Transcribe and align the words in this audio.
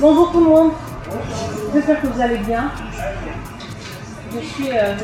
Bonjour 0.00 0.30
tout 0.30 0.38
le 0.38 0.46
monde, 0.46 0.70
j'espère 1.74 2.00
que 2.00 2.06
vous 2.06 2.20
allez 2.20 2.38
bien. 2.38 2.70
Je 4.32 4.38
suis, 4.46 4.70
euh, 4.70 4.94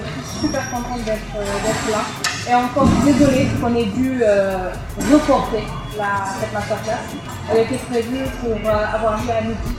super 0.40 0.70
contente 0.70 1.02
d'être 1.04 1.34
euh, 1.36 1.44
d'être 1.66 1.90
là. 1.90 2.04
Et 2.48 2.54
encore 2.54 2.86
désolée 3.04 3.48
qu'on 3.60 3.74
ait 3.74 3.86
dû 3.86 4.20
euh, 4.22 4.70
reporter 5.10 5.64
la, 5.98 6.30
cette 6.38 6.52
masterclass. 6.52 7.10
Elle 7.50 7.62
était 7.62 7.82
prévue 7.90 8.22
pour 8.40 8.70
avoir 8.70 9.20
lieu 9.24 9.30
à 9.32 9.40
midi. 9.40 9.74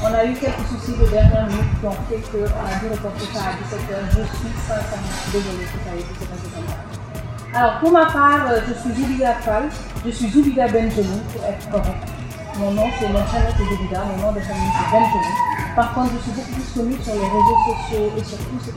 On 0.00 0.14
a 0.14 0.24
eu 0.24 0.34
quelques 0.34 0.66
soucis 0.70 0.96
de 0.96 1.10
dernière 1.10 1.46
minute 1.48 1.80
qui 1.80 1.86
ont 1.86 1.98
fait 2.08 2.22
qu'on 2.30 2.44
a 2.44 2.78
dû 2.78 2.86
reporter 2.92 3.26
ça 3.34 3.40
à 3.40 3.50
17h. 3.50 3.98
Je 4.10 4.38
suis 4.38 4.54
sincèrement 4.62 5.26
désolée 5.32 5.64
que 5.64 5.78
ça 5.82 5.96
ait 5.96 6.00
été 6.00 6.24
passé 6.24 6.48
comme 6.54 6.68
ça. 6.68 7.58
Alors 7.58 7.80
pour 7.80 7.90
ma 7.90 8.06
part, 8.06 8.46
je 8.68 8.74
suis 8.74 8.94
Zubida 8.94 9.34
Fall, 9.40 9.64
je 10.04 10.10
suis 10.12 10.28
Zubida 10.28 10.68
Benjamin 10.68 11.18
pour 11.32 11.44
être 11.44 11.68
correct. 11.68 12.15
Mon 12.58 12.70
nom 12.70 12.88
c'est 12.98 13.08
mon 13.08 13.22
prénom 13.22 13.50
c'est 13.56 13.64
Zubida, 13.64 14.02
mon 14.04 14.16
nom 14.16 14.32
de 14.32 14.40
famille 14.40 14.72
c'est 14.72 14.90
Benjamin. 14.90 15.56
Par 15.76 15.92
contre, 15.92 16.12
je 16.16 16.22
suis 16.22 16.30
beaucoup 16.32 16.52
plus 16.54 16.72
connue 16.72 16.96
sur 17.04 17.12
les 17.12 17.20
réseaux 17.20 17.60
sociaux 17.68 18.12
et 18.16 18.24
sur 18.24 18.38
tout 18.38 18.60
ce 18.64 18.70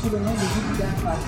sous 0.00 0.10
le 0.14 0.18
nom 0.20 0.30
de 0.30 0.46
connaissent. 0.46 1.26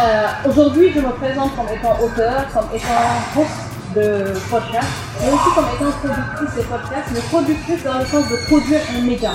Euh, 0.00 0.48
Aujourd'hui, 0.48 0.92
je 0.94 1.00
me 1.00 1.10
présente 1.10 1.56
comme 1.56 1.66
étant 1.74 1.96
auteur, 2.00 2.46
comme 2.54 2.68
étant 2.72 3.40
host 3.40 3.50
de 3.96 4.38
podcast, 4.48 4.86
mais 5.20 5.32
aussi 5.32 5.50
comme 5.56 5.66
étant 5.74 5.90
productrice 5.98 6.54
de 6.54 6.62
podcast, 6.62 7.08
mais 7.12 7.20
productrice 7.20 7.82
dans 7.82 7.98
le 7.98 8.04
sens 8.06 8.28
de 8.30 8.36
produire 8.46 8.80
un 8.96 9.02
média. 9.02 9.32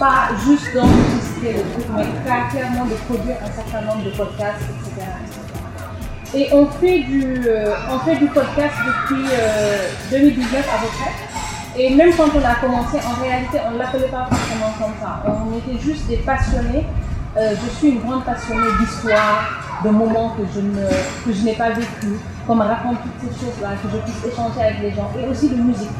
Pas 0.00 0.30
juste 0.44 0.74
d'enregistrer 0.74 1.62
le 1.62 1.62
truc, 1.74 1.86
mais 1.94 2.50
clairement 2.50 2.86
de 2.86 2.94
produire 3.06 3.36
un 3.40 3.52
certain 3.52 3.82
nombre 3.86 4.02
de 4.02 4.10
podcasts, 4.10 4.62
etc. 4.62 5.41
Et 6.34 6.48
on 6.52 6.66
fait 6.66 7.00
du, 7.00 7.44
euh, 7.46 7.74
on 7.90 7.98
fait 7.98 8.16
du 8.16 8.26
podcast 8.26 8.74
depuis 8.86 9.24
euh, 9.30 9.88
2019 10.10 10.66
à 10.66 10.78
peu 10.80 10.86
près. 10.86 11.12
Et 11.82 11.94
même 11.94 12.10
quand 12.16 12.28
on 12.34 12.44
a 12.44 12.54
commencé, 12.54 12.98
en 13.06 13.20
réalité, 13.22 13.58
on 13.66 13.72
ne 13.72 13.78
l'appelait 13.78 14.08
pas 14.08 14.28
forcément 14.30 14.72
comme 14.78 14.94
ça. 15.00 15.22
On 15.26 15.58
était 15.58 15.78
juste 15.78 16.06
des 16.06 16.16
passionnés. 16.18 16.86
Euh, 17.36 17.54
je 17.62 17.76
suis 17.76 17.88
une 17.90 18.00
grande 18.00 18.24
passionnée 18.24 18.68
d'histoire, 18.80 19.44
de 19.84 19.90
moments 19.90 20.30
que 20.30 20.42
je, 20.54 20.60
ne, 20.60 20.86
que 21.24 21.32
je 21.32 21.44
n'ai 21.44 21.54
pas 21.54 21.70
vécu, 21.70 22.18
qu'on 22.46 22.54
me 22.54 22.64
raconte 22.64 22.98
toutes 23.02 23.30
ces 23.30 23.46
choses-là, 23.46 23.70
que 23.82 23.88
je 23.90 23.98
puisse 23.98 24.32
échanger 24.32 24.60
avec 24.60 24.80
les 24.80 24.90
gens, 24.90 25.10
et 25.18 25.28
aussi 25.28 25.50
de 25.50 25.56
musique. 25.56 25.90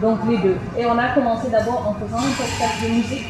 Donc 0.00 0.18
les 0.28 0.38
deux. 0.38 0.56
Et 0.78 0.86
on 0.86 0.98
a 0.98 1.08
commencé 1.08 1.48
d'abord 1.50 1.88
en 1.88 1.94
faisant 1.94 2.18
un 2.18 2.32
podcast 2.36 2.82
de 2.82 2.88
musique. 2.88 3.26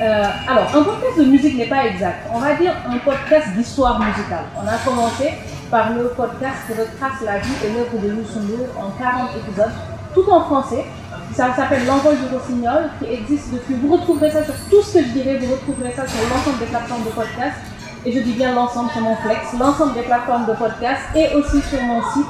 Euh, 0.00 0.24
alors, 0.48 0.74
un 0.74 0.82
podcast 0.82 1.18
de 1.18 1.24
musique 1.24 1.58
n'est 1.58 1.68
pas 1.68 1.84
exact. 1.86 2.26
On 2.32 2.38
va 2.38 2.54
dire 2.54 2.72
un 2.88 2.96
podcast 2.98 3.48
d'histoire 3.54 4.00
musicale. 4.00 4.46
On 4.56 4.66
a 4.66 4.78
commencé 4.78 5.34
par 5.70 5.92
le 5.92 6.08
podcast 6.16 6.56
qui 6.66 6.72
retrace 6.72 7.20
la 7.22 7.38
vie 7.38 7.52
et 7.66 7.72
l'œuvre 7.74 8.02
de 8.02 8.08
Youssou 8.08 8.40
en 8.78 8.90
40 8.98 9.30
épisodes, 9.36 9.72
tout 10.14 10.30
en 10.30 10.40
français. 10.44 10.86
Ça 11.34 11.54
s'appelle 11.54 11.86
L'envol 11.86 12.16
du 12.16 12.34
rossignol, 12.34 12.88
qui 12.98 13.12
existe 13.12 13.52
depuis. 13.52 13.74
Vous 13.74 13.94
retrouverez 13.94 14.30
ça 14.30 14.42
sur 14.42 14.54
tout 14.70 14.82
ce 14.82 14.94
que 14.94 15.04
je 15.04 15.08
dirai, 15.10 15.36
vous 15.36 15.52
retrouverez 15.52 15.92
ça 15.92 16.06
sur 16.06 16.20
l'ensemble 16.30 16.58
des 16.60 16.66
plateformes 16.66 17.04
de 17.04 17.10
podcast. 17.10 17.56
Et 18.06 18.12
je 18.12 18.20
dis 18.20 18.32
bien 18.32 18.54
l'ensemble 18.54 18.90
sur 18.92 19.02
mon 19.02 19.16
flex, 19.16 19.52
l'ensemble 19.58 19.92
des 19.92 20.02
plateformes 20.02 20.46
de 20.46 20.54
podcast 20.54 21.02
et 21.14 21.34
aussi 21.34 21.60
sur 21.60 21.82
mon 21.82 22.00
site, 22.14 22.26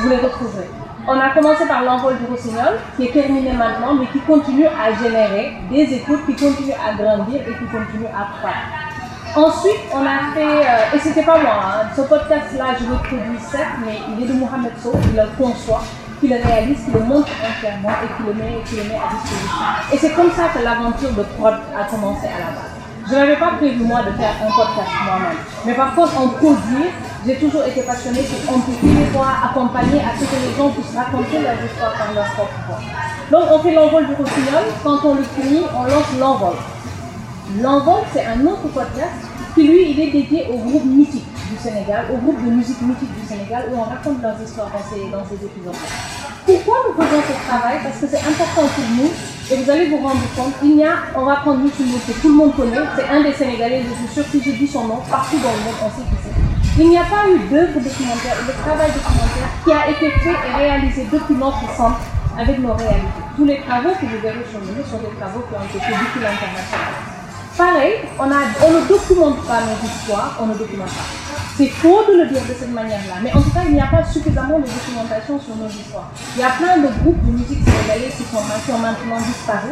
vous 0.00 0.08
les 0.08 0.16
retrouverez. 0.16 0.81
On 1.08 1.18
a 1.18 1.30
commencé 1.30 1.66
par 1.66 1.82
l'envol 1.82 2.16
du 2.18 2.26
rossignol, 2.26 2.78
qui 2.96 3.06
est 3.06 3.12
terminé 3.12 3.52
maintenant, 3.52 3.94
mais 3.94 4.06
qui 4.06 4.20
continue 4.20 4.66
à 4.66 4.94
générer 5.02 5.54
des 5.68 5.94
écoutes, 5.94 6.24
qui 6.26 6.34
continue 6.36 6.72
à 6.72 6.94
grandir 6.94 7.40
et 7.40 7.52
qui 7.52 7.64
continue 7.64 8.06
à 8.06 8.38
croître. 8.38 8.92
Ensuite, 9.34 9.80
on 9.92 10.06
a 10.06 10.32
fait, 10.32 10.64
euh, 10.64 10.94
et 10.94 10.98
c'était 11.00 11.24
pas 11.24 11.38
moi, 11.38 11.58
hein, 11.64 11.88
ce 11.96 12.02
podcast-là, 12.02 12.76
je 12.78 12.84
le 12.84 12.96
produis 12.98 13.40
certes, 13.40 13.78
mais 13.84 13.98
il 14.10 14.22
est 14.22 14.28
de 14.28 14.34
Mohamed 14.34 14.72
Sow, 14.80 14.92
il 15.10 15.16
le 15.16 15.26
conçoit, 15.36 15.82
qui 16.20 16.28
le 16.28 16.36
réalise, 16.36 16.84
qui 16.84 16.90
le 16.92 17.00
montre 17.00 17.32
entièrement 17.42 17.96
et 18.04 18.16
qui 18.16 18.28
le 18.28 18.34
met, 18.34 18.62
qui 18.64 18.76
le 18.76 18.84
met 18.84 18.94
à 18.94 19.10
disposition. 19.10 19.66
Et 19.92 19.96
c'est 19.96 20.14
comme 20.14 20.30
ça 20.30 20.50
que 20.54 20.62
l'aventure 20.62 21.10
de 21.10 21.22
prod 21.36 21.54
a 21.54 21.84
commencé 21.84 22.26
à 22.28 22.38
la 22.38 22.54
base. 22.54 22.81
Je 23.08 23.14
n'avais 23.14 23.36
pas 23.36 23.52
prévu 23.58 23.84
moi 23.84 24.02
de 24.02 24.12
faire 24.12 24.34
un 24.40 24.50
podcast 24.50 24.90
moi-même. 25.04 25.38
Mais 25.66 25.74
par 25.74 25.94
contre, 25.94 26.20
en 26.20 26.28
produire, 26.28 26.92
j'ai 27.26 27.36
toujours 27.36 27.64
été 27.64 27.82
passionnée 27.82 28.22
pour 28.22 28.56
amplifier 28.56 29.04
voix, 29.12 29.32
accompagner 29.44 30.00
à 30.00 30.16
ce 30.18 30.24
que 30.24 30.36
les 30.36 30.56
gens 30.56 30.70
puissent 30.70 30.96
raconter 30.96 31.40
leurs 31.40 31.64
histoires 31.64 31.94
par 31.98 32.12
leur 32.14 32.24
propre 32.34 32.58
voix. 32.68 32.80
Donc 33.30 33.48
on 33.50 33.58
fait 33.60 33.74
l'envol 33.74 34.06
du 34.06 34.14
rossignol. 34.14 34.64
Quand 34.84 34.98
on 35.04 35.14
le 35.14 35.22
finit, 35.22 35.64
on 35.76 35.84
lance 35.84 36.12
l'envol. 36.18 36.54
L'envol, 37.60 38.02
c'est 38.12 38.24
un 38.24 38.46
autre 38.46 38.68
podcast 38.72 39.26
qui 39.54 39.66
lui, 39.66 39.90
il 39.90 40.00
est 40.00 40.10
dédié 40.10 40.46
au 40.50 40.56
groupe 40.58 40.84
mythique 40.84 41.31
du 41.52 41.58
Sénégal, 41.60 42.06
au 42.12 42.16
groupe 42.16 42.40
de 42.44 42.50
musique 42.50 42.80
mythique 42.80 43.12
du 43.12 43.26
Sénégal, 43.28 43.68
où 43.70 43.76
on 43.78 43.84
raconte 43.84 44.22
leurs 44.22 44.40
histoires 44.40 44.70
dans 44.72 44.84
ces, 44.88 45.04
dans 45.12 45.24
ces 45.28 45.36
épisodes-là. 45.36 45.88
Pourquoi 46.46 46.76
nous 46.88 46.94
faisons 46.96 47.22
ce 47.28 47.36
travail? 47.46 47.76
Parce 47.84 47.98
que 48.00 48.06
c'est 48.08 48.24
important 48.24 48.66
pour 48.72 48.88
nous, 48.96 49.10
et 49.50 49.54
vous 49.60 49.68
allez 49.70 49.86
vous 49.90 50.00
rendre 50.00 50.24
compte, 50.34 50.54
il 50.64 50.76
y 50.80 50.84
a, 50.84 51.12
on 51.14 51.24
va 51.24 51.36
prendre 51.44 51.60
Youssou 51.60 51.84
Ndour, 51.84 52.00
que 52.08 52.12
tout 52.20 52.28
le 52.28 52.34
monde 52.40 52.56
connaît, 52.56 52.80
c'est 52.96 53.08
un 53.08 53.22
des 53.22 53.32
Sénégalais, 53.32 53.84
je 53.84 53.92
suis 54.00 54.10
sûre, 54.14 54.24
si 54.32 54.42
je 54.42 54.56
dis 54.56 54.66
son 54.66 54.84
nom, 54.88 54.98
partout 55.10 55.38
dans 55.38 55.52
le 55.52 55.62
monde, 55.68 55.78
on 55.84 55.90
sait 55.92 56.06
qui 56.08 56.16
c'est. 56.24 56.82
Il 56.82 56.88
n'y 56.88 56.96
a 56.96 57.04
pas 57.04 57.28
eu 57.28 57.36
d'œuvre 57.52 57.78
documentaire, 57.78 58.36
de 58.48 58.52
travail 58.64 58.90
documentaire 58.96 59.48
qui 59.62 59.72
a 59.72 59.90
été 59.92 60.08
fait 60.24 60.32
et 60.32 60.56
réalisé 60.56 61.06
depuis 61.12 61.34
notre 61.34 61.60
centre 61.76 62.00
avec 62.38 62.58
nos 62.60 62.72
réalités. 62.72 63.22
Tous 63.36 63.44
les 63.44 63.60
travaux 63.60 63.92
que 64.00 64.06
vous 64.06 64.22
verrez 64.22 64.44
sur 64.48 64.58
sont 64.88 65.02
des 65.04 65.14
travaux 65.20 65.44
qui 65.44 65.54
ont 65.54 65.64
été 65.68 65.78
faits 65.84 65.98
depuis 66.00 66.20
l'international. 66.24 67.11
Pareil, 67.56 68.00
on, 68.18 68.26
ne 68.26 68.88
documente 68.88 69.44
pas 69.44 69.60
nos 69.60 69.76
histoires, 69.86 70.38
on 70.40 70.46
ne 70.46 70.54
documente 70.54 70.88
pas. 70.88 71.04
C'est 71.56 71.68
faux 71.68 72.00
de 72.08 72.22
le 72.22 72.26
dire 72.28 72.40
de 72.48 72.54
cette 72.58 72.72
manière-là, 72.72 73.20
mais 73.22 73.30
en 73.34 73.42
tout 73.42 73.50
cas, 73.50 73.60
il 73.66 73.74
n'y 73.74 73.80
a 73.80 73.88
pas 73.92 74.02
suffisamment 74.04 74.58
de 74.58 74.64
documentation 74.64 75.38
sur 75.38 75.56
nos 75.56 75.68
histoires. 75.68 76.08
Il 76.34 76.40
y 76.40 76.44
a 76.44 76.50
plein 76.56 76.78
de 76.78 76.88
groupes 77.02 77.20
de 77.26 77.32
musique 77.32 77.60
sénégalais 77.60 78.08
qui, 78.08 78.24
sont, 78.24 78.40
ont 78.40 78.78
maintenant 78.78 79.20
disparu, 79.20 79.68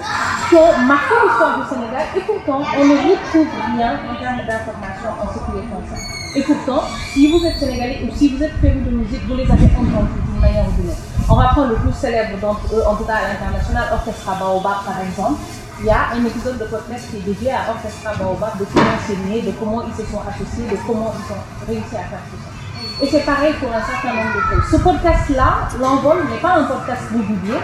qui 0.51 0.57
ont 0.57 0.77
marqué 0.85 1.15
l'histoire 1.25 1.57
du 1.57 1.65
Sénégal, 1.73 2.05
et 2.17 2.21
pourtant, 2.21 2.61
on 2.61 2.85
ne 2.85 2.97
retrouve 3.01 3.49
rien 3.73 3.97
en 3.97 4.15
termes 4.21 4.45
d'information 4.45 5.11
en 5.17 5.27
ce 5.33 5.39
qui 5.41 5.53
les 5.57 5.67
concerne. 5.73 6.05
Et 6.37 6.43
pourtant, 6.43 6.85
si 7.15 7.33
vous 7.33 7.41
êtes 7.47 7.57
sénégalais 7.57 8.05
ou 8.05 8.15
si 8.15 8.37
vous 8.37 8.45
êtes 8.45 8.57
prévu 8.61 8.81
de 8.85 8.91
musique, 8.91 9.25
vous 9.27 9.37
les 9.37 9.49
avez 9.51 9.73
entendus 9.73 10.21
d'une 10.29 10.41
manière 10.41 10.69
ou 10.69 10.73
d'une 10.77 10.91
autre. 10.91 11.01
On 11.31 11.35
va 11.35 11.49
prendre 11.49 11.71
le 11.71 11.77
plus 11.77 11.95
célèbre 11.97 12.37
d'entre 12.43 12.61
eux, 12.75 12.85
en 12.87 12.95
tout 12.95 13.05
cas 13.05 13.25
à 13.25 13.33
l'international, 13.33 13.89
Orchestra 13.91 14.35
Baobab 14.37 14.85
par 14.85 15.01
exemple 15.01 15.41
il 15.81 15.87
y 15.87 15.91
a 15.91 16.13
un 16.13 16.25
épisode 16.25 16.59
de 16.59 16.65
podcast 16.65 17.09
qui 17.11 17.17
est 17.17 17.25
dédié 17.25 17.53
à 17.53 17.73
Orchestra 17.73 18.13
Baobab, 18.13 18.59
de 18.59 18.67
comment 18.67 19.01
c'est 19.07 19.17
né, 19.25 19.41
de 19.41 19.51
comment 19.53 19.83
ils 19.89 19.97
se 19.97 20.05
sont 20.13 20.21
associés, 20.21 20.69
de 20.69 20.77
comment 20.87 21.15
ils 21.17 21.33
ont 21.33 21.41
réussi 21.67 21.97
à 21.97 22.05
faire 22.05 22.21
tout 22.29 22.37
ça. 22.37 22.53
Et 23.01 23.09
c'est 23.09 23.25
pareil 23.25 23.55
pour 23.57 23.73
un 23.73 23.81
certain 23.81 24.13
nombre 24.13 24.37
de 24.37 24.41
choses. 24.45 24.71
Ce 24.73 24.77
podcast-là, 24.77 25.69
l'envol, 25.81 26.19
n'est 26.29 26.43
pas 26.45 26.61
un 26.61 26.65
podcast 26.65 27.01
régulier 27.11 27.57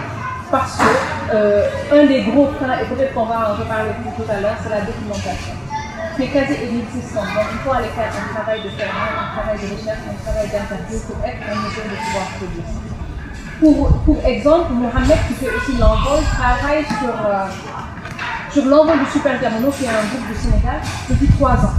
parce 0.51 0.79
que 0.79 0.89
euh, 1.35 1.69
un 1.93 2.07
des 2.07 2.23
gros 2.25 2.49
freins, 2.57 2.81
et 2.81 2.87
peut-être 2.89 3.13
qu'on 3.13 3.27
va 3.27 3.53
en 3.53 3.61
reparler 3.61 3.93
tout 4.17 4.31
à 4.33 4.41
l'heure, 4.41 4.57
c'est 4.63 4.71
la 4.71 4.81
documentation 4.81 5.53
qui 6.17 6.23
est 6.23 6.33
quasi 6.33 6.55
inexistante. 6.73 7.29
Donc 7.37 7.53
il 7.53 7.59
faut 7.61 7.73
aller 7.77 7.93
faire 7.93 8.09
un 8.09 8.33
travail 8.33 8.63
de 8.65 8.71
terrain, 8.81 9.13
un 9.13 9.29
travail 9.37 9.61
de 9.61 9.77
recherche, 9.77 10.01
un 10.09 10.17
travail 10.25 10.49
d'interview 10.49 10.99
pour 11.05 11.21
être 11.21 11.45
en 11.53 11.57
mesure 11.69 11.85
de 11.85 11.97
pouvoir 12.01 12.27
produire. 12.41 12.65
Pour, 13.61 13.93
pour 14.05 14.25
exemple, 14.25 14.73
Mohamed, 14.73 15.19
qui 15.29 15.35
fait 15.35 15.53
aussi 15.53 15.77
l'envol, 15.77 16.25
travaille 16.33 16.85
sur... 16.85 17.13
Euh, 17.13 17.76
sur 18.57 18.65
l'envol 18.65 18.97
du 19.05 19.11
Super 19.13 19.39
Diamono, 19.39 19.69
qui 19.69 19.85
est 19.85 19.93
un 19.93 20.09
groupe 20.09 20.33
du 20.33 20.35
Sénégal, 20.41 20.81
depuis 21.11 21.29
trois 21.37 21.61
ans. 21.61 21.77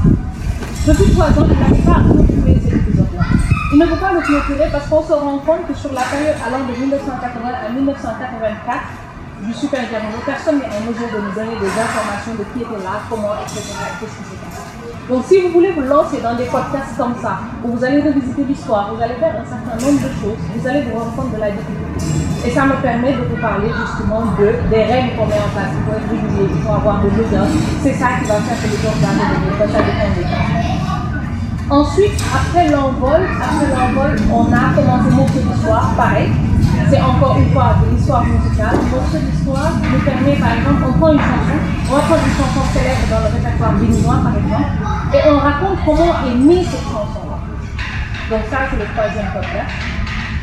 Depuis 0.86 1.10
trois 1.10 1.34
ans, 1.34 1.50
il 1.50 1.58
n'arrive 1.58 1.82
pas 1.82 1.98
à 1.98 2.04
clôturer 2.06 2.54
cet 2.62 2.74
épisode-là. 2.86 3.26
Il 3.74 3.80
ne 3.82 3.86
peut 3.88 3.98
pas 3.98 4.14
le 4.14 4.22
clôturer 4.22 4.70
parce 4.72 4.86
qu'on 4.86 5.02
se 5.02 5.14
rend 5.14 5.40
compte 5.42 5.66
que 5.66 5.74
sur 5.74 5.92
la 5.98 6.06
période 6.06 6.38
allant 6.38 6.62
de 6.70 6.78
1980 6.78 7.18
à 7.50 7.74
1984, 7.74 8.78
du 9.42 9.54
Super 9.58 9.90
Diamono, 9.90 10.22
personne 10.22 10.62
n'est 10.62 10.70
en 10.70 10.86
mesure 10.86 11.10
de 11.10 11.18
nous 11.18 11.34
donner 11.34 11.58
des 11.58 11.74
informations 11.82 12.38
de 12.38 12.46
qui 12.54 12.62
était 12.62 12.84
là, 12.86 13.02
comment, 13.10 13.34
etc. 13.42 13.74
Donc 15.10 15.26
si 15.26 15.42
vous 15.42 15.50
voulez 15.50 15.72
vous 15.74 15.82
lancer 15.82 16.22
dans 16.22 16.36
des 16.38 16.46
podcasts 16.46 16.94
comme 16.96 17.18
ça, 17.20 17.42
où 17.66 17.74
vous 17.74 17.84
allez 17.84 18.06
revisiter 18.06 18.44
l'histoire, 18.46 18.94
vous 18.94 19.02
allez 19.02 19.18
faire 19.18 19.34
un 19.34 19.50
certain 19.50 19.82
nombre 19.82 19.98
de 19.98 20.14
choses, 20.22 20.38
vous 20.54 20.68
allez 20.68 20.82
vous 20.86 20.94
rendre 20.94 21.16
compte 21.18 21.34
de 21.34 21.42
la 21.42 21.50
difficulté. 21.50 21.87
Et 22.48 22.52
ça 22.52 22.64
me 22.64 22.80
permet 22.80 23.12
de 23.12 23.28
vous 23.28 23.36
parler 23.42 23.68
justement 23.68 24.24
de, 24.40 24.56
des 24.72 24.84
règles 24.88 25.20
qu'on 25.20 25.28
met 25.28 25.36
en 25.36 25.52
place. 25.52 25.76
Faut 25.84 25.92
être 25.92 26.08
régulier, 26.08 26.48
faut 26.64 26.72
avoir 26.72 27.04
de 27.04 27.12
l'audience. 27.12 27.52
C'est 27.84 27.92
ça 27.92 28.16
qui 28.16 28.24
va 28.24 28.40
faire 28.40 28.56
que 28.56 28.72
les 28.72 28.80
gens 28.80 28.96
vont 28.96 29.12
revenir, 29.20 29.52
ça 29.60 29.84
dépend 29.84 30.12
des 30.16 30.24
gens. 30.24 30.48
Ensuite, 31.70 32.16
après 32.32 32.72
l'envol, 32.72 33.20
après 33.36 33.68
l'envol, 33.68 34.16
on 34.32 34.48
a 34.48 34.64
commencé 34.72 35.12
Morceau 35.12 35.44
d'histoire, 35.44 35.92
pareil. 35.98 36.32
C'est 36.90 37.02
encore 37.02 37.36
une 37.36 37.52
fois 37.52 37.76
de 37.84 37.92
l'histoire 37.92 38.24
musicale. 38.24 38.80
Morceau 38.96 39.20
d'histoire 39.20 39.72
nous 39.84 40.00
permet, 40.08 40.40
par 40.40 40.56
exemple, 40.56 40.88
on 40.88 40.94
prend 41.04 41.12
une 41.12 41.20
chanson, 41.20 41.58
on 41.92 41.96
va 41.96 42.00
prendre 42.00 42.24
une 42.24 42.38
chanson 42.40 42.64
célèbre 42.72 43.06
dans 43.12 43.28
le 43.28 43.30
répertoire 43.36 43.74
béninois, 43.76 44.20
par 44.24 44.36
exemple, 44.40 44.72
et 45.12 45.22
on 45.28 45.38
raconte 45.38 45.80
comment 45.84 46.16
est 46.24 46.40
née 46.48 46.64
cette 46.64 46.88
chanson-là. 46.88 47.44
Donc 48.32 48.42
ça, 48.48 48.72
c'est 48.72 48.80
le 48.80 48.88
troisième 48.96 49.28
podcast. 49.36 49.97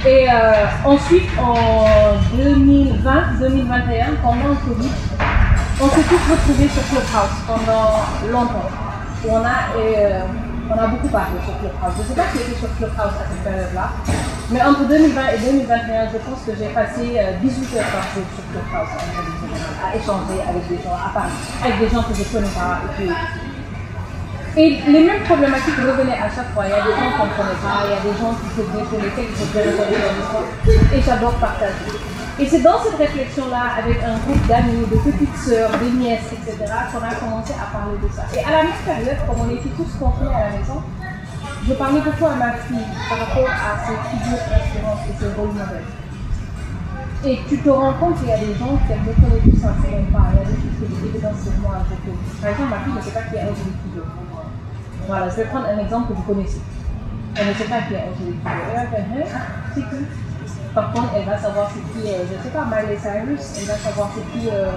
Et 0.06 0.28
euh, 0.28 0.66
ensuite, 0.84 1.30
en 1.40 1.54
2020-2021, 2.36 4.20
pendant 4.20 4.48
le 4.50 4.56
Covid, 4.68 4.92
on 5.80 5.88
s'est 5.88 6.02
tous 6.02 6.20
retrouvés 6.30 6.68
sur 6.68 6.82
Clubhouse 6.88 7.40
pendant 7.46 8.04
longtemps. 8.30 8.68
On 9.26 9.38
a, 9.38 9.72
euh, 9.78 10.20
on 10.68 10.78
a 10.78 10.86
beaucoup 10.88 11.08
parlé 11.08 11.40
sur 11.42 11.56
Clubhouse. 11.56 11.94
Je 11.96 12.02
ne 12.02 12.06
sais 12.08 12.14
pas 12.14 12.26
qui 12.32 12.36
était 12.36 12.58
sur 12.58 12.68
Clubhouse 12.76 13.16
à 13.16 13.24
cette 13.32 13.44
période-là. 13.44 13.92
Mais 14.50 14.60
entre 14.62 14.86
2020 14.86 15.22
et 15.28 15.38
2021, 15.38 16.08
je 16.12 16.18
pense 16.18 16.40
que 16.44 16.52
j'ai 16.52 16.68
passé 16.68 17.18
18 17.40 17.78
heures 17.78 17.88
par 17.88 18.04
jour 18.12 18.24
sur 18.36 18.44
Clubhouse 18.52 18.92
à 19.80 19.96
échanger 19.96 20.38
avec 20.46 20.68
des 20.68 20.84
gens, 20.84 21.00
à 21.00 21.08
parler, 21.14 21.32
avec 21.64 21.80
des 21.80 21.88
gens 21.88 22.02
que 22.02 22.12
je 22.12 22.20
ne 22.20 22.28
connais 22.28 22.52
pas. 22.52 22.76
Les 24.56 25.02
mêmes 25.02 25.22
problématiques 25.24 25.76
revenaient 25.76 26.18
à 26.18 26.30
chaque 26.30 26.50
fois. 26.54 26.64
Il 26.66 26.70
y 26.70 26.78
a 26.78 26.84
des 26.86 26.94
gens 26.94 27.10
qu'on 27.18 27.26
ne 27.26 27.34
connaît 27.34 27.60
pas, 27.62 27.82
il 27.84 27.90
y 27.90 27.98
a 27.98 28.02
des 28.06 28.16
gens 28.18 28.32
qui 28.38 28.48
se 28.54 28.62
pour 28.62 29.00
lesquels 29.02 29.26
il 29.30 29.34
faut 29.34 29.50
bien 29.50 29.62
résoudre 29.66 29.90
leur 29.90 30.14
histoire. 30.14 30.46
Et 30.94 31.00
j'adore 31.02 31.34
partager. 31.42 31.90
Et 32.38 32.46
c'est 32.46 32.62
dans 32.62 32.82
cette 32.82 32.98
réflexion-là, 32.98 33.78
avec 33.78 34.02
un 34.02 34.18
groupe 34.26 34.46
d'amis, 34.46 34.86
de 34.90 34.98
petites 34.98 35.36
sœurs, 35.38 35.70
des 35.78 35.90
nièces, 35.90 36.34
etc., 36.34 36.66
qu'on 36.90 37.02
a 37.02 37.14
commencé 37.14 37.54
à 37.54 37.70
parler 37.70 37.94
de 38.02 38.10
ça. 38.10 38.26
Et 38.34 38.42
à 38.42 38.50
la 38.50 38.62
même 38.66 38.82
période, 38.84 39.18
comme 39.26 39.46
on 39.46 39.50
était 39.54 39.70
tous 39.78 39.90
confinés 39.98 40.34
à 40.34 40.50
la 40.50 40.58
maison, 40.58 40.82
je 41.66 41.72
parlais 41.74 42.00
beaucoup 42.00 42.26
à 42.26 42.34
ma 42.34 42.52
fille 42.66 42.90
par 43.08 43.18
rapport 43.22 43.50
à 43.50 43.78
ses 43.86 43.94
figures 44.10 44.42
d'inspiration 44.50 44.98
et 45.06 45.14
ses 45.14 45.30
rôles 45.38 45.54
modèles. 45.54 45.86
Et 47.24 47.40
tu 47.48 47.56
te 47.58 47.70
rends 47.70 47.94
compte 47.94 48.18
qu'il 48.18 48.28
y 48.28 48.32
a 48.32 48.38
des 48.38 48.54
gens 48.58 48.76
qui 48.82 48.92
ne 48.92 49.14
connaissent 49.14 49.54
tout 49.54 49.62
simplement 49.62 50.04
pas. 50.12 50.28
Il 50.34 50.38
y 50.38 50.42
a 50.42 50.50
des 50.50 50.58
choses 50.60 50.90
que 50.90 51.06
évidentes 51.06 51.40
sur 51.40 51.52
moi. 51.62 51.80
Par 51.80 52.50
exemple, 52.50 52.70
ma 52.70 52.80
fille 52.84 52.92
ne 52.92 53.00
sait 53.00 53.16
pas 53.16 53.22
qui 53.30 53.36
est 53.36 53.46
Angélique 53.48 53.80
Kidjo. 53.80 54.04
Voilà, 55.06 55.28
je 55.28 55.36
vais 55.36 55.44
prendre 55.44 55.66
un 55.66 55.78
exemple 55.78 56.08
que 56.08 56.12
vous 56.14 56.22
connaissez. 56.22 56.60
Elle 57.36 57.48
ne 57.48 57.54
sait 57.54 57.64
pas 57.64 57.82
qui 57.82 57.94
est 57.94 58.04
Angélique 58.08 58.40
qui? 59.74 59.82
Par 60.74 60.92
contre, 60.92 61.10
elle 61.16 61.24
va 61.24 61.38
savoir 61.38 61.70
c'est 61.70 61.82
qui, 61.92 62.08
euh, 62.08 62.24
je 62.26 62.36
ne 62.36 62.42
sais 62.42 62.50
pas, 62.50 62.64
Miley 62.64 62.98
Cyrus, 62.98 63.42
elle 63.58 63.66
va 63.66 63.76
savoir 63.78 64.10
c'est 64.14 64.26
qui 64.32 64.48
euh, 64.50 64.70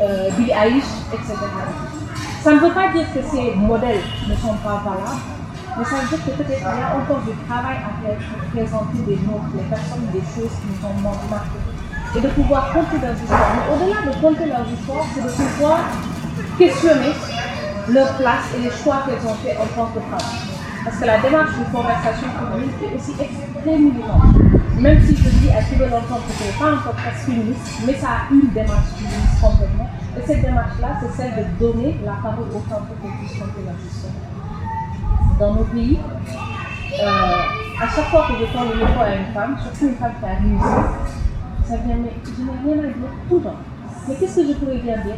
euh, 0.00 0.30
Billie 0.36 0.52
Eilish, 0.52 0.90
etc. 1.12 1.32
Ça 2.42 2.52
ne 2.52 2.60
veut 2.60 2.72
pas 2.72 2.92
dire 2.92 3.06
que 3.14 3.20
ces 3.22 3.54
modèles 3.54 4.02
ne 4.28 4.34
sont 4.34 4.54
pas 4.64 4.82
valables, 4.84 5.22
mais 5.78 5.84
ça 5.84 5.96
veut 5.96 6.08
dire 6.08 6.24
que 6.26 6.30
peut-être 6.42 6.60
qu'il 6.60 6.80
y 6.80 6.84
a 6.84 6.96
encore 6.96 7.22
du 7.24 7.32
travail 7.48 7.76
à 7.78 7.90
faire 8.02 8.18
pour 8.18 8.48
présenter 8.52 8.98
des 9.06 9.16
noms, 9.24 9.40
les 9.56 9.64
personnes, 9.64 10.08
des 10.12 10.24
choses 10.34 10.52
qui 10.60 10.66
nous 10.72 10.88
ont 10.88 11.30
marqué. 11.30 11.60
Et 12.16 12.20
de 12.20 12.28
pouvoir 12.28 12.72
compter 12.72 12.98
leurs 13.00 13.14
histoires. 13.14 13.54
Mais 13.54 13.64
au-delà 13.72 14.12
de 14.12 14.20
compter 14.20 14.46
leurs 14.46 14.66
histoires, 14.68 15.06
c'est 15.14 15.22
de 15.22 15.30
pouvoir 15.30 15.78
questionner 16.58 17.14
leur 17.92 18.16
place 18.16 18.44
et 18.56 18.62
les 18.62 18.70
choix 18.70 19.02
qu'elles 19.06 19.26
ont 19.26 19.34
fait 19.34 19.56
en 19.56 19.66
tant 19.76 19.90
que 19.92 20.00
femmes. 20.00 20.30
Parce 20.84 20.96
que 20.96 21.04
la 21.04 21.18
démarche 21.18 21.52
de 21.58 21.64
conversation 21.72 22.28
publique 22.28 22.76
est 22.82 22.96
aussi 22.96 23.12
extrêmement 23.20 24.22
même 24.80 24.98
si 25.02 25.14
je 25.14 25.28
dis 25.28 25.50
à 25.50 25.62
qui 25.62 25.74
veut 25.74 25.88
l'entendre 25.88 26.22
que 26.26 26.32
ce 26.32 26.44
n'est 26.44 26.58
pas 26.58 26.72
encore 26.72 26.96
très 26.96 27.10
féministe, 27.10 27.82
mais 27.86 27.94
ça 27.94 28.08
a 28.08 28.32
une 28.32 28.48
démarche 28.48 28.96
féministe 28.96 29.40
complètement. 29.40 29.88
Et 30.16 30.26
cette 30.26 30.40
démarche-là, 30.40 31.00
c'est 31.00 31.22
celle 31.22 31.34
de 31.36 31.44
donner 31.60 32.00
la 32.02 32.12
parole 32.12 32.48
aux 32.48 32.60
femmes 32.60 32.86
pour 32.88 32.96
qu'elles 33.02 33.18
puissent 33.18 33.38
leur 33.38 33.76
histoire. 33.76 34.12
Dans 35.38 35.54
nos 35.54 35.64
pays, 35.64 35.98
euh, 35.98 37.82
à 37.82 37.88
chaque 37.94 38.08
fois 38.08 38.26
que 38.28 38.40
je 38.40 38.46
prends 38.52 38.64
le 38.64 38.74
micro 38.74 39.02
à 39.02 39.14
une 39.14 39.34
femme, 39.34 39.58
surtout 39.60 39.92
une 39.92 39.96
femme 39.96 40.12
qui 40.18 40.24
a 40.24 40.34
réussi, 40.40 40.76
ça 41.68 41.76
vient, 41.76 41.96
mais 41.96 42.12
je 42.24 42.42
n'ai 42.42 42.74
rien 42.74 42.82
à 42.82 42.86
dire 42.86 43.12
tout 43.28 43.36
le 43.36 43.42
temps. 43.42 43.60
Mais 44.08 44.14
qu'est-ce 44.14 44.36
que 44.36 44.46
je 44.48 44.52
pourrais 44.54 44.78
bien 44.78 44.96
dire 44.96 45.16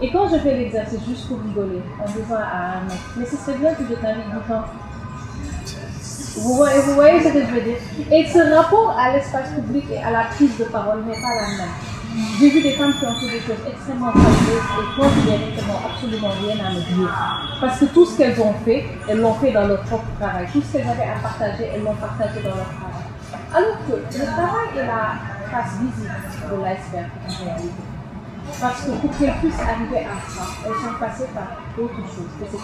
Et 0.00 0.12
quand 0.12 0.28
je 0.28 0.38
fais 0.38 0.56
l'exercice 0.56 1.00
juste 1.08 1.28
pour 1.28 1.38
rigoler, 1.40 1.82
en 1.98 2.06
disant 2.06 2.36
à 2.36 2.78
un 2.78 2.82
mais 3.16 3.24
ce 3.24 3.36
serait 3.36 3.58
bien 3.58 3.72
que 3.74 3.82
je 3.88 3.94
t'invite 3.94 4.30
du 4.30 4.48
temps 4.48 4.64
vous 6.38 6.54
voyez, 6.54 6.80
vous 6.80 6.94
voyez, 6.94 7.22
ce 7.22 7.28
que 7.28 7.40
je 7.40 7.46
veux 7.46 7.62
dire? 7.62 7.78
Et 8.12 8.26
ce 8.26 8.54
rapport 8.54 8.94
à 8.98 9.12
l'espace 9.12 9.48
public 9.54 9.84
et 9.90 10.02
à 10.02 10.10
la 10.10 10.24
prise 10.24 10.56
de 10.58 10.64
parole 10.64 11.02
n'est 11.04 11.20
pas 11.20 11.34
la 11.34 11.48
même. 11.48 11.72
J'ai 12.38 12.50
vu 12.50 12.62
des 12.62 12.72
femmes 12.72 12.92
qui 12.92 13.06
ont 13.06 13.14
fait 13.14 13.30
des 13.30 13.40
choses 13.40 13.64
extrêmement 13.66 14.12
fabuleuses 14.12 15.16
et 15.28 15.56
qu'elles 15.56 15.66
n'ont 15.66 15.80
absolument 15.90 16.32
rien 16.44 16.64
à 16.64 16.70
me 16.72 16.80
dire. 16.80 17.10
Parce 17.58 17.80
que 17.80 17.86
tout 17.86 18.04
ce 18.04 18.18
qu'elles 18.18 18.38
ont 18.40 18.52
fait, 18.66 18.84
elles 19.08 19.20
l'ont 19.20 19.34
fait 19.34 19.52
dans 19.52 19.66
leur 19.66 19.80
propre 19.84 20.04
travail. 20.20 20.46
Tout 20.52 20.60
ce 20.60 20.72
qu'elles 20.76 20.88
avaient 20.88 21.04
à 21.04 21.18
partager, 21.22 21.70
elles 21.74 21.82
l'ont 21.82 21.94
partagé 21.94 22.42
dans 22.42 22.56
leur 22.56 22.68
travail. 22.68 23.04
Alors 23.54 23.78
que 23.86 24.18
le 24.18 24.24
travail 24.24 24.68
est 24.76 24.86
la 24.86 25.14
face 25.50 25.72
visible 25.80 26.14
de 26.50 26.62
l'iceberg 26.62 27.08
en 27.28 27.44
réalité. 27.44 27.95
Parce 28.60 28.82
que 28.82 28.90
pour 28.92 29.18
qu'elles 29.18 29.34
puissent 29.38 29.60
arriver 29.60 30.06
à 30.06 30.30
ça, 30.30 30.42
elles 30.64 30.72
sont 30.72 30.98
passées 30.98 31.28
par 31.34 31.48
d'autres 31.76 31.96
choses. 31.96 32.30
C'est 32.40 32.58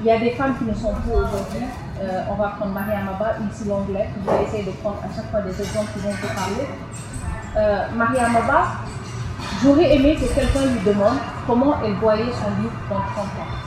il 0.00 0.06
y 0.06 0.10
a 0.12 0.18
des 0.18 0.30
femmes 0.30 0.54
qui 0.56 0.64
ne 0.64 0.74
sont 0.74 0.94
plus 0.94 1.10
aujourd'hui. 1.10 1.66
Euh, 2.00 2.22
on 2.30 2.34
va 2.34 2.48
prendre 2.50 2.72
Maria 2.72 3.00
Maba, 3.02 3.34
ici 3.50 3.68
l'anglais. 3.68 4.08
Je 4.24 4.30
vais 4.30 4.44
essayer 4.44 4.62
de 4.62 4.70
prendre 4.70 4.98
à 5.02 5.14
chaque 5.14 5.28
fois 5.30 5.40
des 5.40 5.60
exemples 5.60 5.90
qui 5.92 5.98
vont 5.98 6.10
vous 6.10 6.34
parler. 6.34 6.68
Euh, 7.56 7.88
Maria 7.96 8.28
Maba, 8.28 8.66
j'aurais 9.62 9.96
aimé 9.96 10.14
que 10.14 10.32
quelqu'un 10.32 10.66
lui 10.66 10.80
demande 10.86 11.18
comment 11.46 11.74
elle 11.84 11.94
voyait 11.94 12.30
son 12.30 12.62
livre 12.62 12.78
dans 12.88 13.00
30 13.00 13.24
ans. 13.24 13.58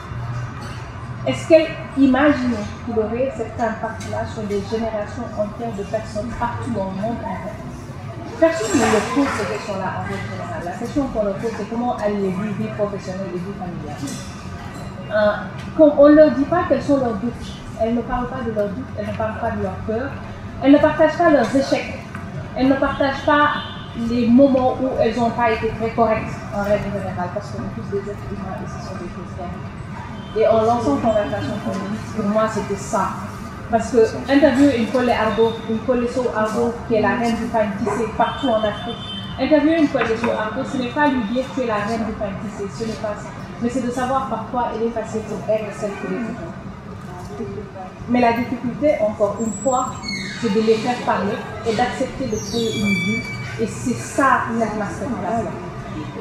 Est-ce 1.28 1.48
qu'elle 1.50 1.68
imaginait 1.98 2.66
qu'il 2.86 2.98
aurait 2.98 3.32
cet 3.36 3.60
impact-là 3.60 4.26
sur 4.34 4.44
des 4.44 4.62
générations 4.72 5.28
entières 5.38 5.76
de 5.78 5.84
personnes 5.84 6.30
partout 6.40 6.72
dans 6.72 6.86
le 6.86 7.02
monde 7.02 7.18
en 7.26 7.36
fait? 7.44 7.71
Personne 8.42 8.74
ne 8.74 8.86
le 8.86 9.16
pose 9.16 9.28
cette 9.38 9.54
question-là 9.54 10.02
en 10.02 10.06
général. 10.10 10.62
La 10.66 10.72
question 10.72 11.08
qu'on 11.08 11.24
leur 11.24 11.36
pose, 11.36 11.52
c'est 11.56 11.70
comment 11.70 11.96
alliez 11.98 12.34
vie, 12.42 12.54
vie 12.58 12.70
professionnelle 12.76 13.28
et 13.36 13.38
vie 13.38 13.54
familiale 13.58 14.02
on 15.80 16.10
ne 16.10 16.16
leur 16.16 16.32
dit 16.32 16.46
pas 16.46 16.64
quels 16.68 16.82
sont 16.82 16.98
leurs 16.98 17.16
doutes. 17.16 17.34
Elles 17.80 17.96
ne 17.96 18.02
parlent 18.02 18.28
pas 18.28 18.42
de 18.46 18.52
leurs 18.52 18.70
doutes, 18.70 18.86
elles 18.98 19.08
ne 19.08 19.14
parlent 19.14 19.40
pas 19.40 19.52
de 19.52 19.64
leurs 19.64 19.80
peurs, 19.88 20.12
elles 20.64 20.72
ne 20.72 20.78
partagent 20.78 21.18
pas 21.18 21.30
leurs 21.30 21.56
échecs, 21.56 22.00
elles 22.56 22.68
ne 22.68 22.76
partagent 22.76 23.26
pas 23.26 23.50
les 24.10 24.28
moments 24.28 24.78
où 24.82 24.88
elles 25.00 25.16
n'ont 25.16 25.32
pas 25.32 25.52
été 25.52 25.70
très 25.80 25.90
correctes 25.92 26.34
en 26.56 26.64
règle 26.64 26.86
générale, 26.86 27.30
parce 27.34 27.52
qu'on 27.52 27.64
est 27.64 27.76
tous 27.76 27.92
des 27.92 28.12
êtres 28.12 28.20
humains 28.32 28.56
et 28.64 28.68
ce 28.68 28.88
sont 28.88 28.96
des 28.96 29.10
choses 29.10 30.38
Et 30.38 30.48
en 30.48 30.62
lançant 30.62 30.98
Conversation 30.98 31.56
féministe, 31.66 32.16
pour 32.16 32.26
moi 32.26 32.48
c'était 32.48 32.80
ça. 32.80 33.10
Parce 33.72 33.92
que 33.92 34.00
interviewer 34.30 34.78
une 34.78 34.88
Colette 34.88 35.16
Argo, 35.16 35.54
une 35.70 35.80
Colesso 35.80 36.26
Argo, 36.36 36.74
qui 36.88 36.96
est 36.96 37.02
la 37.02 37.16
reine 37.16 37.36
du 37.38 37.46
pain 37.46 37.66
tissé 37.80 38.06
partout 38.18 38.50
en 38.50 38.62
Afrique, 38.62 38.98
interviewer 39.40 39.80
une 39.80 39.88
Colesso 39.88 40.30
Argo, 40.30 40.62
ce 40.70 40.78
n'est 40.78 40.90
pas 40.90 41.08
lui 41.08 41.24
dire 41.32 41.46
que 41.56 41.62
la 41.62 41.76
reine 41.76 42.06
du 42.06 42.12
pain 42.14 42.32
tissé, 42.44 42.70
ce 42.78 42.84
n'est 42.84 42.96
pas 42.96 43.16
ça 43.18 43.30
mais 43.62 43.70
c'est 43.70 43.86
de 43.86 43.92
savoir 43.92 44.28
parfois 44.28 44.72
il 44.76 44.88
est 44.88 44.90
facile 44.90 45.22
pour 45.22 45.38
elle 45.48 45.66
celle 45.80 45.92
qui 45.92 46.14
est 47.44 47.46
Mais 48.10 48.22
la 48.22 48.34
difficulté, 48.34 48.96
encore 49.02 49.38
une 49.40 49.54
fois, 49.64 49.92
c'est 50.42 50.52
de 50.52 50.62
les 50.62 50.76
faire 50.76 50.98
parler 51.06 51.34
et 51.70 51.76
d'accepter 51.76 52.26
de 52.26 52.36
créer 52.36 52.80
une 52.80 52.94
vie. 53.06 53.22
Et 53.62 53.68
c'est 53.68 53.94
ça 53.94 54.46
la 54.58 54.66
masterclass. 54.66 55.46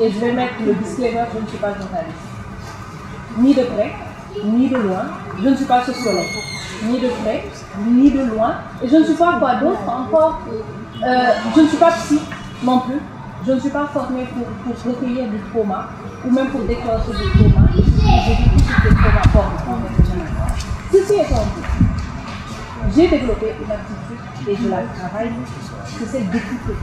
Et 0.01 0.11
je 0.11 0.19
vais 0.19 0.33
mettre 0.33 0.55
le 0.67 0.75
disclaimer, 0.75 1.25
je 1.35 1.41
ne 1.41 1.47
suis 1.47 1.59
pas 1.59 1.69
journaliste. 1.69 2.29
Ni 3.39 3.55
de 3.55 3.63
près, 3.63 3.93
ni 4.45 4.69
de 4.69 4.77
loin. 4.77 5.05
Je 5.43 5.49
ne 5.49 5.57
suis 5.57 5.65
pas 5.65 5.83
sociologue. 5.83 6.25
Ni 6.83 6.99
de 6.99 7.09
près, 7.23 7.45
ni 7.87 8.11
de 8.11 8.25
loin. 8.25 8.55
Et 8.83 8.89
je 8.89 8.97
ne 8.97 9.05
suis 9.05 9.15
pas 9.15 9.39
quoi 9.39 9.57
d'autre 9.57 9.87
encore. 9.87 10.41
Euh, 10.49 11.33
je 11.55 11.61
ne 11.61 11.69
suis 11.69 11.77
pas 11.77 11.91
psy 11.93 12.19
non 12.63 12.81
plus. 12.81 13.01
Je 13.47 13.53
ne 13.53 13.61
suis 13.61 13.71
pas 13.71 13.87
formée 13.87 14.27
pour, 14.27 14.47
pour 14.75 14.93
recueillir 14.93 15.29
du 15.31 15.39
trauma 15.51 15.89
ou 16.27 16.31
même 16.31 16.49
pour 16.51 16.61
déclencher 16.63 17.13
des 17.13 17.31
traumas. 17.39 17.69
J'ai 17.75 17.83
vécu 17.83 18.51
tous 18.57 18.83
ces 18.83 18.95
traumas 18.95 19.29
forts 19.33 19.53
Ceci 20.93 21.15
étant 21.15 21.45
dit, 21.45 21.87
j'ai 22.95 23.09
développé 23.09 23.55
une 23.63 23.71
attitude 23.71 24.49
et 24.49 24.57
je 24.57 24.69
la 24.69 24.83
travaille, 24.83 25.33
c'est 25.87 26.07
celle 26.07 26.29
d'écouter. 26.31 26.77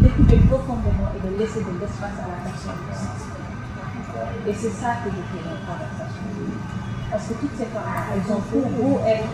D'écouter 0.00 0.36
profondément 0.48 1.10
et 1.16 1.20
de 1.26 1.38
laisser 1.38 1.60
de 1.60 1.80
l'espace 1.80 2.16
à 2.22 2.28
la 2.28 2.50
personne 2.50 2.80
Et 4.46 4.52
c'est 4.54 4.70
ça 4.70 4.96
que 5.04 5.10
je 5.10 5.16
fais 5.16 5.42
dans 5.44 5.54
la 5.54 5.60
conversation. 5.66 6.05
Parce 7.10 7.24
que 7.28 7.34
toutes 7.34 7.56
ces 7.56 7.66
femmes 7.66 7.82
elles 8.12 8.32
ont 8.32 8.42
beau 8.52 9.00
être 9.06 9.24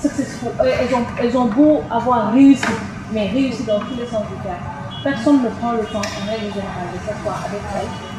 successful, 0.00 0.50
euh, 0.60 0.72
elles 0.80 0.94
ont, 0.94 1.04
elles 1.20 1.36
ont 1.36 1.46
beau 1.46 1.82
avoir 1.90 2.32
réussi, 2.32 2.64
mais 3.12 3.28
réussi 3.28 3.64
dans 3.64 3.80
tous 3.80 3.96
les 3.98 4.06
sens 4.06 4.24
du 4.28 4.36
terme. 4.42 4.62
Personne 5.02 5.42
ne 5.42 5.48
prend 5.48 5.72
le 5.72 5.84
temps 5.84 6.00
en 6.00 6.30
règle 6.30 6.52
générale 6.52 6.88
de 6.92 6.98
s'asseoir 7.00 7.44
avec 7.46 7.60
elles 7.74 8.10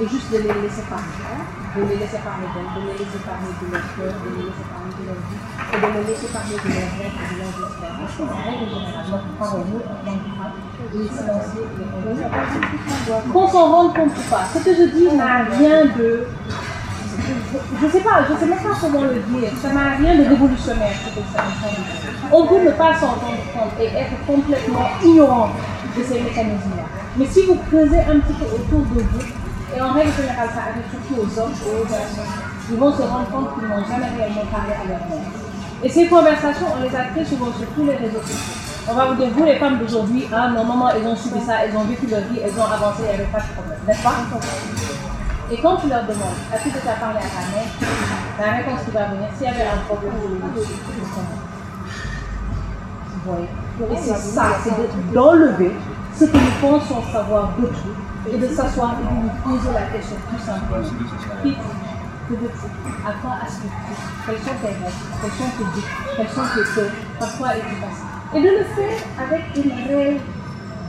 et 0.00 0.08
juste 0.08 0.32
de 0.32 0.38
les 0.38 0.62
laisser 0.62 0.82
parler, 0.88 1.04
de 1.76 1.82
les 1.82 1.96
laisser 2.00 2.16
parler 2.24 2.48
d'elles, 2.54 2.72
de 2.72 2.80
les 2.88 2.96
laisser 3.04 3.20
parler 3.20 3.52
de 3.52 3.66
leur 3.68 3.84
cœur, 3.92 4.14
de 4.16 4.28
les 4.32 4.48
laisser 4.48 4.66
parler 4.72 4.92
de 4.96 5.04
leur 5.04 5.20
vie, 5.28 5.40
et 5.60 5.76
de 5.76 5.88
les 5.92 6.04
laisser 6.08 6.28
parler 6.32 6.56
de 6.56 6.68
leurs 6.72 6.92
rêves 6.96 7.18
et 7.20 7.26
de 7.28 7.36
leurs 7.36 7.56
espérances. 7.68 8.16
Règle 8.40 8.66
générale, 8.72 9.06
notre 9.12 9.32
parole, 9.36 9.64
nous, 9.68 9.82
en 9.84 9.98
tant 10.00 10.16
que 10.16 10.30
femme, 10.40 10.56
de 10.88 11.00
silencier 11.04 11.64
les 11.76 13.32
Qu'on 13.32 13.48
s'en 13.48 13.66
rende 13.70 13.94
compte 13.94 14.16
ou 14.16 14.30
pas, 14.30 14.44
ce 14.54 14.58
que 14.64 14.72
je 14.72 14.86
dis 14.88 15.08
n'a 15.14 15.44
rien 15.44 15.84
de 15.84 16.24
je 17.80 17.86
ne 17.86 17.90
sais 17.90 18.00
pas, 18.00 18.24
je 18.26 18.32
ne 18.32 18.38
sais 18.38 18.46
même 18.46 18.58
pas 18.58 18.76
comment 18.80 19.02
le 19.02 19.20
dire, 19.20 19.50
ça 19.62 19.72
n'a 19.72 19.96
rien 19.96 20.16
de 20.16 20.28
révolutionnaire 20.28 20.92
ce 20.92 21.10
que 21.14 21.26
ça 21.32 21.44
On 22.32 22.46
peut 22.46 22.62
ne 22.62 22.70
pas 22.70 22.94
s'en 22.94 23.08
rendre 23.08 23.44
compte 23.52 23.74
et 23.80 23.86
être 23.86 24.16
complètement 24.26 24.86
ignorant 25.02 25.50
de 25.96 26.02
ces 26.02 26.20
mécanismes-là. 26.20 26.84
Mais 27.16 27.26
si 27.26 27.46
vous 27.46 27.56
creusez 27.70 28.00
un 28.00 28.20
petit 28.20 28.34
peu 28.34 28.46
autour 28.46 28.86
de 28.94 29.00
vous, 29.02 29.26
et 29.76 29.80
en 29.80 29.92
règle 29.92 30.10
générale, 30.12 30.48
ça 30.54 30.62
arrive 30.70 30.86
surtout 30.90 31.22
aux 31.22 31.40
hommes 31.40 31.54
et 31.54 31.70
aux 31.70 31.86
garçons. 31.86 32.26
Ils 32.70 32.78
vont 32.78 32.92
se 32.92 33.02
rendre 33.02 33.30
compte 33.30 33.54
qu'ils 33.54 33.68
n'ont 33.68 33.84
jamais 33.86 34.10
réellement 34.16 34.46
parlé 34.50 34.72
à 34.74 34.88
leur 34.88 34.98
mère. 35.06 35.30
Et 35.82 35.88
ces 35.88 36.06
conversations, 36.06 36.66
on 36.76 36.82
les 36.82 36.94
a 36.94 37.04
très 37.14 37.24
souvent 37.24 37.52
sur 37.52 37.66
tous 37.74 37.86
les 37.86 37.96
réseaux 37.96 38.20
sociaux. 38.20 38.58
On 38.88 38.94
va 38.94 39.06
vous 39.06 39.14
dire, 39.14 39.28
vous 39.34 39.44
les 39.44 39.56
femmes 39.56 39.78
d'aujourd'hui, 39.78 40.26
hein, 40.32 40.50
normalement, 40.50 40.90
elles 40.90 41.06
ont 41.06 41.16
subi 41.16 41.40
ça, 41.40 41.64
elles 41.64 41.76
ont 41.76 41.84
vécu 41.84 42.06
leur 42.06 42.20
vie, 42.20 42.40
elles 42.42 42.58
ont 42.58 42.64
avancé, 42.64 43.02
il 43.02 43.08
n'y 43.08 43.14
avait 43.14 43.30
pas 43.30 43.38
de 43.38 43.52
problème. 43.54 43.78
N'est-ce 43.86 44.02
pas? 44.02 45.09
Et 45.52 45.56
quand 45.60 45.76
tu 45.78 45.88
leur 45.88 46.02
demandes, 46.02 46.38
est-ce 46.54 46.64
que 46.64 46.78
tu 46.78 46.88
as 46.88 46.94
parlé 46.94 47.18
à 47.18 47.22
ta 47.22 47.42
mère? 47.50 47.66
La 48.38 48.52
réponse 48.58 48.84
qui 48.84 48.92
va 48.92 49.06
venir, 49.06 49.28
s'il 49.36 49.46
y 49.46 49.50
avait 49.50 49.66
un 49.66 49.78
problème, 49.88 50.12
Vous 53.14 53.32
voyez? 53.32 53.48
Et 53.92 53.96
c'est 53.96 54.14
ça, 54.16 54.44
c'est 54.62 55.12
d'enlever 55.12 55.72
ce 56.16 56.24
que 56.26 56.36
nous 56.36 56.56
pensons 56.60 57.02
savoir 57.12 57.50
d'autrui 57.58 57.90
et 58.32 58.36
de 58.36 58.46
s'asseoir 58.46 58.94
et 59.00 59.02
de 59.02 59.10
nous 59.22 59.30
poser 59.42 59.72
la 59.72 59.82
question 59.86 60.16
tout 60.30 60.38
simplement. 60.44 60.84
Qui 61.42 61.56
que 62.28 62.34
de 62.34 62.46
À 62.46 63.12
quoi 63.20 63.32
aspires-tu 63.44 63.94
Quels 64.26 64.38
sont 64.38 64.56
tes 64.62 64.68
rêves? 64.68 65.00
Quels 65.20 65.32
sont 65.32 65.50
tes 65.58 65.64
buts 65.64 65.88
Quels 66.16 66.28
sont 66.28 66.48
tes 66.54 66.64
peurs? 66.74 66.92
Par 67.18 67.38
quoi 67.38 67.56
es-tu 67.56 67.74
passé? 67.74 68.02
Et 68.36 68.40
de 68.40 68.50
le 68.58 68.64
faire 68.64 68.98
avec 69.18 69.42
une 69.56 69.72
réelle 69.88 70.20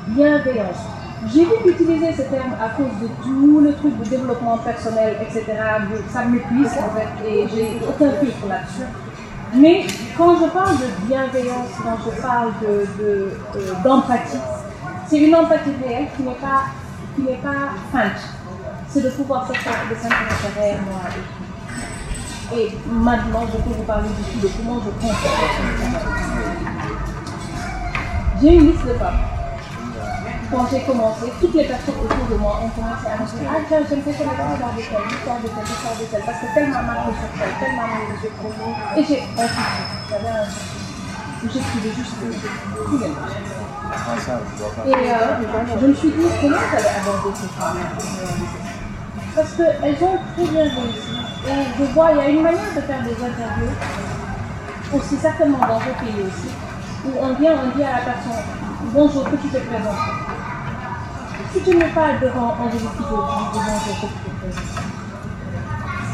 bienveillance. 0.07 1.00
J'ai 1.27 1.45
vu 1.45 1.51
utiliser 1.67 2.11
ce 2.13 2.23
terme 2.23 2.53
à 2.59 2.69
cause 2.69 2.97
de 2.99 3.07
tout 3.21 3.59
le 3.59 3.73
truc 3.75 3.97
de 3.99 4.05
développement 4.05 4.57
personnel, 4.57 5.17
etc. 5.21 5.45
Ça 6.11 6.25
m'épuise 6.25 6.71
en 6.71 6.89
fait 6.95 7.29
et 7.29 7.47
j'ai 7.47 7.79
aucun 7.87 8.11
filtre 8.19 8.47
là-dessus. 8.49 8.87
Mais 9.53 9.85
quand 10.17 10.35
je 10.37 10.49
parle 10.49 10.77
de 10.77 11.07
bienveillance, 11.07 11.69
quand 11.83 11.97
je 12.05 12.21
parle 12.21 12.51
d'empathie, 13.83 14.37
de, 14.37 14.41
c'est 15.07 15.19
une 15.19 15.35
empathie 15.35 15.71
réelle 15.85 16.07
qui 16.15 16.23
n'est 16.23 16.35
pas, 16.35 16.63
qui 17.15 17.21
n'est 17.21 17.37
pas 17.37 17.69
feinte. 17.91 18.21
C'est 18.89 19.03
de 19.03 19.09
pouvoir 19.11 19.47
faire 19.47 19.61
de 19.89 19.95
s'intéresser 19.95 20.59
réellement 20.59 21.01
à 21.05 21.09
eux. 21.09 22.57
Et 22.57 22.77
maintenant, 22.91 23.45
je 23.45 23.57
peux 23.61 23.77
vous 23.77 23.83
parler 23.83 24.09
du 24.09 24.23
tout 24.23 24.47
de 24.47 24.51
comment 24.57 24.81
je 24.83 24.89
pense. 24.89 25.15
J'ai 28.41 28.55
une 28.55 28.71
liste 28.71 28.85
de 28.85 28.93
femmes. 28.93 29.30
Quand 30.51 30.67
j'ai 30.69 30.81
commencé, 30.81 31.31
toutes 31.39 31.55
les 31.55 31.63
personnes 31.63 31.95
autour 32.03 32.27
de 32.29 32.35
moi 32.35 32.59
ont 32.61 32.69
commencé 32.75 33.07
à 33.07 33.15
me 33.15 33.25
dire 33.25 33.49
Ah, 33.49 33.63
tiens, 33.67 33.79
je 33.89 33.95
me 33.95 34.01
fais 34.01 34.11
connaître 34.11 34.43
l'histoire 34.51 34.75
de 34.75 34.83
telle, 34.83 35.07
l'histoire 35.07 35.39
de 35.39 35.47
telle, 35.47 35.63
l'histoire 35.63 35.95
de 35.95 36.05
telle, 36.11 36.23
parce 36.25 36.39
que 36.39 36.47
telle 36.53 36.69
m'a 36.69 36.81
marqué 36.81 37.11
sur 37.15 37.29
telle, 37.39 37.55
telle 37.55 37.75
m'a 37.79 37.87
marqué 37.87 38.15
sur 38.19 38.31
telle. 38.35 38.99
Et 38.99 39.03
j'ai 39.07 39.21
insisté. 39.39 39.83
J'avais 40.11 40.27
un 40.27 40.45
J'écrivais 41.43 41.89
juste 41.95 42.13
tous 42.85 42.97
les 42.99 43.07
mots. 43.07 43.15
Et 44.85 44.93
euh, 44.93 45.79
je 45.81 45.87
me 45.87 45.93
suis 45.93 46.09
dit, 46.09 46.27
comment 46.39 46.57
j'allais 46.71 46.93
aborder 47.01 47.35
ces 47.35 47.47
femmes? 47.59 47.77
Parce 49.35 49.53
qu'elles 49.53 50.03
ont 50.03 50.19
très 50.35 50.45
bien 50.51 50.63
réussi. 50.63 51.17
Et 51.47 51.79
je 51.79 51.83
vois, 51.93 52.11
il 52.11 52.17
y 52.17 52.21
a 52.21 52.29
une 52.29 52.43
manière 52.43 52.73
de 52.75 52.81
faire 52.81 53.01
des 53.03 53.11
interviews, 53.13 53.73
aussi 54.93 55.17
certainement 55.17 55.57
dans 55.59 55.79
vos 55.79 55.93
pays 55.99 56.21
aussi, 56.21 56.53
où 57.05 57.11
on 57.19 57.33
vient, 57.33 57.53
on 57.53 57.75
dit 57.75 57.83
à 57.83 57.91
la 57.91 58.01
personne, 58.05 58.43
bonjour, 58.93 59.23
que 59.23 59.35
tu 59.37 59.47
te 59.47 59.57
présentes 59.57 60.20
Si 61.53 61.59
tu 61.59 61.71
vidéo, 61.71 61.83
tu 61.83 62.27
dis 62.27 62.31
bonjour, 62.31 62.91
que 62.95 64.07
tu 64.07 64.19
te 64.23 64.29
présentes. 64.39 64.71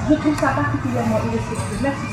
Je 0.09 0.13
trouve 0.15 0.39
ça 0.39 0.47
particulièrement 0.47 1.19
irrespectueux. 1.29 1.77
Merci. 1.83 2.07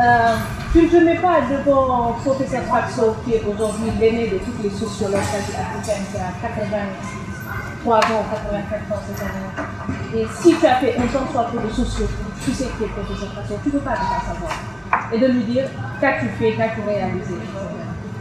Euh, 0.00 0.36
tu 0.72 0.86
ne 0.86 1.04
mets 1.04 1.18
pas 1.18 1.40
devant 1.50 2.12
professeur 2.12 2.62
Faxo, 2.62 3.16
qui 3.24 3.34
est 3.34 3.42
aujourd'hui 3.44 3.90
l'aîné 3.98 4.28
de 4.28 4.38
toutes 4.38 4.62
les 4.62 4.70
sociologues 4.70 5.18
africaines, 5.18 6.04
qui 6.12 6.16
a 6.16 6.30
83 6.48 7.96
ans, 7.96 8.24
84 8.30 8.92
ans 8.92 9.02
cette 9.08 9.22
année. 9.22 10.22
Et 10.22 10.26
si 10.32 10.54
tu 10.54 10.66
as 10.66 10.76
fait 10.76 10.96
un 10.96 11.06
temps 11.08 11.26
soit 11.32 11.50
peu 11.50 11.58
de 11.58 11.72
sociaux, 11.72 12.06
tu 12.44 12.52
sais 12.52 12.68
qui 12.78 12.84
est 12.84 12.86
professeur 12.86 13.32
Faxo, 13.34 13.58
tu 13.64 13.68
ne 13.70 13.72
peux 13.72 13.78
pas 13.80 13.94
ne 13.94 13.96
pas 13.96 14.22
savoir. 14.32 15.12
Et 15.12 15.18
de 15.18 15.26
lui 15.26 15.42
dire, 15.42 15.64
qu'as-tu 16.00 16.28
fait, 16.38 16.52
qu'as-tu 16.52 16.82
réalisé 16.86 17.34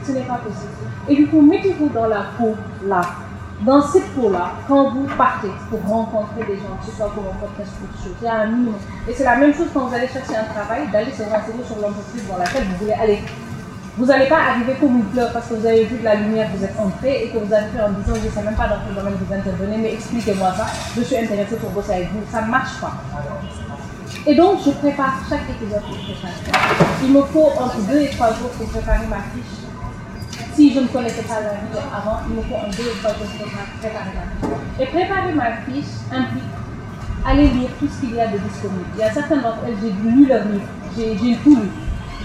Ce 0.03 0.11
n'est 0.11 0.21
pas 0.21 0.37
possible. 0.37 0.73
Et 1.07 1.15
du 1.15 1.27
coup, 1.27 1.41
mettez-vous 1.41 1.89
dans 1.89 2.07
la 2.07 2.23
peau 2.35 2.55
là 2.87 3.01
dans 3.65 3.81
cette 3.81 4.09
peau-là, 4.15 4.51
quand 4.67 4.91
vous 4.91 5.07
partez 5.17 5.51
pour 5.69 5.79
rencontrer 5.87 6.43
des 6.47 6.57
gens, 6.57 6.75
que 6.79 6.91
ce 6.91 6.97
soit 6.97 7.09
pour 7.13 7.23
rencontrer 7.23 7.63
quelque 7.63 8.03
chose, 8.03 8.15
il 8.21 8.25
y 8.25 8.27
a 8.27 8.41
un 8.41 8.47
minimum. 8.47 8.75
Et 9.07 9.13
c'est 9.13 9.23
la 9.23 9.37
même 9.37 9.53
chose 9.53 9.67
quand 9.73 9.87
vous 9.87 9.95
allez 9.95 10.07
chercher 10.07 10.35
un 10.35 10.53
travail, 10.53 10.89
d'aller 10.91 11.11
se 11.11 11.23
renseigner 11.23 11.63
sur 11.65 11.77
l'entreprise 11.77 12.27
dans 12.27 12.37
laquelle 12.37 12.63
vous 12.65 12.77
voulez 12.79 12.93
aller. 12.93 13.19
Vous 13.95 14.05
n'allez 14.05 14.27
pas 14.27 14.39
arriver 14.49 14.73
comme 14.79 14.97
une 14.97 15.09
fleur 15.13 15.31
parce 15.31 15.47
que 15.47 15.53
vous 15.53 15.65
avez 15.65 15.85
vu 15.85 15.99
de 15.99 16.03
la 16.03 16.15
lumière, 16.15 16.49
vous 16.55 16.63
êtes 16.63 16.75
entré 16.79 17.25
et 17.25 17.29
que 17.29 17.37
vous 17.37 17.53
avez 17.53 17.67
fait 17.67 17.81
en 17.81 17.91
disant 17.91 18.19
je 18.19 18.25
ne 18.25 18.31
sais 18.31 18.41
même 18.41 18.55
pas 18.55 18.67
dans 18.67 18.81
quel 18.85 18.95
domaine 18.95 19.13
vous 19.21 19.33
intervenez, 19.33 19.77
mais 19.77 19.93
expliquez-moi 19.93 20.51
ça, 20.57 20.65
je 20.97 21.01
suis 21.03 21.17
intéressé 21.17 21.55
pour 21.57 21.69
bosser 21.69 21.93
avec 21.93 22.11
vous. 22.11 22.21
Ça 22.31 22.41
ne 22.41 22.49
marche 22.49 22.81
pas. 22.81 22.93
Et 24.25 24.35
donc, 24.35 24.59
je 24.65 24.71
prépare 24.71 25.19
chaque 25.29 25.49
épisode 25.49 25.81
pour 25.81 25.97
Il 27.03 27.13
me 27.13 27.21
faut 27.23 27.51
entre 27.59 27.77
deux 27.89 28.01
et 28.01 28.09
trois 28.09 28.29
jours 28.33 28.49
pour 28.57 28.67
préparer 28.67 29.05
ma 29.07 29.17
fiche 29.17 29.62
si 30.53 30.73
je 30.73 30.79
ne 30.79 30.87
connaissais 30.87 31.23
pas 31.23 31.41
la 31.41 31.53
vie 31.53 31.81
avant, 31.91 32.19
il 32.29 32.35
me 32.35 32.41
faut 32.43 32.55
un 32.55 32.69
deux 32.69 32.91
ou 32.91 32.97
trois 33.01 33.13
jours 33.13 33.27
pour 33.37 33.47
préparer 33.79 34.13
la 34.13 34.25
fiche. 34.29 34.79
Et 34.79 34.85
préparer 34.85 35.33
ma 35.33 35.51
fiche 35.65 35.93
implique 36.11 36.43
aller 37.25 37.47
lire 37.47 37.69
tout 37.79 37.87
ce 37.87 38.01
qu'il 38.01 38.15
y 38.15 38.21
a 38.21 38.27
de 38.27 38.37
disponible. 38.37 38.85
Il 38.95 38.99
y 38.99 39.03
a 39.03 39.11
certaines 39.11 39.41
d'entre 39.41 39.63
elles, 39.65 39.77
j'ai 39.81 39.91
lu 39.91 40.27
leurs 40.27 40.45
livres, 40.45 40.67
j'ai 40.95 41.35
tout 41.37 41.55
lu. 41.55 41.69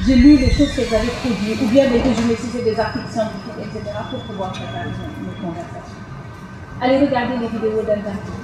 J'ai 0.07 0.15
lu 0.15 0.37
les 0.37 0.51
choses 0.51 0.73
qu'elles 0.75 0.95
avaient 0.95 1.17
produites, 1.23 1.61
ou 1.61 1.67
bien 1.67 1.91
des 1.91 2.01
résumés 2.01 2.37
si 2.39 2.47
c'est 2.53 2.63
des 2.63 2.79
articles 2.79 3.11
scientifiques, 3.11 3.59
etc., 3.59 3.83
pour 4.11 4.21
pouvoir 4.21 4.53
préparer 4.53 4.91
mes 4.91 5.41
conversations. 5.41 6.03
Allez 6.81 6.99
regarder 6.99 7.37
les 7.39 7.49
vidéos 7.49 7.83
d'interview, 7.83 8.39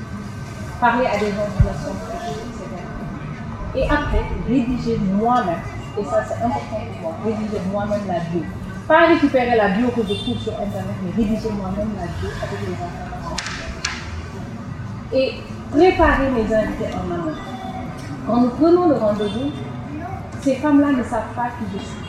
parler 0.81 1.07
à 1.07 1.19
des 1.19 1.31
gens 1.31 1.47
qui 1.57 1.63
la 1.65 1.75
sont 1.75 1.95
etc. 1.95 2.65
Et 3.77 3.85
après, 3.85 4.25
rédiger 4.49 4.99
moi-même, 5.13 5.63
et 5.99 6.05
ça 6.05 6.25
c'est 6.27 6.43
important 6.43 6.83
pour 7.01 7.03
moi, 7.03 7.17
rédiger 7.25 7.61
moi-même 7.71 8.03
la 8.09 8.21
bio 8.31 8.43
pas 8.87 9.07
récupérer 9.07 9.57
la 9.57 9.69
bio 9.69 9.89
que 9.89 10.03
je 10.03 10.15
trouve 10.15 10.39
sur 10.39 10.53
Internet, 10.53 10.97
mais 11.03 11.11
rédiger 11.17 11.51
moi-même 11.51 11.91
la 11.97 12.07
bio 12.07 12.31
avec 12.43 12.61
les 12.67 12.75
informations. 12.75 13.37
Et 15.13 15.35
préparer 15.71 16.31
mes 16.31 16.55
invités 16.55 16.95
en 16.95 17.15
amont. 17.15 17.33
Quand 18.27 18.41
nous 18.41 18.51
prenons 18.51 18.89
le 18.89 18.97
rendez-vous, 18.97 19.51
ces 20.43 20.57
femmes-là 20.57 20.93
ne 20.93 21.03
savent 21.03 21.33
pas 21.35 21.49
qui 21.59 21.65
je 21.73 21.79
suis. 21.79 22.05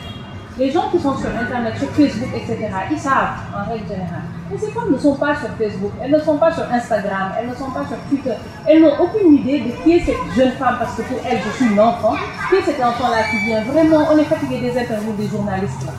Les 0.58 0.70
gens 0.70 0.88
qui 0.90 0.98
sont 0.98 1.14
sur 1.16 1.28
Internet, 1.28 1.76
sur 1.78 1.88
Facebook, 1.90 2.30
etc., 2.34 2.68
ils 2.90 2.98
savent 2.98 3.36
en 3.54 3.70
règle 3.70 3.86
générale. 3.88 4.24
Mais 4.50 4.56
ces 4.56 4.70
femmes 4.70 4.90
ne 4.90 4.98
sont 4.98 5.14
pas 5.14 5.36
sur 5.36 5.50
Facebook, 5.58 5.92
elles 6.02 6.10
ne 6.10 6.18
sont 6.18 6.38
pas 6.38 6.50
sur 6.52 6.64
Instagram, 6.72 7.32
elles 7.38 7.48
ne 7.48 7.54
sont 7.54 7.70
pas 7.70 7.84
sur 7.86 7.98
Twitter. 8.08 8.34
Elles 8.66 8.80
n'ont 8.80 8.98
aucune 8.98 9.34
idée 9.34 9.60
de 9.60 9.70
qui 9.82 9.92
est 9.92 10.00
cette 10.00 10.34
jeune 10.34 10.52
femme, 10.52 10.76
parce 10.78 10.96
que 10.96 11.02
pour 11.02 11.18
elles, 11.26 11.40
je 11.44 11.50
suis 11.56 11.72
une 11.72 11.80
enfant. 11.80 12.14
Qui 12.48 12.56
est 12.56 12.62
cet 12.62 12.82
enfant-là 12.82 13.22
qui 13.30 13.46
vient 13.46 13.62
Vraiment, 13.64 14.08
on 14.10 14.18
est 14.18 14.24
fatigué 14.24 14.60
des 14.60 14.78
interviews 14.78 15.12
des 15.12 15.28
journalistes 15.28 15.84
là. 15.84 15.92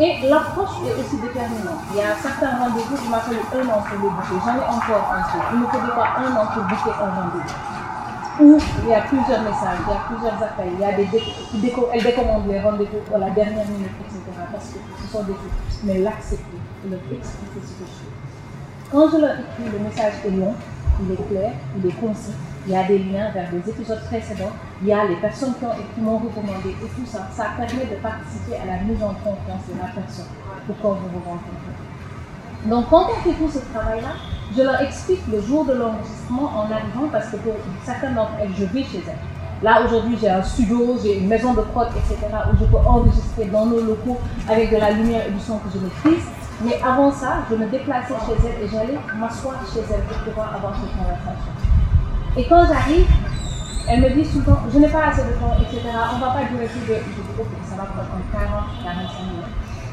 Et 0.00 0.28
l'approche 0.28 0.78
est 0.86 0.94
aussi 0.94 1.16
déterminante. 1.18 1.82
Il 1.90 1.98
y 1.98 2.02
a 2.02 2.14
certains 2.22 2.56
rendez-vous 2.56 2.96
qui 2.96 3.08
m'a 3.08 3.18
fallu 3.18 3.38
un 3.50 3.68
an 3.68 3.82
pour 3.82 3.98
le. 3.98 4.08
J'en 4.30 4.54
ai 4.54 4.62
encore 4.62 5.10
un 5.10 5.22
peu. 5.26 5.38
Il 5.52 5.60
ne 5.60 5.66
faudrait 5.66 5.96
pas 5.96 6.08
un 6.22 6.36
an 6.36 6.46
pour 6.54 6.62
bouquer 6.62 6.94
un 7.02 7.10
rendez-vous. 7.10 7.58
Où 8.40 8.58
il 8.84 8.88
y 8.88 8.94
a 8.94 9.00
plusieurs 9.00 9.42
messages, 9.42 9.82
il 9.82 9.90
y 9.90 9.96
a 9.96 10.00
plusieurs 10.06 10.40
appels, 10.40 10.70
il 10.72 10.78
y 10.78 10.84
a 10.84 10.92
des 10.92 11.08
déco 11.54 11.88
elles 11.92 12.04
décommandent 12.04 12.46
les 12.46 12.60
rendez-vous 12.60 13.12
à 13.12 13.18
la 13.18 13.30
dernière 13.30 13.66
minute, 13.66 13.90
etc. 13.98 14.22
Parce 14.52 14.66
que 14.66 14.78
ce 15.02 15.12
sont 15.12 15.24
des 15.24 15.32
choses. 15.32 15.82
Mais 15.82 15.98
l'accepter 15.98 16.58
leur 16.88 17.00
expliquer 17.00 17.60
ce 17.66 17.82
que 17.82 17.84
je 17.84 17.98
fais. 17.98 18.92
Quand 18.92 19.10
je 19.10 19.16
leur 19.16 19.32
écris, 19.32 19.66
le 19.72 19.78
message 19.80 20.14
est 20.24 20.30
long, 20.30 20.54
il 21.02 21.12
est 21.12 21.28
clair, 21.28 21.52
il 21.76 21.90
est 21.90 22.00
concis 22.00 22.34
il 22.66 22.72
y 22.72 22.76
a 22.76 22.84
des 22.84 22.98
liens 22.98 23.30
vers 23.30 23.50
des 23.50 23.70
épisodes 23.70 24.02
précédents, 24.06 24.52
il 24.82 24.88
y 24.88 24.92
a 24.92 25.04
les 25.06 25.16
personnes 25.16 25.54
qui, 25.54 26.00
m'ont 26.00 26.18
recommandé 26.18 26.70
et 26.70 26.88
tout 26.94 27.06
ça. 27.06 27.28
Ça 27.34 27.46
permet 27.56 27.84
de 27.84 27.96
participer 28.02 28.56
à 28.56 28.66
la 28.66 28.82
mise 28.82 29.02
en 29.02 29.14
confiance 29.14 29.64
de 29.68 29.78
la 29.78 29.88
personne 29.88 30.26
pour 30.66 30.76
quand 30.82 30.98
vous 31.00 31.08
vous 31.12 31.24
rencontrez. 31.24 31.74
Donc 32.66 32.90
quand 32.90 33.06
on 33.10 33.22
fait 33.22 33.36
tout 33.36 33.50
ce 33.50 33.60
travail-là, 33.72 34.14
je 34.56 34.62
leur 34.62 34.80
explique 34.80 35.20
le 35.30 35.40
jour 35.40 35.64
de 35.64 35.74
l'enregistrement 35.74 36.50
en 36.56 36.64
arrivant 36.64 37.08
parce 37.12 37.28
que 37.28 37.36
pour 37.36 37.54
certaines 37.84 38.14
d'entre 38.14 38.32
elles, 38.40 38.54
je 38.58 38.64
vais 38.64 38.82
chez 38.82 39.02
elles. 39.06 39.18
Là, 39.62 39.82
aujourd'hui, 39.84 40.16
j'ai 40.20 40.30
un 40.30 40.42
studio, 40.42 40.96
j'ai 41.02 41.18
une 41.18 41.26
maison 41.26 41.52
de 41.52 41.62
prod, 41.62 41.88
etc., 41.88 42.16
où 42.52 42.56
je 42.60 42.64
peux 42.64 42.76
enregistrer 42.76 43.46
dans 43.46 43.66
nos 43.66 43.80
locaux 43.80 44.16
avec 44.48 44.70
de 44.70 44.76
la 44.76 44.92
lumière 44.92 45.26
et 45.26 45.30
du 45.32 45.40
son 45.40 45.58
que 45.58 45.68
je 45.74 45.78
maîtrise. 45.78 46.24
Mais 46.64 46.80
avant 46.82 47.10
ça, 47.10 47.38
je 47.50 47.56
me 47.56 47.66
déplaçais 47.66 48.14
chez 48.26 48.46
elles 48.46 48.64
et 48.64 48.68
j'allais 48.68 48.98
m'asseoir 49.16 49.56
chez 49.72 49.80
elles 49.80 50.02
pour 50.02 50.18
pouvoir 50.18 50.54
avoir 50.54 50.74
cette 50.74 50.96
conversation. 50.96 51.57
Et 52.36 52.46
quand 52.46 52.66
j'arrive, 52.66 53.06
elle 53.88 54.02
me 54.02 54.10
dit 54.10 54.24
souvent, 54.24 54.58
je 54.72 54.78
n'ai 54.78 54.88
pas 54.88 55.06
assez 55.06 55.22
de 55.22 55.32
temps, 55.40 55.56
etc. 55.60 55.80
On 56.12 56.16
ne 56.16 56.20
va 56.20 56.30
pas 56.30 56.44
durer 56.44 56.66
plus 56.66 56.86
de. 56.86 56.94
Ok, 57.40 57.48
ça 57.64 57.76
va 57.76 57.84
prendre 57.84 58.08
40, 58.32 58.84
45 58.84 59.22
minutes. 59.24 59.44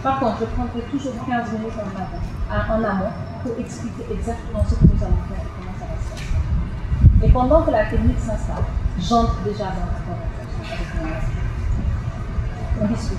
Par 0.04 0.20
contre, 0.20 0.38
je 0.42 0.46
prendrai 0.46 0.82
toujours 0.92 1.14
15 1.26 1.52
minutes 1.54 1.74
en, 1.80 2.74
en 2.74 2.84
amont 2.84 3.14
pour 3.42 3.54
expliquer 3.58 4.06
exactement 4.12 4.64
ce 4.68 4.76
que 4.76 4.86
nous 4.86 5.04
allons 5.04 5.24
faire 5.32 5.40
et 5.40 5.52
comment 5.56 5.76
ça 5.80 5.86
va 5.88 5.96
se 5.96 6.12
passer. 6.12 6.28
Et 7.24 7.30
pendant 7.32 7.62
que 7.62 7.72
la 7.72 7.86
technique 7.86 8.20
s'installe, 8.20 8.68
j'entre 9.00 9.40
déjà 9.46 9.72
dans 9.72 9.88
la 9.88 10.00
conversation 10.04 10.62
avec 10.68 10.90
mon. 11.00 12.84
On 12.84 12.88
discute. 12.88 13.18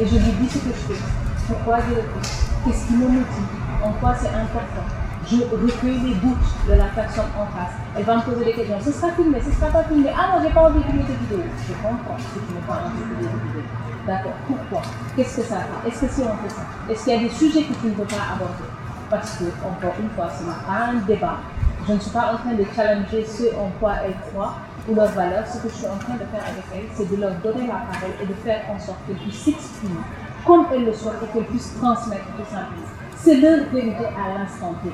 Et 0.00 0.06
je 0.06 0.14
lui 0.16 0.32
dis 0.40 0.48
ce 0.48 0.58
que 0.58 0.72
je 0.72 0.94
fais, 0.94 1.00
pourquoi 1.46 1.78
je 1.80 1.94
le 1.94 2.02
fais, 2.02 2.34
qu'est-ce 2.64 2.86
qui 2.86 2.94
me 2.94 3.06
motive, 3.06 3.48
en 3.84 3.92
quoi 3.92 4.14
c'est 4.18 4.28
important 4.28 5.05
je 5.28 5.36
recueille 5.42 6.00
les 6.00 6.14
doutes 6.14 6.48
de 6.68 6.74
la 6.74 6.86
personne 6.94 7.30
en 7.36 7.46
face. 7.46 7.74
Elle 7.96 8.04
va 8.04 8.16
me 8.16 8.22
poser 8.22 8.44
des 8.44 8.52
questions. 8.52 8.78
Ce 8.80 8.92
sera 8.92 9.10
filmé, 9.12 9.40
ce 9.40 9.50
sera 9.50 9.66
pas 9.70 9.84
filmé. 9.84 10.10
Ah 10.14 10.36
non, 10.36 10.42
j'ai 10.42 10.54
pas 10.54 10.68
envie 10.68 10.78
de 10.78 10.84
filmer 10.84 11.04
cette 11.06 11.18
vidéo. 11.20 11.38
Je 11.66 11.72
comprends 11.74 12.18
si 12.18 12.38
tu 12.38 12.54
n'as 12.54 12.66
pas 12.66 12.82
envie 12.86 12.98
de 12.98 13.04
filmer 13.10 13.30
cette 13.32 13.42
vidéo. 13.42 13.62
D'accord. 14.06 14.38
Pourquoi? 14.46 14.82
Qu'est-ce 15.16 15.36
que 15.38 15.42
ça 15.42 15.56
fait 15.56 15.88
Est-ce 15.88 16.00
que 16.06 16.12
si 16.12 16.20
on 16.22 16.36
fait 16.42 16.54
ça 16.54 16.62
Est-ce 16.88 17.04
qu'il 17.04 17.12
y 17.12 17.16
a 17.16 17.20
des 17.20 17.34
sujets 17.34 17.62
que 17.64 17.74
tu 17.74 17.86
ne 17.86 17.94
veux 17.94 18.04
pas 18.04 18.38
aborder? 18.38 18.70
Parce 19.10 19.38
que, 19.38 19.44
encore 19.66 19.94
une 19.98 20.10
fois, 20.10 20.28
ce 20.30 20.44
n'est 20.44 20.62
pas 20.66 20.94
un 20.94 21.00
débat. 21.06 21.38
Je 21.86 21.92
ne 21.92 21.98
suis 21.98 22.10
pas 22.10 22.34
en 22.34 22.36
train 22.38 22.54
de 22.54 22.64
challenger 22.74 23.24
ce 23.26 23.54
en 23.54 23.70
quoi 23.80 23.94
elles 24.04 24.18
croient 24.30 24.54
ou 24.88 24.94
leurs 24.94 25.10
valeurs. 25.10 25.46
Ce 25.46 25.58
que 25.58 25.68
je 25.68 25.74
suis 25.74 25.86
en 25.86 25.98
train 25.98 26.14
de 26.14 26.26
faire 26.30 26.42
avec 26.42 26.66
elles, 26.74 26.88
c'est 26.94 27.10
de 27.10 27.20
leur 27.20 27.34
donner 27.42 27.66
la 27.66 27.82
parole 27.90 28.14
et 28.22 28.26
de 28.26 28.34
faire 28.34 28.62
en 28.70 28.78
sorte 28.78 28.98
qu'elles 29.06 29.16
puissent 29.16 29.42
s'exprimer 29.42 30.02
comme 30.46 30.66
elles 30.72 30.84
le 30.84 30.92
souhaitent 30.92 31.22
et 31.22 31.32
qu'elles 31.32 31.46
puissent 31.46 31.74
transmettre 31.80 32.24
tout 32.38 32.48
simplement. 32.48 32.86
C'est 33.16 33.40
leur 33.40 33.66
vérité 33.72 34.06
à 34.06 34.38
l'instant 34.38 34.74
T. 34.82 34.90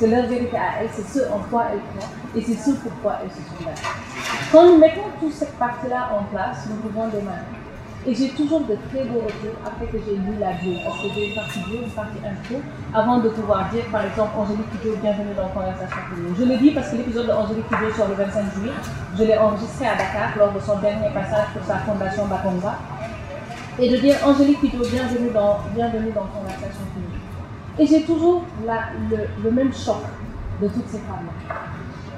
C'est 0.00 0.06
leur 0.06 0.24
vérité 0.28 0.56
à 0.56 0.80
elles, 0.80 0.88
c'est 0.94 1.06
ce 1.06 1.28
en 1.28 1.40
quoi 1.50 1.66
elles 1.70 1.84
croient 1.92 2.08
et 2.34 2.40
c'est 2.40 2.56
ce 2.56 2.70
pourquoi 2.80 3.18
elles 3.22 3.30
se 3.30 3.44
sont 3.44 3.62
battues. 3.62 3.84
Quand 4.50 4.64
nous 4.64 4.78
mettons 4.78 5.12
toute 5.20 5.34
cette 5.34 5.52
partie-là 5.58 6.08
en 6.16 6.24
place, 6.32 6.64
nous 6.70 6.76
pouvons 6.76 7.08
démarrer. 7.08 7.44
Et 8.06 8.14
j'ai 8.14 8.30
toujours 8.30 8.60
de 8.60 8.78
très 8.88 9.04
beaux 9.04 9.20
retours 9.20 9.60
après 9.60 9.84
que 9.92 9.98
j'ai 10.00 10.16
lu 10.16 10.40
la 10.40 10.56
bio, 10.56 10.72
parce 10.86 11.02
que 11.02 11.08
j'ai 11.14 11.28
une 11.28 11.34
partie 11.34 11.60
bio, 11.68 11.84
une 11.84 11.92
partie 11.92 12.16
info, 12.24 12.62
avant 12.94 13.18
de 13.18 13.28
pouvoir 13.28 13.68
dire, 13.68 13.84
par 13.92 14.06
exemple, 14.06 14.32
Angélique 14.38 14.72
Kidjo, 14.72 14.96
bienvenue 15.02 15.36
dans 15.36 15.48
Conversation 15.52 16.00
Commune. 16.08 16.32
Je 16.32 16.44
le 16.48 16.56
dis 16.56 16.70
parce 16.70 16.88
que 16.88 16.96
l'épisode 16.96 17.26
d'Angélique 17.26 17.68
Kidjo 17.68 17.92
sur 17.92 18.08
le 18.08 18.14
25 18.14 18.54
juillet, 18.56 18.72
je 19.18 19.24
l'ai 19.24 19.36
enregistré 19.36 19.84
à 19.84 19.96
Dakar 20.00 20.32
lors 20.38 20.52
de 20.54 20.60
son 20.60 20.78
dernier 20.80 21.12
passage 21.12 21.52
pour 21.52 21.62
sa 21.68 21.76
fondation 21.84 22.24
Bakonga. 22.24 22.72
Et 23.78 23.90
de 23.90 23.98
dire, 23.98 24.16
Angélique 24.24 24.62
Kidjo, 24.62 24.80
bienvenue 24.80 25.28
dans, 25.28 25.58
bienvenue 25.76 26.12
dans 26.16 26.24
Conversation 26.24 26.88
Commune. 26.94 27.09
Et 27.80 27.86
j'ai 27.86 28.02
toujours 28.02 28.44
le, 28.62 29.50
même 29.50 29.72
choc 29.72 30.04
de 30.60 30.68
toutes 30.68 30.88
ces 30.88 30.98
femmes-là. 30.98 31.54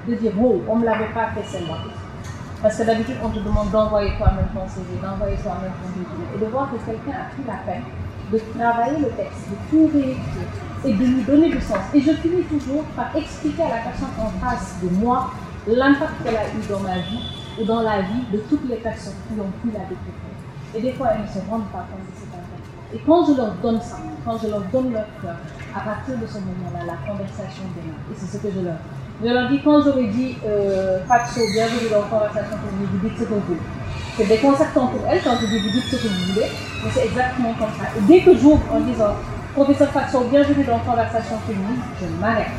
De 0.08 0.14
dire, 0.16 0.32
wow, 0.36 0.60
on 0.68 0.74
ne 0.74 0.80
me 0.80 0.84
l'avait 0.86 1.12
pas 1.14 1.28
fait 1.28 1.44
celle-là. 1.46 1.76
Parce 2.60 2.78
que 2.78 2.82
d'habitude, 2.82 3.14
on 3.22 3.28
te 3.28 3.38
demande 3.38 3.70
d'envoyer 3.70 4.10
toi-même 4.18 4.48
ton 4.52 4.66
CV, 4.66 4.98
d'envoyer 5.00 5.36
toi-même 5.36 5.70
ton 5.70 5.86
résumé. 5.86 6.26
Et 6.34 6.44
de 6.44 6.50
voir 6.50 6.68
que 6.68 6.78
quelqu'un 6.84 7.12
a 7.12 7.30
pris 7.30 7.44
la 7.46 7.58
peine 7.64 7.84
de 8.32 8.38
travailler 8.58 8.98
le 8.98 9.10
texte, 9.10 9.46
de 9.50 9.56
tout 9.70 9.90
réécrire 9.92 10.50
et 10.84 10.92
de 10.94 11.04
lui 11.04 11.22
donner 11.22 11.48
du 11.50 11.60
sens. 11.60 11.78
Et 11.94 12.00
je 12.00 12.10
finis 12.10 12.42
toujours 12.42 12.82
par 12.96 13.14
expliquer 13.14 13.62
à 13.62 13.68
la 13.68 13.82
personne 13.86 14.10
en 14.18 14.30
face 14.44 14.78
de 14.82 14.88
moi 14.96 15.30
l'impact 15.68 16.24
qu'elle 16.24 16.36
a 16.36 16.48
eu 16.48 16.66
dans 16.68 16.80
ma 16.80 16.96
vie 16.96 17.22
ou 17.60 17.64
dans 17.64 17.82
la 17.82 18.00
vie 18.02 18.24
de 18.32 18.38
toutes 18.50 18.68
les 18.68 18.76
personnes 18.76 19.14
qui 19.28 19.38
ont 19.38 19.52
pu 19.62 19.68
la 19.70 19.84
découvrir. 19.84 20.34
Et 20.74 20.80
des 20.80 20.92
fois, 20.94 21.10
elles 21.14 21.22
ne 21.22 21.26
se 21.28 21.48
rendent 21.48 21.70
pas 21.70 21.86
compte 21.86 22.02
de 22.02 22.18
cet 22.18 22.34
impact. 22.34 22.66
Et 22.94 22.98
quand 23.06 23.26
je 23.26 23.36
leur 23.36 23.54
donne 23.62 23.80
ça, 23.80 23.98
quand 24.24 24.38
je 24.38 24.48
leur 24.48 24.62
donne 24.72 24.92
leur 24.92 25.06
cœur, 25.20 25.36
à 25.74 25.80
partir 25.80 26.14
de 26.18 26.26
ce 26.26 26.38
moment-là, 26.38 26.86
la 26.86 26.98
conversation 27.06 27.64
démarre. 27.74 28.02
Et 28.10 28.14
c'est 28.16 28.36
ce 28.36 28.42
que 28.42 28.50
je 28.54 28.60
leur 28.60 28.74
dis. 28.74 29.02
Je 29.22 29.28
leur 29.28 29.48
dis, 29.50 29.60
quand 29.62 29.82
j'aurais 29.82 30.06
dit 30.08 30.36
euh, 30.46 30.98
Fatso, 31.06 31.40
bienvenue 31.52 31.90
dans 31.90 32.02
la 32.02 32.08
conversation 32.08 32.56
pour 32.58 32.70
vous, 32.70 33.08
dites 33.08 33.18
ce 33.18 33.24
que 33.24 33.34
vous 33.34 33.40
voulez. 33.46 33.66
C'est 34.16 34.26
déconcertant 34.26 34.86
pour 34.88 35.00
elles 35.08 35.22
quand 35.22 35.36
je 35.40 35.46
dis 35.46 35.58
vous 35.58 35.70
dites 35.70 35.88
ce 35.90 35.96
que 35.96 36.08
vous 36.08 36.32
voulez, 36.34 36.46
mais 36.84 36.90
c'est 36.92 37.06
exactement 37.06 37.54
comme 37.54 37.72
ça. 37.78 37.88
Et 37.96 38.02
dès 38.06 38.20
que 38.20 38.36
j'ouvre 38.36 38.62
en 38.72 38.80
disant 38.80 39.14
Professeur 39.54 39.88
Fatso, 39.90 40.24
bienvenue 40.30 40.64
dans 40.64 40.78
la 40.78 40.84
conversation 40.84 41.38
féminine, 41.46 41.82
je 42.00 42.06
m'arrête. 42.20 42.52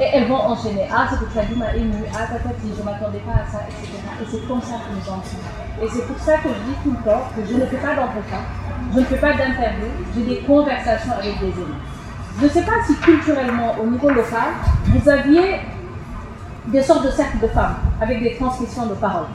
Et 0.00 0.04
elles 0.12 0.26
vont 0.26 0.36
enchaîner. 0.36 0.88
Ah, 0.90 1.06
ce 1.08 1.16
que 1.22 1.30
tu 1.30 1.38
as 1.38 1.44
dit 1.44 1.54
m'a 1.54 1.72
ému. 1.74 2.02
Ah, 2.12 2.26
tatati, 2.26 2.74
je 2.74 2.80
ne 2.80 2.84
m'attendais 2.84 3.22
pas 3.22 3.46
à 3.46 3.46
ça, 3.46 3.60
etc. 3.68 3.94
Et 4.20 4.26
c'est 4.28 4.46
comme 4.48 4.60
ça 4.60 4.82
que 4.82 4.90
nous 4.90 5.06
entrons. 5.06 5.38
Et 5.82 5.88
c'est 5.88 6.06
pour 6.06 6.18
ça 6.18 6.38
que 6.38 6.48
je 6.48 6.60
dis 6.66 6.76
tout 6.82 6.90
le 6.90 7.10
temps 7.10 7.22
que 7.34 7.44
je 7.46 7.54
ne 7.54 7.64
fais 7.66 7.76
pas 7.76 7.94
d'entretien, 7.94 8.42
je 8.94 9.00
ne 9.00 9.04
fais 9.06 9.16
pas 9.16 9.32
d'interview, 9.32 9.88
j'ai 10.14 10.22
des 10.22 10.38
conversations 10.42 11.12
avec 11.12 11.40
des 11.40 11.46
élèves. 11.46 11.82
Je 12.38 12.44
ne 12.44 12.50
sais 12.50 12.62
pas 12.62 12.72
si 12.86 12.94
culturellement, 12.96 13.74
au 13.82 13.86
niveau 13.86 14.08
local, 14.08 14.54
vous 14.86 15.08
aviez 15.08 15.60
des 16.66 16.82
sortes 16.82 17.04
de 17.04 17.10
cercles 17.10 17.40
de 17.40 17.48
femmes 17.48 17.76
avec 18.00 18.22
des 18.22 18.36
transmissions 18.36 18.86
de 18.86 18.94
paroles. 18.94 19.26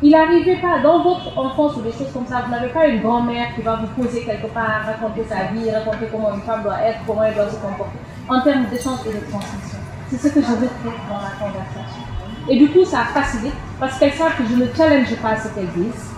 Il 0.00 0.12
n'arrivait 0.12 0.60
pas, 0.60 0.78
dans 0.80 1.02
votre 1.02 1.36
enfance 1.36 1.76
ou 1.76 1.80
des 1.80 1.90
choses 1.90 2.12
comme 2.14 2.26
ça, 2.26 2.42
vous 2.46 2.52
n'avez 2.52 2.68
pas 2.68 2.86
une 2.86 3.02
grand-mère 3.02 3.52
qui 3.56 3.62
va 3.62 3.76
vous 3.76 4.00
poser 4.00 4.22
quelque 4.22 4.46
part, 4.46 4.82
raconter 4.86 5.24
sa 5.28 5.52
vie, 5.52 5.70
raconter 5.70 6.06
comment 6.12 6.32
une 6.34 6.42
femme 6.42 6.62
doit 6.62 6.80
être, 6.82 7.00
comment 7.04 7.24
elle 7.24 7.34
doit 7.34 7.50
se 7.50 7.56
comporter, 7.56 7.98
en 8.28 8.40
termes 8.42 8.66
d'échange 8.66 9.00
et 9.06 9.12
de 9.12 9.30
transmission. 9.30 9.78
C'est 10.08 10.18
ce 10.18 10.28
que 10.28 10.40
je 10.40 10.46
veux 10.46 10.68
faire 10.68 10.92
dans 11.10 11.16
la 11.16 11.34
conversation. 11.36 12.02
Et 12.48 12.58
du 12.58 12.70
coup, 12.70 12.84
ça 12.84 12.98
facilite 13.12 13.54
parce 13.80 13.98
qu'elles 13.98 14.12
savent 14.12 14.36
que 14.36 14.44
je 14.48 14.54
ne 14.54 14.66
challenge 14.74 15.16
pas 15.16 15.36
ce 15.36 15.48
qu'elles 15.48 15.72
disent 15.76 16.12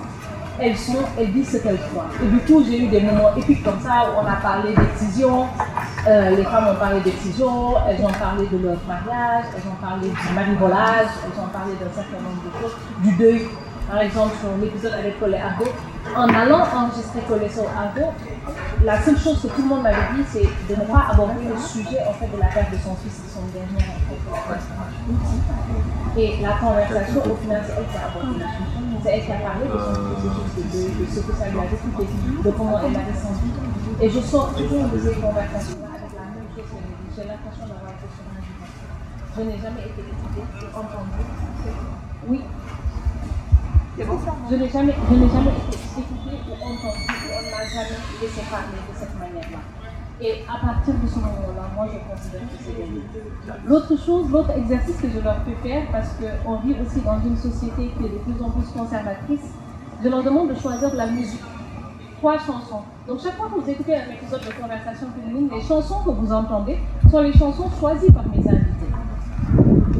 elles 0.60 0.76
sont, 0.76 0.98
elles 1.18 1.32
disent 1.32 1.52
ce 1.52 1.56
qu'elles 1.58 1.80
croient. 1.90 2.08
Et 2.22 2.26
du 2.26 2.38
coup, 2.40 2.62
j'ai 2.64 2.84
eu 2.84 2.88
des 2.88 3.00
moments 3.00 3.34
épiques 3.36 3.64
comme 3.64 3.80
ça 3.80 4.06
où 4.10 4.20
on 4.22 4.26
a 4.26 4.36
parlé 4.36 4.74
d'excision, 4.74 5.46
euh, 6.06 6.30
les 6.36 6.44
femmes 6.44 6.68
ont 6.68 6.78
parlé 6.78 7.00
d'excision, 7.00 7.74
elles 7.88 8.04
ont 8.04 8.12
parlé 8.12 8.46
de 8.46 8.58
leur 8.58 8.78
mariage, 8.86 9.44
elles 9.56 9.70
ont 9.70 9.80
parlé 9.80 10.08
du 10.08 10.34
marivolage, 10.34 11.08
elles 11.24 11.42
ont 11.42 11.48
parlé 11.48 11.72
d'un 11.74 11.92
certain 11.94 12.20
nombre 12.22 12.42
de 12.44 12.50
choses, 12.60 12.76
du 13.02 13.12
deuil. 13.16 13.48
Par 13.90 14.02
exemple, 14.02 14.34
sur 14.38 14.50
l'épisode 14.62 14.92
avec 14.92 15.18
Collet 15.18 15.40
Argo, 15.40 15.64
en 16.14 16.28
allant 16.28 16.60
enregistrer 16.60 17.20
Collet 17.28 17.48
sur 17.48 17.64
la 18.84 19.02
seule 19.02 19.18
chose 19.18 19.42
que 19.42 19.48
tout 19.48 19.62
le 19.62 19.68
monde 19.68 19.82
m'avait 19.82 20.14
dit, 20.14 20.22
c'est 20.30 20.42
de 20.42 20.80
ne 20.80 20.86
pas 20.86 21.08
aborder 21.10 21.42
le 21.48 21.58
sujet 21.58 21.98
en 22.08 22.12
fait, 22.12 22.28
de 22.34 22.40
la 22.40 22.46
perte 22.46 22.70
de 22.70 22.76
son 22.78 22.94
fils 22.96 23.18
de 23.18 23.28
son 23.28 23.42
dernier. 23.52 23.84
Et 26.16 26.40
la 26.40 26.52
conversation, 26.52 27.20
au 27.20 27.36
final, 27.36 27.62
c'est 27.66 27.74
elle 27.78 27.86
qui 27.86 27.96
a 27.96 28.06
abordé 28.06 28.38
le 28.38 28.46
sujet 28.46 28.79
c'est 29.02 29.10
elle 29.10 29.24
qui 29.24 29.32
a 29.32 29.40
parlé 29.40 29.64
de 29.64 29.72
son 29.72 29.92
processus 29.96 30.96
de, 30.98 31.04
ce 31.08 31.20
que 31.20 31.32
ça 31.32 31.48
lui 31.48 31.58
a 31.58 31.64
vécu, 31.64 31.88
de 32.44 32.50
comment 32.50 32.78
elle 32.84 32.92
l'a 32.92 33.00
ressenti. 33.00 33.48
Et 34.00 34.10
je 34.10 34.20
sors 34.20 34.52
toujours 34.54 34.84
de 34.88 34.98
ces 34.98 35.14
conversations-là 35.20 35.88
avec 35.96 36.12
la 36.12 36.24
même 36.36 36.48
chose. 36.56 36.84
J'ai 37.16 37.24
l'impression 37.24 37.64
d'avoir 37.64 37.92
été 37.96 38.06
sur 38.12 38.24
un 38.28 38.40
divan. 38.40 38.68
Je 39.36 39.40
n'ai 39.42 39.58
jamais 39.60 39.84
été 39.88 40.00
écoutée, 40.04 40.44
entendue. 40.74 41.24
Oui. 42.28 42.40
C'est 43.96 44.04
bon 44.04 44.18
ça 44.24 44.36
Je 44.50 44.56
n'ai 44.56 44.68
jamais, 44.68 44.94
je 44.94 45.14
n'ai 45.14 45.28
jamais 45.28 45.54
été 45.56 45.76
écoutée 45.76 46.36
ou 46.44 46.52
entendue. 46.52 47.08
On 47.08 47.40
ne 47.40 47.50
m'a 47.50 47.64
jamais 47.68 47.98
laissé 48.20 48.42
parler 48.50 48.80
de 48.84 48.94
cette 48.98 49.14
manière-là. 49.18 49.79
Et 50.22 50.44
à 50.46 50.58
partir 50.60 50.94
de 51.02 51.08
ce 51.08 51.16
moment-là, 51.16 51.70
moi, 51.74 51.86
je 51.86 51.96
considère 52.12 52.42
que 52.42 52.56
c'est 52.60 52.76
gagné. 52.76 53.00
L'autre 53.66 53.96
chose, 53.96 54.30
l'autre 54.30 54.50
exercice 54.50 54.96
que 55.00 55.08
je 55.08 55.18
leur 55.20 55.36
fais 55.44 55.56
faire, 55.66 55.82
parce 55.90 56.10
qu'on 56.18 56.56
vit 56.56 56.74
aussi 56.82 57.00
dans 57.00 57.18
une 57.24 57.36
société 57.38 57.90
qui 57.96 58.04
est 58.04 58.08
de 58.08 58.18
plus 58.18 58.44
en 58.44 58.50
plus 58.50 58.68
conservatrice, 58.68 59.54
je 60.02 60.08
leur 60.08 60.22
demande 60.22 60.50
de 60.50 60.54
choisir 60.54 60.94
la 60.94 61.06
musique. 61.06 61.40
Trois 62.18 62.36
chansons. 62.36 62.82
Donc 63.08 63.20
chaque 63.22 63.36
fois 63.36 63.48
que 63.48 63.60
vous 63.60 63.70
écoutez 63.70 63.96
un 63.96 64.10
épisode 64.12 64.42
de 64.42 64.52
Conversation 64.60 65.06
féminine, 65.18 65.48
les 65.54 65.62
chansons 65.62 66.04
que 66.04 66.10
vous 66.10 66.30
entendez 66.30 66.78
sont 67.10 67.20
les 67.22 67.32
chansons 67.32 67.70
choisies 67.80 68.12
par 68.12 68.24
mes 68.28 68.46
invités. 68.46 68.90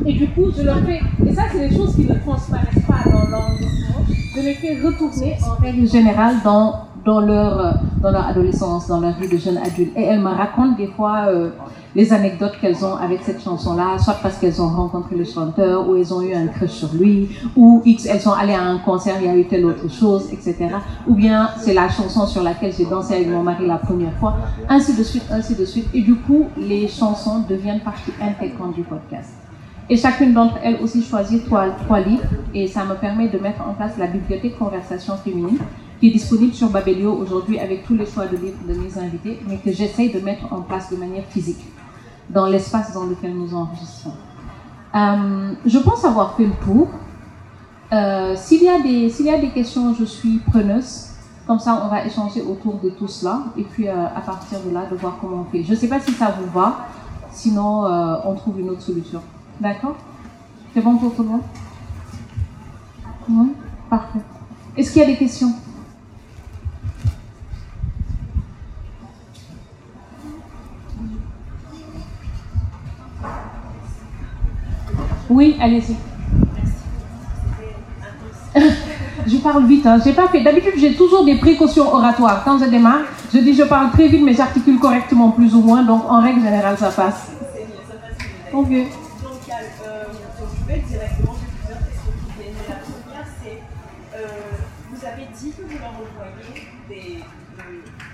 Et 0.05 0.13
du 0.13 0.29
coup, 0.29 0.51
je 0.55 0.63
leur 0.63 0.81
fais, 0.81 1.01
et 1.27 1.33
ça 1.33 1.45
c'est 1.51 1.67
des 1.67 1.75
choses 1.75 1.95
qui 1.95 2.05
ne 2.05 2.15
transparaissent 2.15 2.85
pas 2.87 3.09
dans 3.11 3.27
l'enregistrement, 3.27 4.05
je 4.37 4.41
les 4.41 4.55
fais 4.55 4.81
retourner 4.83 5.39
en 5.47 5.63
règle 5.63 5.89
générale 5.89 6.37
dans 6.45 6.90
dans 7.05 7.21
leur, 7.21 7.79
dans 8.03 8.11
leur 8.11 8.27
adolescence, 8.27 8.89
dans 8.89 9.01
leur 9.01 9.13
vie 9.19 9.29
de 9.29 9.37
jeune 9.37 9.59
adulte. 9.59 9.93
Et 9.97 10.03
elles 10.03 10.21
me 10.21 10.29
racontent 10.29 10.77
des 10.77 10.87
fois 10.89 11.27
euh, 11.29 11.51
les 11.95 12.13
anecdotes 12.13 12.53
qu'elles 12.61 12.85
ont 12.85 12.95
avec 12.95 13.23
cette 13.23 13.43
chanson-là, 13.43 13.99
soit 13.99 14.19
parce 14.23 14.39
qu'elles 14.39 14.61
ont 14.61 14.69
rencontré 14.69 15.17
le 15.17 15.25
chanteur, 15.25 15.89
ou 15.89 15.97
elles 15.97 16.13
ont 16.15 16.23
eu 16.23 16.35
un 16.35 16.47
crush 16.47 16.71
sur 16.71 16.93
lui, 16.95 17.29
ou 17.57 17.83
X, 17.85 18.07
elles 18.07 18.21
sont 18.21 18.33
allées 18.33 18.55
à 18.55 18.63
un 18.63 18.79
concert, 18.79 19.17
il 19.21 19.27
y 19.27 19.29
a 19.29 19.37
eu 19.37 19.47
telle 19.47 19.65
autre 19.65 19.91
chose, 19.91 20.29
etc. 20.33 20.69
Ou 21.07 21.15
bien 21.15 21.51
c'est 21.59 21.75
la 21.75 21.89
chanson 21.89 22.27
sur 22.27 22.43
laquelle 22.43 22.73
j'ai 22.73 22.87
dansé 22.87 23.15
avec 23.15 23.29
mon 23.29 23.43
mari 23.43 23.67
la 23.67 23.79
première 23.79 24.15
fois, 24.15 24.37
ainsi 24.69 24.97
de 24.97 25.03
suite, 25.03 25.25
ainsi 25.31 25.55
de 25.55 25.65
suite. 25.65 25.89
Et 25.95 26.03
du 26.03 26.15
coup, 26.17 26.47
les 26.57 26.87
chansons 26.89 27.45
deviennent 27.49 27.81
partie 27.81 28.13
intégrante 28.21 28.75
du 28.75 28.83
podcast. 28.83 29.35
Et 29.89 29.97
chacune 29.97 30.33
d'entre 30.33 30.55
elles 30.63 30.77
aussi 30.81 31.03
choisit 31.03 31.45
trois, 31.47 31.71
trois 31.85 31.99
livres, 31.99 32.23
et 32.55 32.69
ça 32.69 32.85
me 32.85 32.95
permet 32.95 33.29
de 33.29 33.39
mettre 33.39 33.61
en 33.69 33.75
place 33.75 33.99
la 33.99 34.07
bibliothèque 34.07 34.57
Conversation 34.57 35.17
féminine, 35.17 35.59
qui 36.01 36.09
est 36.09 36.13
disponible 36.13 36.55
sur 36.55 36.71
Babelio 36.71 37.13
aujourd'hui 37.13 37.59
avec 37.59 37.85
tous 37.85 37.95
les 37.95 38.07
choix 38.07 38.27
de 38.27 38.37
livres 38.37 38.59
de 38.67 38.73
mes 38.73 38.99
invités, 38.99 39.39
mais 39.47 39.59
que 39.59 39.71
j'essaye 39.71 40.11
de 40.11 40.19
mettre 40.21 40.51
en 40.51 40.63
place 40.63 40.91
de 40.91 40.97
manière 40.97 41.25
physique 41.27 41.63
dans 42.31 42.47
l'espace 42.47 42.95
dans 42.95 43.05
lequel 43.05 43.37
nous 43.37 43.55
enregistrons. 43.55 44.15
Euh, 44.95 45.53
je 45.67 45.79
pense 45.79 46.05
avoir 46.05 46.37
fait 46.37 46.47
le 46.47 46.55
tour. 46.65 46.89
Euh, 47.93 48.35
s'il, 48.35 48.63
y 48.63 48.69
a 48.69 48.79
des, 48.81 49.51
questions, 49.51 49.95
je 49.95 50.05
suis 50.05 50.39
preneuse. 50.39 51.09
Comme 51.47 51.59
ça, 51.59 51.83
on 51.85 51.89
va 51.89 52.07
échanger 52.07 52.41
autour 52.43 52.79
de 52.79 52.91
tout 52.91 53.09
cela. 53.09 53.43
Et 53.59 53.65
puis, 53.65 53.89
euh, 53.89 54.07
à 54.07 54.21
partir 54.21 54.59
de 54.61 54.73
là, 54.73 54.87
de 54.91 54.97
voir 54.97 55.19
comment 55.21 55.45
on 55.47 55.53
fait. 55.53 55.65
Je 55.65 55.73
ne 55.73 55.77
sais 55.77 55.89
pas 55.89 56.01
si 56.01 56.13
ça 56.13 56.35
vous 56.41 56.51
va. 56.51 56.87
Sinon, 57.33 57.85
on 58.25 58.35
trouve 58.35 58.59
une 58.59 58.71
autre 58.71 58.83
solution. 58.83 59.21
D'accord? 59.61 59.97
C'est 60.75 60.81
bon 60.81 60.97
pour 60.97 61.15
tout 61.15 61.23
le 61.23 61.29
monde? 61.29 61.43
Oui? 63.29 63.53
Parfait. 63.89 64.19
Est-ce 64.77 64.93
qu'il 64.93 65.03
y 65.03 65.05
a 65.05 65.09
des 65.09 65.17
questions? 65.17 65.53
Oui, 75.31 75.57
allez-y. 75.61 75.97
je 79.27 79.37
parle 79.37 79.65
vite, 79.67 79.87
hein. 79.87 79.99
j'ai 80.05 80.13
pas 80.13 80.27
fait. 80.27 80.43
D'habitude, 80.43 80.73
j'ai 80.77 80.95
toujours 80.97 81.25
des 81.25 81.37
précautions 81.37 81.87
oratoires. 81.95 82.43
Quand 82.45 82.59
je 82.59 82.65
démarre, 82.65 83.03
je 83.33 83.39
dis 83.39 83.55
je 83.55 83.63
parle 83.63 83.93
très 83.93 84.09
vite, 84.09 84.23
mais 84.25 84.35
j'articule 84.35 84.81
correctement 84.81 85.31
plus 85.31 85.55
ou 85.55 85.61
moins, 85.63 85.85
donc 85.85 86.03
en 86.11 86.21
règle 86.21 86.41
générale, 86.43 86.77
ça 86.77 86.91
passe. 86.91 87.31
Ok. 88.53 88.69
Donc, 88.69 88.73
euh, 88.73 88.85
je 90.59 90.67
vais 90.67 90.81
directement, 90.81 91.37
j'ai 91.39 91.47
plusieurs 91.59 91.79
questions 91.79 92.13
qui 92.27 92.43
viennent. 92.43 92.55
La 92.69 92.75
première, 92.75 93.27
c'est 93.41 93.63
euh, 94.17 94.27
vous 94.91 95.07
avez 95.07 95.29
dit 95.39 95.53
que 95.53 95.63
vous 95.63 95.79
leur 95.79 95.95
envoyez 95.95 96.67
des, 96.89 97.21
euh, 97.23 97.63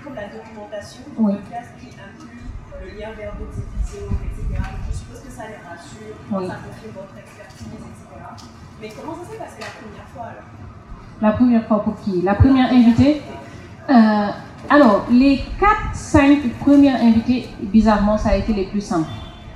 comme 0.03 0.13
la 0.13 0.27
documentation 0.27 1.01
Oui. 1.17 1.33
podcast 1.33 1.69
qui 1.79 1.87
inclut 1.97 2.45
le 2.79 2.99
lien 2.99 3.09
vers 3.17 3.33
d'autres 3.37 3.57
épisodes, 3.57 4.13
ça 5.37 5.43
les 5.47 5.61
rassure, 5.69 6.15
Oui. 6.31 6.47
ça 6.47 6.55
confirme 6.65 6.93
votre 6.95 7.17
expertise, 7.17 7.67
etc. 7.67 8.05
Mais 8.81 8.89
comment 8.95 9.15
ça 9.15 9.29
s'est 9.31 9.37
passé 9.37 9.57
la 9.59 9.73
première 9.79 10.07
fois 10.13 10.25
alors? 10.31 10.49
La 11.21 11.31
première 11.31 11.65
fois 11.67 11.83
pour 11.83 11.95
qui? 12.01 12.21
La 12.21 12.35
première 12.35 12.71
invitée? 12.71 13.21
Euh, 13.89 14.27
Alors, 14.69 15.05
les 15.09 15.39
4-5 15.93 16.49
premiers 16.59 16.91
invités, 16.91 17.47
bizarrement, 17.61 18.17
ça 18.17 18.29
a 18.29 18.35
été 18.35 18.51
les 18.53 18.65
plus 18.65 18.81
simples. 18.81 19.09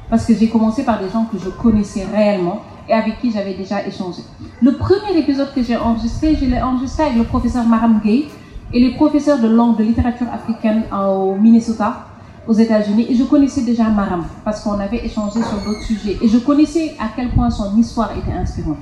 Parce 0.09 0.25
que 0.25 0.33
j'ai 0.33 0.47
commencé 0.49 0.85
par 0.85 0.99
des 0.99 1.09
gens 1.09 1.25
que 1.25 1.37
je 1.37 1.49
connaissais 1.49 2.05
réellement 2.05 2.61
et 2.87 2.93
avec 2.93 3.19
qui 3.19 3.31
j'avais 3.31 3.53
déjà 3.55 3.85
échangé. 3.85 4.21
Le 4.61 4.77
premier 4.77 5.17
épisode 5.17 5.53
que 5.53 5.63
j'ai 5.63 5.75
enregistré, 5.75 6.35
je 6.35 6.45
l'ai 6.45 6.61
enregistré 6.61 7.03
avec 7.03 7.17
le 7.17 7.23
professeur 7.25 7.65
Maram 7.65 7.99
Gay 8.03 8.25
et 8.73 8.79
les 8.79 8.93
professeurs 8.95 9.39
de 9.39 9.47
langue 9.49 9.77
de 9.77 9.83
littérature 9.83 10.27
africaine 10.31 10.83
au 10.93 11.35
Minnesota, 11.35 12.05
aux 12.47 12.53
États-Unis. 12.53 13.07
Et 13.09 13.15
je 13.15 13.23
connaissais 13.23 13.61
déjà 13.61 13.85
Maram 13.89 14.25
parce 14.43 14.61
qu'on 14.61 14.79
avait 14.79 15.05
échangé 15.05 15.41
sur 15.41 15.57
d'autres 15.65 15.83
sujets. 15.83 16.17
Et 16.21 16.27
je 16.27 16.37
connaissais 16.39 16.95
à 16.99 17.09
quel 17.15 17.29
point 17.29 17.49
son 17.49 17.77
histoire 17.77 18.11
était 18.17 18.31
inspirante. 18.31 18.77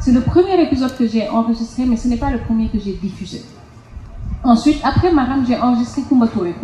C'est 0.00 0.12
le 0.12 0.20
premier 0.20 0.60
épisode 0.62 0.96
que 0.96 1.06
j'ai 1.06 1.28
enregistré, 1.28 1.84
mais 1.86 1.96
ce 1.96 2.08
n'est 2.08 2.16
pas 2.16 2.30
le 2.30 2.38
premier 2.38 2.68
que 2.68 2.78
j'ai 2.78 2.92
diffusé. 2.92 3.42
Ensuite, 4.42 4.80
après 4.84 5.10
Maram, 5.12 5.44
j'ai 5.46 5.56
enregistré 5.56 6.02
Kumba 6.02 6.26
Touré. 6.26 6.54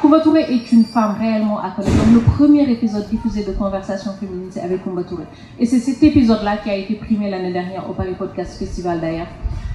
Kumba 0.00 0.18
est 0.48 0.72
une 0.72 0.84
femme 0.84 1.16
réellement 1.18 1.58
à 1.58 1.70
connaître. 1.70 1.96
Le 2.12 2.20
premier 2.20 2.70
épisode 2.70 3.08
diffusé 3.08 3.44
de 3.44 3.52
Conversation 3.52 4.12
féminine, 4.12 4.48
c'est 4.50 4.60
avec 4.60 4.84
Kumba 4.84 5.02
Touré. 5.02 5.24
Et 5.58 5.66
c'est 5.66 5.80
cet 5.80 6.02
épisode-là 6.02 6.58
qui 6.58 6.70
a 6.70 6.76
été 6.76 6.94
primé 6.94 7.28
l'année 7.28 7.52
dernière 7.52 7.90
au 7.90 7.92
Paris 7.92 8.14
Podcast 8.16 8.58
Festival 8.58 9.00
d'ailleurs. 9.00 9.26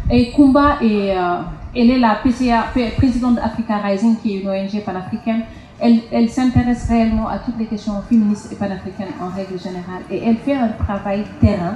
Et 0.09 0.31
Kumba, 0.31 0.77
est, 0.81 1.17
euh, 1.17 1.41
elle 1.75 1.89
est 1.89 1.99
la 1.99 2.15
présidente 2.15 3.35
d'Africa 3.35 3.77
Rising, 3.77 4.17
qui 4.21 4.35
est 4.35 4.41
une 4.41 4.49
ONG 4.49 4.83
panafricaine. 4.85 5.41
Elle, 5.79 6.01
elle 6.11 6.29
s'intéresse 6.29 6.87
réellement 6.87 7.27
à 7.27 7.39
toutes 7.39 7.57
les 7.57 7.65
questions 7.65 8.01
féministes 8.07 8.51
et 8.51 8.55
panafricaines 8.55 9.13
en 9.19 9.35
règle 9.35 9.59
générale. 9.59 10.03
Et 10.09 10.21
elle 10.23 10.37
fait 10.37 10.53
un 10.53 10.69
travail 10.69 11.23
terrain 11.41 11.75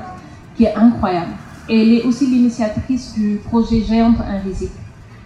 qui 0.56 0.66
est 0.66 0.76
incroyable. 0.76 1.32
Et 1.68 1.82
elle 1.82 1.94
est 1.94 2.04
aussi 2.04 2.28
l'initiatrice 2.28 3.14
du 3.14 3.42
projet 3.46 3.82
Géante 3.82 4.18
Invisible. 4.22 4.72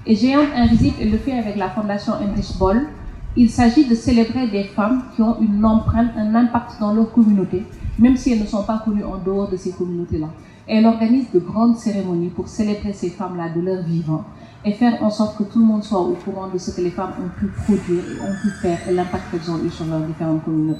Et 0.05 0.15
Géante 0.15 0.49
Invisible, 0.55 0.95
elle 1.01 1.11
le 1.11 1.17
fait 1.17 1.37
avec 1.37 1.57
la 1.57 1.69
fondation 1.69 2.13
Enrich 2.13 2.57
Boll. 2.57 2.87
Il 3.35 3.49
s'agit 3.49 3.85
de 3.85 3.95
célébrer 3.95 4.47
des 4.47 4.63
femmes 4.63 5.03
qui 5.15 5.21
ont 5.21 5.37
une 5.41 5.63
empreinte, 5.65 6.11
un 6.17 6.35
impact 6.35 6.79
dans 6.79 6.93
leur 6.93 7.11
communauté, 7.11 7.63
même 7.99 8.15
si 8.15 8.31
elles 8.31 8.41
ne 8.41 8.45
sont 8.45 8.63
pas 8.63 8.81
connues 8.83 9.03
en 9.03 9.17
dehors 9.17 9.49
de 9.49 9.57
ces 9.57 9.71
communautés-là. 9.71 10.27
Elle 10.67 10.85
organise 10.85 11.31
de 11.31 11.39
grandes 11.39 11.77
cérémonies 11.77 12.29
pour 12.29 12.47
célébrer 12.47 12.93
ces 12.93 13.09
femmes-là 13.09 13.49
de 13.49 13.61
leur 13.61 13.83
vivant 13.83 14.23
et 14.65 14.71
faire 14.71 15.03
en 15.03 15.09
sorte 15.09 15.37
que 15.37 15.43
tout 15.43 15.59
le 15.59 15.65
monde 15.65 15.83
soit 15.83 15.99
au 15.99 16.13
courant 16.13 16.47
de 16.47 16.57
ce 16.57 16.71
que 16.71 16.81
les 16.81 16.91
femmes 16.91 17.11
ont 17.19 17.39
pu 17.39 17.47
produire 17.47 18.01
et 18.01 18.21
ont 18.21 18.33
pu 18.41 18.49
faire 18.61 18.79
et 18.89 18.93
l'impact 18.93 19.23
qu'elles 19.31 19.51
ont 19.51 19.61
eu 19.63 19.69
sur 19.69 19.85
leurs 19.85 19.99
différentes 20.01 20.43
communautés. 20.45 20.79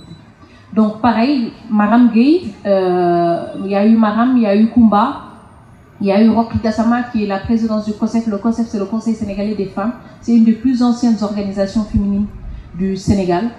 Donc 0.74 1.02
pareil, 1.02 1.52
Maram 1.70 2.12
Gay, 2.14 2.44
euh, 2.66 3.46
il 3.64 3.72
y 3.72 3.76
a 3.76 3.86
eu 3.86 3.96
Maram, 3.98 4.38
il 4.38 4.44
y 4.44 4.48
a 4.48 4.56
eu 4.56 4.70
Kumba, 4.70 5.22
il 6.02 6.08
y 6.08 6.12
a 6.12 6.22
eu 6.24 6.30
Rocky 6.30 6.58
Gassama 6.64 7.04
qui 7.04 7.24
est 7.24 7.28
la 7.28 7.40
présidence 7.40 7.86
du 7.86 7.94
COSEF. 7.94 8.26
Le 8.28 8.38
COSEF, 8.38 8.68
c'est 8.68 8.80
le 8.80 8.86
Conseil 8.86 9.14
sénégalais 9.14 9.56
des 9.56 9.68
femmes. 9.68 9.94
C'est 10.22 10.36
une 10.36 10.46
des 10.46 10.54
plus 10.54 10.82
anciennes 10.82 11.18
organisations 11.22 11.84
féminines 11.84 12.26
du 12.74 12.98
Sénégal, 12.98 13.50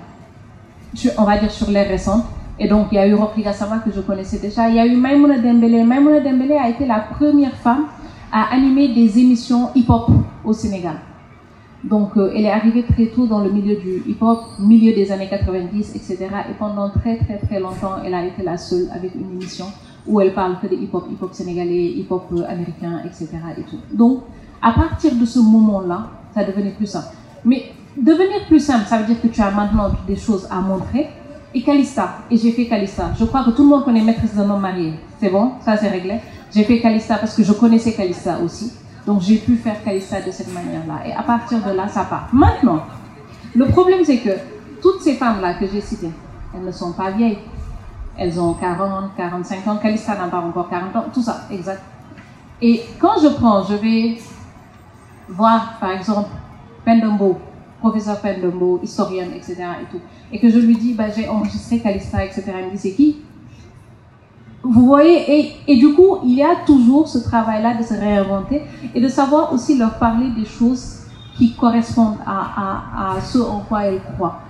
on 1.16 1.24
va 1.24 1.38
dire 1.38 1.50
sur 1.50 1.70
l'ère 1.70 1.88
récente. 1.88 2.24
Et 2.58 2.68
donc, 2.68 2.88
il 2.92 2.94
y 2.96 2.98
a 2.98 3.06
eu 3.06 3.14
Rocky 3.14 3.42
Gassama 3.42 3.78
que 3.78 3.90
je 3.90 4.00
connaissais 4.00 4.38
déjà. 4.38 4.68
Il 4.68 4.76
y 4.76 4.78
a 4.78 4.86
eu 4.86 4.96
Maimouna 4.96 5.38
Dembélé. 5.38 5.82
Maimouna 5.82 6.20
Dembélé 6.20 6.54
a 6.56 6.68
été 6.68 6.86
la 6.86 7.00
première 7.00 7.54
femme 7.56 7.86
à 8.32 8.54
animer 8.54 8.88
des 8.88 9.18
émissions 9.18 9.70
hip-hop 9.74 10.10
au 10.44 10.52
Sénégal. 10.52 10.96
Donc, 11.82 12.16
euh, 12.16 12.32
elle 12.34 12.46
est 12.46 12.50
arrivée 12.50 12.82
très 12.82 13.06
tôt 13.06 13.26
dans 13.26 13.40
le 13.40 13.50
milieu 13.50 13.76
du 13.76 14.02
hip-hop, 14.06 14.40
milieu 14.58 14.94
des 14.94 15.12
années 15.12 15.28
90, 15.28 15.94
etc. 15.94 16.16
Et 16.50 16.54
pendant 16.58 16.88
très, 16.90 17.18
très, 17.18 17.38
très 17.38 17.60
longtemps, 17.60 17.96
elle 18.04 18.14
a 18.14 18.24
été 18.24 18.42
la 18.42 18.56
seule 18.56 18.88
avec 18.94 19.14
une 19.14 19.32
émission 19.32 19.66
où 20.06 20.20
elle 20.20 20.32
parle 20.32 20.58
que 20.60 20.66
de 20.66 20.74
hip-hop, 20.74 21.06
hip-hop 21.10 21.32
sénégalais, 21.34 21.86
hip-hop 21.92 22.24
euh, 22.32 22.44
américain, 22.48 23.02
etc. 23.04 23.28
Et 23.58 23.62
tout. 23.62 23.78
Donc, 23.92 24.22
à 24.62 24.72
partir 24.72 25.14
de 25.14 25.24
ce 25.26 25.40
moment-là, 25.40 26.08
ça 26.34 26.44
devenait 26.44 26.70
plus 26.70 26.86
simple. 26.86 27.08
Mais 27.44 27.64
devenir 27.96 28.46
plus 28.46 28.60
simple, 28.60 28.86
ça 28.86 28.98
veut 28.98 29.06
dire 29.06 29.20
que 29.20 29.28
tu 29.28 29.40
as 29.42 29.50
maintenant 29.50 29.90
des 30.06 30.16
choses 30.16 30.48
à 30.50 30.60
montrer. 30.60 31.08
Et 31.56 31.62
Calista, 31.62 32.18
et 32.28 32.36
j'ai 32.36 32.50
fait 32.50 32.66
Calista. 32.66 33.12
Je 33.16 33.24
crois 33.24 33.44
que 33.44 33.50
tout 33.50 33.62
le 33.62 33.68
monde 33.68 33.84
connaît 33.84 34.00
Maîtresse 34.02 34.34
d'un 34.34 34.50
homme 34.50 34.60
marié. 34.60 34.94
C'est 35.20 35.30
bon, 35.30 35.52
ça 35.64 35.76
c'est 35.76 35.88
réglé. 35.88 36.20
J'ai 36.52 36.64
fait 36.64 36.80
Calista 36.80 37.16
parce 37.16 37.36
que 37.36 37.44
je 37.44 37.52
connaissais 37.52 37.92
Calista 37.92 38.38
aussi. 38.44 38.72
Donc 39.06 39.20
j'ai 39.20 39.36
pu 39.36 39.54
faire 39.56 39.82
Calista 39.84 40.20
de 40.20 40.32
cette 40.32 40.52
manière-là. 40.52 41.06
Et 41.06 41.12
à 41.12 41.22
partir 41.22 41.62
de 41.62 41.70
là, 41.70 41.86
ça 41.86 42.04
part. 42.04 42.28
Maintenant, 42.32 42.80
le 43.54 43.66
problème 43.66 44.04
c'est 44.04 44.18
que 44.18 44.30
toutes 44.82 45.00
ces 45.00 45.14
femmes-là 45.14 45.54
que 45.54 45.66
j'ai 45.68 45.80
citées, 45.80 46.10
elles 46.52 46.64
ne 46.64 46.72
sont 46.72 46.92
pas 46.92 47.12
vieilles. 47.12 47.38
Elles 48.18 48.40
ont 48.40 48.54
40, 48.54 49.14
45 49.16 49.66
ans. 49.68 49.76
Calista 49.76 50.16
n'a 50.16 50.26
pas 50.26 50.38
encore 50.38 50.68
40 50.68 50.96
ans. 50.96 51.04
Tout 51.12 51.22
ça, 51.22 51.42
exact. 51.52 51.82
Et 52.60 52.82
quand 52.98 53.20
je 53.22 53.28
prends, 53.28 53.62
je 53.62 53.74
vais 53.74 54.18
voir 55.28 55.74
par 55.78 55.92
exemple 55.92 56.30
Pendembo, 56.84 57.38
professeur 57.84 58.18
Pendembo, 58.20 58.80
historienne, 58.82 59.32
etc. 59.36 59.56
Et, 60.32 60.38
que 60.38 60.48
je 60.48 60.58
lui 60.58 60.76
dis, 60.76 60.94
bah, 60.94 61.10
j'ai 61.14 61.28
enregistré 61.28 61.80
Calista, 61.80 62.24
etc. 62.24 62.44
Elle 62.58 62.66
me 62.66 62.70
dit, 62.70 62.78
c'est 62.78 62.92
qui? 62.92 63.16
Vous 64.62 64.86
voyez, 64.86 65.58
et, 65.66 65.76
du 65.76 65.92
coup, 65.92 66.20
il 66.24 66.34
y 66.34 66.42
a 66.42 66.56
toujours 66.64 67.06
ce 67.06 67.18
travail-là 67.18 67.74
de 67.74 67.82
se 67.82 67.92
réinventer 67.92 68.62
et 68.94 69.00
de 69.00 69.08
savoir 69.08 69.52
aussi 69.52 69.76
leur 69.76 69.98
parler 69.98 70.30
des 70.30 70.46
choses 70.46 71.00
qui 71.36 71.54
correspondent 71.54 72.20
à, 72.24 72.38
à, 72.64 73.16
à 73.16 73.20
ce 73.20 73.38
en 73.38 73.60
quoi 73.60 73.84
elles 73.84 74.00
croient. 74.14 74.40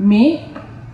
Mais, 0.00 0.40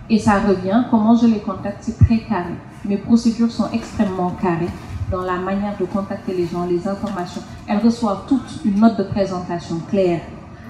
et 0.07 0.19
ça 0.19 0.39
revient, 0.39 0.83
comment 0.91 1.15
je 1.15 1.25
les 1.25 1.39
contacte, 1.39 1.79
c'est 1.81 1.97
très 1.97 2.19
carré. 2.19 2.53
Mes 2.85 2.97
procédures 2.97 3.51
sont 3.51 3.71
extrêmement 3.73 4.31
carrées 4.39 4.69
dans 5.09 5.23
la 5.23 5.37
manière 5.37 5.75
de 5.79 5.85
contacter 5.85 6.33
les 6.33 6.45
gens, 6.45 6.65
les 6.67 6.87
informations. 6.87 7.41
Elles 7.67 7.79
reçoivent 7.79 8.25
toute 8.27 8.63
une 8.65 8.79
note 8.79 8.97
de 8.97 9.03
présentation 9.03 9.79
claire, 9.89 10.21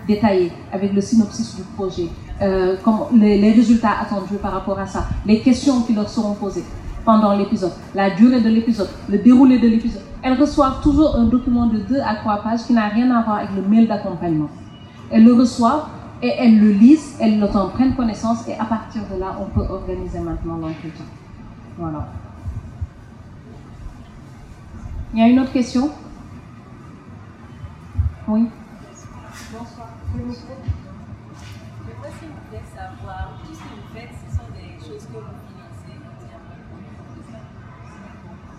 détaillée, 0.07 0.51
avec 0.71 0.93
le 0.93 1.01
synopsis 1.01 1.55
du 1.55 1.63
projet, 1.75 2.07
euh, 2.41 2.75
les, 3.13 3.39
les 3.39 3.51
résultats 3.51 3.99
attendus 4.01 4.37
par 4.41 4.51
rapport 4.51 4.79
à 4.79 4.85
ça, 4.85 5.05
les 5.25 5.39
questions 5.41 5.81
qui 5.81 5.93
leur 5.93 6.09
seront 6.09 6.33
posées 6.33 6.63
pendant 7.05 7.35
l'épisode, 7.35 7.73
la 7.95 8.11
durée 8.11 8.41
de 8.41 8.49
l'épisode, 8.49 8.89
le 9.09 9.17
déroulé 9.17 9.59
de 9.59 9.67
l'épisode. 9.67 10.03
Elles 10.23 10.39
reçoivent 10.39 10.81
toujours 10.81 11.15
un 11.15 11.25
document 11.25 11.65
de 11.67 11.79
deux 11.79 11.99
à 11.99 12.15
trois 12.15 12.37
pages 12.37 12.63
qui 12.65 12.73
n'a 12.73 12.87
rien 12.87 13.09
à 13.11 13.23
voir 13.23 13.37
avec 13.37 13.55
le 13.55 13.63
mail 13.63 13.87
d'accompagnement. 13.87 14.49
Elles 15.09 15.23
le 15.23 15.33
reçoivent 15.33 15.87
et 16.21 16.29
elles 16.37 16.59
le 16.59 16.71
lisent, 16.71 17.15
elles 17.19 17.43
en 17.43 17.69
prennent 17.69 17.95
connaissance 17.95 18.47
et 18.47 18.53
à 18.53 18.65
partir 18.65 19.01
de 19.11 19.19
là, 19.19 19.35
on 19.39 19.45
peut 19.45 19.65
organiser 19.67 20.19
maintenant 20.19 20.57
l'entretien. 20.57 21.05
Voilà. 21.77 22.07
Il 25.13 25.19
y 25.19 25.23
a 25.23 25.27
une 25.27 25.39
autre 25.39 25.51
question? 25.51 25.89
Oui. 28.27 28.47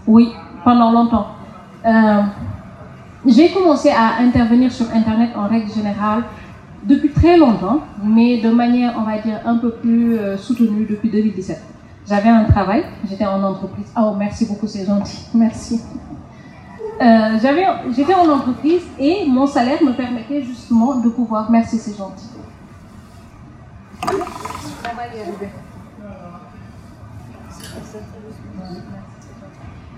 Oui, 0.06 0.32
pendant 0.64 0.92
longtemps. 0.92 1.26
Euh, 1.86 2.22
J'ai 3.26 3.52
commencé 3.52 3.90
à 3.90 4.18
intervenir 4.20 4.72
sur 4.72 4.86
Internet 4.92 5.30
en 5.36 5.46
règle 5.46 5.72
générale 5.72 6.24
depuis 6.84 7.10
très 7.12 7.36
longtemps, 7.36 7.80
mais 8.02 8.40
de 8.40 8.50
manière, 8.50 8.94
on 8.98 9.02
va 9.02 9.18
dire, 9.18 9.40
un 9.44 9.56
peu 9.58 9.70
plus 9.70 10.18
euh, 10.18 10.36
soutenue 10.36 10.86
depuis 10.86 11.08
2017. 11.10 11.62
J'avais 12.08 12.30
un 12.30 12.44
travail, 12.44 12.84
j'étais 13.08 13.26
en 13.26 13.42
entreprise. 13.44 13.92
Oh, 13.96 14.14
merci 14.18 14.46
beaucoup, 14.46 14.66
c'est 14.66 14.84
gentil. 14.84 15.28
Merci. 15.34 15.80
Euh, 17.02 17.38
j'avais, 17.42 17.66
j'étais 17.96 18.14
en 18.14 18.28
entreprise 18.28 18.82
et 18.96 19.26
mon 19.26 19.46
salaire 19.46 19.82
me 19.82 19.92
permettait 19.92 20.42
justement 20.42 21.00
de 21.00 21.08
pouvoir. 21.08 21.50
Merci, 21.50 21.78
c'est 21.78 21.96
gentil. 21.96 22.28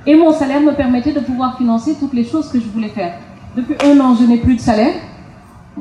Et 0.06 0.14
mon 0.14 0.32
salaire 0.32 0.60
me 0.60 0.72
permettait 0.72 1.12
de 1.12 1.20
pouvoir 1.20 1.58
financer 1.58 1.96
toutes 1.98 2.14
les 2.14 2.24
choses 2.24 2.50
que 2.50 2.58
je 2.58 2.68
voulais 2.68 2.88
faire. 2.88 3.18
Depuis 3.54 3.76
un 3.84 4.00
an, 4.00 4.14
je 4.14 4.24
n'ai 4.24 4.38
plus 4.38 4.56
de 4.56 4.60
salaire. 4.60 4.94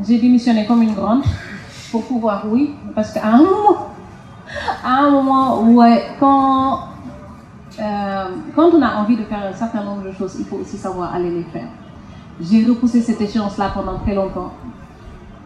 J'ai 0.05 0.17
démissionné 0.17 0.65
comme 0.65 0.81
une 0.81 0.93
grande 0.93 1.23
pour 1.91 2.05
pouvoir, 2.05 2.43
oui, 2.47 2.73
parce 2.95 3.13
qu'à 3.13 3.27
un 3.27 3.37
moment, 3.37 3.89
à 4.83 5.03
un 5.03 5.11
moment, 5.11 5.61
ouais, 5.61 6.03
quand, 6.19 6.79
euh, 7.79 8.25
quand 8.55 8.69
on 8.71 8.81
a 8.81 8.95
envie 8.95 9.15
de 9.15 9.23
faire 9.23 9.43
un 9.43 9.53
certain 9.53 9.83
nombre 9.83 10.03
de 10.03 10.11
choses, 10.11 10.35
il 10.39 10.45
faut 10.45 10.57
aussi 10.57 10.77
savoir 10.77 11.13
aller 11.13 11.31
les 11.31 11.43
faire. 11.43 11.67
J'ai 12.39 12.65
repoussé 12.65 13.01
cette 13.01 13.21
échéance-là 13.21 13.71
pendant 13.73 13.99
très 13.99 14.13
longtemps. 14.13 14.51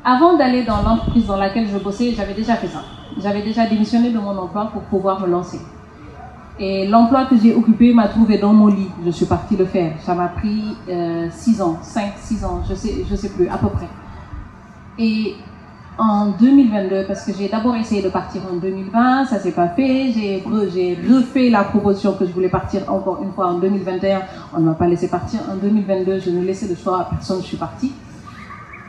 Avant 0.04 0.38
d'aller 0.38 0.64
dans 0.64 0.82
l'entreprise 0.82 1.26
dans 1.26 1.38
laquelle 1.38 1.68
je 1.68 1.78
bossais, 1.78 2.12
j'avais 2.12 2.34
déjà 2.34 2.56
fait 2.56 2.68
ça. 2.68 2.82
J'avais 3.22 3.42
déjà 3.42 3.66
démissionné 3.66 4.12
de 4.12 4.20
mon 4.20 4.38
emploi 4.38 4.70
pour 4.72 4.82
pouvoir 4.84 5.20
me 5.22 5.28
lancer. 5.28 5.60
Et 6.60 6.88
l'emploi 6.88 7.26
que 7.26 7.38
j'ai 7.38 7.54
occupé 7.54 7.94
m'a 7.94 8.08
trouvé 8.08 8.38
dans 8.38 8.54
mon 8.54 8.68
lit. 8.68 8.90
Je 9.06 9.12
suis 9.12 9.26
partie 9.26 9.56
le 9.56 9.66
faire. 9.66 9.94
Ça 10.02 10.16
m'a 10.16 10.28
pris 10.30 10.76
6 10.88 10.90
euh, 11.62 11.64
ans, 11.64 11.78
5, 11.82 12.14
6 12.18 12.46
ans, 12.46 12.64
je 12.68 12.74
sais, 12.74 13.06
je 13.10 13.16
sais 13.16 13.30
plus, 13.30 13.48
à 13.48 13.58
peu 13.58 13.68
près. 13.68 13.88
Et 14.98 15.36
en 15.98 16.28
2022, 16.40 17.06
parce 17.08 17.26
que 17.26 17.32
j'ai 17.34 17.48
d'abord 17.50 17.76
essayé 17.76 18.02
de 18.02 18.10
partir 18.10 18.42
en 18.52 18.58
2020, 18.58 19.26
ça 19.26 19.40
s'est 19.40 19.52
pas 19.52 19.70
fait. 19.70 20.12
J'ai 20.14 20.44
refait 20.46 21.50
la 21.50 21.64
proposition 21.64 22.14
que 22.14 22.26
je 22.26 22.32
voulais 22.32 22.50
partir 22.50 22.82
encore 22.92 23.22
une 23.24 23.32
fois 23.32 23.48
en 23.48 23.60
2021. 23.60 24.22
On 24.54 24.60
ne 24.60 24.66
m'a 24.66 24.76
pas 24.76 24.88
laissé 24.88 25.08
partir. 25.08 25.40
En 25.52 25.56
2022, 25.56 26.20
je 26.20 26.30
ne 26.30 26.44
laissais 26.44 26.68
le 26.68 26.76
choix 26.76 27.02
à 27.02 27.04
personne, 27.06 27.42
je 27.42 27.48
suis 27.48 27.58
partie. 27.58 27.94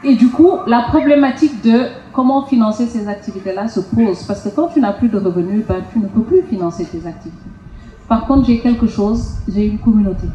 Et 0.05 0.15
du 0.15 0.29
coup, 0.29 0.51
la 0.67 0.83
problématique 0.83 1.63
de 1.63 1.87
comment 2.13 2.45
financer 2.45 2.87
ces 2.87 3.09
activités-là 3.09 3.69
se 3.69 3.81
pose. 3.81 4.23
Parce 4.25 4.43
que 4.43 4.51
quand 4.51 4.69
tu 4.69 4.81
n'as 4.81 4.93
plus 4.93 5.09
de 5.09 5.19
revenus, 5.19 5.65
ben, 5.67 5.83
tu 5.93 5.99
ne 5.99 6.07
peux 6.07 6.23
plus 6.23 6.43
financer 6.43 6.85
tes 6.85 7.07
activités. 7.07 7.51
Par 8.07 8.27
contre, 8.27 8.47
j'ai 8.47 8.61
quelque 8.61 8.87
chose, 8.87 9.37
j'ai 9.49 9.67
une 9.67 9.79
communauté. 9.79 10.27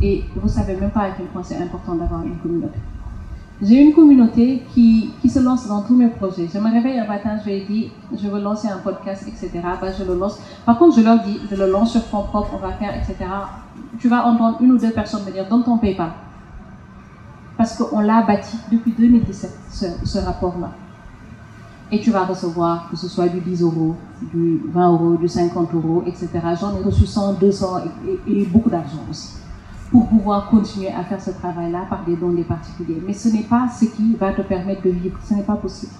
Et 0.00 0.24
vous 0.36 0.48
savez 0.48 0.76
même 0.76 0.90
pas 0.90 1.00
à 1.00 1.10
quel 1.10 1.26
point 1.26 1.42
c'est 1.42 1.56
important 1.56 1.94
d'avoir 1.94 2.22
une 2.22 2.36
communauté. 2.36 2.78
J'ai 3.62 3.80
une 3.80 3.94
communauté 3.94 4.62
qui, 4.74 5.10
qui 5.22 5.30
se 5.30 5.38
lance 5.38 5.66
dans 5.66 5.80
tous 5.80 5.96
mes 5.96 6.08
projets. 6.08 6.46
Je 6.52 6.58
me 6.58 6.70
réveille 6.70 6.98
un 6.98 7.06
matin, 7.06 7.38
je 7.42 7.50
lui 7.50 7.64
dis, 7.64 7.90
je 8.14 8.28
veux 8.28 8.40
lancer 8.40 8.68
un 8.68 8.76
podcast, 8.78 9.26
etc. 9.26 9.50
Ben, 9.80 9.92
je 9.98 10.04
le 10.04 10.18
lance. 10.18 10.38
Par 10.66 10.78
contre, 10.78 10.96
je 10.98 11.02
leur 11.02 11.20
dis, 11.20 11.40
je 11.50 11.56
le 11.56 11.70
lance 11.70 11.92
sur 11.92 12.02
fonds 12.02 12.24
propre, 12.24 12.50
on 12.54 12.58
va 12.58 12.72
faire, 12.72 12.94
etc. 12.94 13.16
Tu 13.98 14.08
vas 14.08 14.26
entendre 14.26 14.58
une 14.60 14.72
ou 14.72 14.78
deux 14.78 14.90
personnes 14.90 15.24
me 15.24 15.32
dire, 15.32 15.48
donne 15.48 15.64
ton 15.64 15.78
PayPal. 15.78 16.10
Parce 17.56 17.74
qu'on 17.78 18.00
l'a 18.00 18.22
bâti 18.22 18.58
depuis 18.70 18.92
2017, 18.92 19.50
ce, 20.04 20.18
rapport-là. 20.18 20.72
Et 21.90 22.00
tu 22.00 22.10
vas 22.10 22.24
recevoir, 22.24 22.90
que 22.90 22.96
ce 22.96 23.08
soit 23.08 23.28
du 23.28 23.40
10 23.40 23.62
euros, 23.62 23.96
du 24.34 24.60
20 24.66 24.92
euros, 24.92 25.16
du 25.16 25.28
50 25.28 25.72
euros, 25.72 26.02
etc. 26.06 26.28
J'en 26.60 26.76
ai 26.76 26.82
reçu 26.82 27.06
100, 27.06 27.34
200 27.34 27.78
et, 28.06 28.32
et, 28.32 28.40
et 28.42 28.44
beaucoup 28.44 28.68
d'argent 28.68 29.00
aussi 29.10 29.45
pour 29.90 30.08
pouvoir 30.08 30.48
continuer 30.50 30.88
à 30.88 31.04
faire 31.04 31.20
ce 31.20 31.30
travail-là 31.30 31.86
par 31.88 32.04
des 32.04 32.16
dons 32.16 32.32
des 32.32 32.44
particuliers. 32.44 33.00
Mais 33.06 33.12
ce 33.12 33.28
n'est 33.28 33.44
pas 33.44 33.68
ce 33.68 33.84
qui 33.84 34.14
va 34.14 34.32
te 34.32 34.42
permettre 34.42 34.82
de 34.82 34.90
vivre, 34.90 35.18
ce 35.24 35.34
n'est 35.34 35.42
pas 35.42 35.56
possible. 35.56 35.92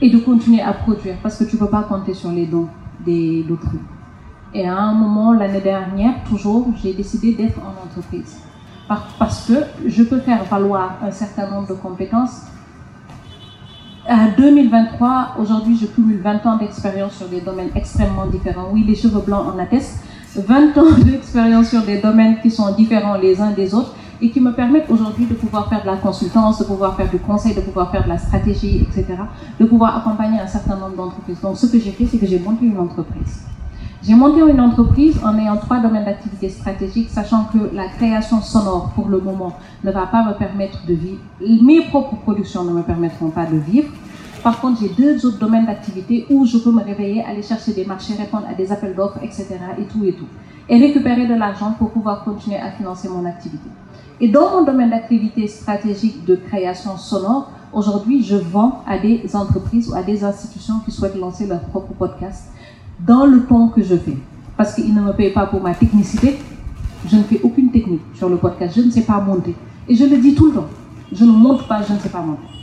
Et 0.00 0.10
de 0.10 0.18
continuer 0.18 0.60
à 0.60 0.72
produire, 0.72 1.16
parce 1.22 1.38
que 1.38 1.44
tu 1.44 1.56
ne 1.56 1.60
peux 1.60 1.68
pas 1.68 1.82
compter 1.84 2.14
sur 2.14 2.30
les 2.30 2.46
dons 2.46 2.68
d'autrui. 3.06 3.78
Et 4.52 4.68
à 4.68 4.76
un 4.76 4.94
moment, 4.94 5.32
l'année 5.32 5.60
dernière, 5.60 6.22
toujours, 6.28 6.68
j'ai 6.82 6.94
décidé 6.94 7.34
d'être 7.34 7.58
en 7.58 7.86
entreprise. 7.86 8.38
Parce 9.18 9.46
que 9.46 9.54
je 9.86 10.02
peux 10.02 10.20
faire 10.20 10.44
valoir 10.44 10.98
un 11.02 11.10
certain 11.10 11.50
nombre 11.50 11.68
de 11.68 11.74
compétences. 11.74 12.42
En 14.08 14.28
2023, 14.36 15.36
aujourd'hui, 15.38 15.76
je 15.76 15.86
cumule 15.86 16.20
20 16.20 16.46
ans 16.46 16.56
d'expérience 16.58 17.14
sur 17.14 17.28
des 17.28 17.40
domaines 17.40 17.70
extrêmement 17.74 18.26
différents. 18.26 18.68
Oui, 18.72 18.84
les 18.84 18.94
cheveux 18.94 19.22
blancs 19.22 19.46
en 19.54 19.58
attestent. 19.58 20.04
20 20.36 20.76
ans 20.78 20.98
d'expérience 21.04 21.68
sur 21.68 21.82
des 21.82 22.00
domaines 22.00 22.40
qui 22.40 22.50
sont 22.50 22.72
différents 22.74 23.16
les 23.16 23.40
uns 23.40 23.52
des 23.52 23.74
autres 23.74 23.94
et 24.20 24.30
qui 24.30 24.40
me 24.40 24.52
permettent 24.52 24.90
aujourd'hui 24.90 25.26
de 25.26 25.34
pouvoir 25.34 25.68
faire 25.68 25.82
de 25.82 25.86
la 25.86 25.96
consultance, 25.96 26.58
de 26.58 26.64
pouvoir 26.64 26.96
faire 26.96 27.10
du 27.10 27.18
conseil, 27.18 27.54
de 27.54 27.60
pouvoir 27.60 27.90
faire 27.90 28.04
de 28.04 28.08
la 28.08 28.18
stratégie, 28.18 28.80
etc., 28.82 29.04
de 29.58 29.64
pouvoir 29.64 29.98
accompagner 29.98 30.40
un 30.40 30.46
certain 30.46 30.76
nombre 30.76 30.96
d'entreprises. 30.96 31.40
Donc, 31.40 31.56
ce 31.56 31.66
que 31.66 31.78
j'ai 31.78 31.90
fait, 31.90 32.06
c'est 32.06 32.18
que 32.18 32.26
j'ai 32.26 32.38
monté 32.38 32.64
une 32.64 32.78
entreprise. 32.78 33.42
J'ai 34.06 34.14
monté 34.14 34.40
une 34.40 34.60
entreprise 34.60 35.18
en 35.24 35.38
ayant 35.38 35.56
trois 35.56 35.78
domaines 35.80 36.04
d'activité 36.04 36.48
stratégiques, 36.48 37.08
sachant 37.10 37.44
que 37.44 37.74
la 37.74 37.88
création 37.88 38.40
sonore, 38.40 38.90
pour 38.94 39.08
le 39.08 39.18
moment, 39.18 39.56
ne 39.82 39.90
va 39.90 40.06
pas 40.06 40.24
me 40.24 40.34
permettre 40.34 40.84
de 40.86 40.94
vivre. 40.94 41.20
Mes 41.40 41.82
propres 41.86 42.16
productions 42.16 42.64
ne 42.64 42.72
me 42.72 42.82
permettront 42.82 43.30
pas 43.30 43.46
de 43.46 43.56
vivre. 43.56 43.88
Par 44.44 44.60
contre, 44.60 44.82
j'ai 44.82 44.90
deux 44.90 45.24
autres 45.24 45.38
domaines 45.38 45.64
d'activité 45.64 46.26
où 46.28 46.44
je 46.44 46.58
peux 46.58 46.70
me 46.70 46.82
réveiller, 46.82 47.24
aller 47.24 47.40
chercher 47.40 47.72
des 47.72 47.86
marchés, 47.86 48.12
répondre 48.12 48.44
à 48.46 48.52
des 48.52 48.70
appels 48.70 48.94
d'offres, 48.94 49.18
etc. 49.22 49.46
et 49.78 49.84
tout 49.84 50.04
et 50.04 50.12
tout. 50.12 50.26
Et 50.68 50.78
récupérer 50.78 51.26
de 51.26 51.32
l'argent 51.32 51.74
pour 51.78 51.90
pouvoir 51.90 52.24
continuer 52.24 52.58
à 52.58 52.70
financer 52.70 53.08
mon 53.08 53.24
activité. 53.24 53.70
Et 54.20 54.28
dans 54.28 54.50
mon 54.50 54.64
domaine 54.66 54.90
d'activité 54.90 55.48
stratégique 55.48 56.26
de 56.26 56.36
création 56.36 56.98
sonore, 56.98 57.52
aujourd'hui, 57.72 58.22
je 58.22 58.36
vends 58.36 58.82
à 58.86 58.98
des 58.98 59.22
entreprises 59.34 59.88
ou 59.88 59.94
à 59.94 60.02
des 60.02 60.22
institutions 60.22 60.80
qui 60.84 60.90
souhaitent 60.90 61.16
lancer 61.16 61.46
leur 61.46 61.60
propre 61.60 61.94
podcast 61.94 62.50
dans 63.00 63.24
le 63.24 63.46
ton 63.46 63.68
que 63.68 63.82
je 63.82 63.96
fais. 63.96 64.18
Parce 64.58 64.74
qu'ils 64.74 64.94
ne 64.94 65.00
me 65.00 65.12
payent 65.14 65.32
pas 65.32 65.46
pour 65.46 65.62
ma 65.62 65.74
technicité. 65.74 66.38
Je 67.08 67.16
ne 67.16 67.22
fais 67.22 67.40
aucune 67.42 67.70
technique 67.70 68.02
sur 68.14 68.28
le 68.28 68.36
podcast. 68.36 68.74
Je 68.76 68.82
ne 68.82 68.90
sais 68.90 69.04
pas 69.04 69.20
monter. 69.20 69.54
Et 69.88 69.94
je 69.94 70.04
le 70.04 70.18
dis 70.18 70.34
tout 70.34 70.48
le 70.48 70.52
temps. 70.52 70.68
Je 71.12 71.24
ne 71.24 71.32
monte 71.32 71.66
pas, 71.66 71.80
je 71.80 71.94
ne 71.94 71.98
sais 71.98 72.10
pas 72.10 72.20
monter 72.20 72.53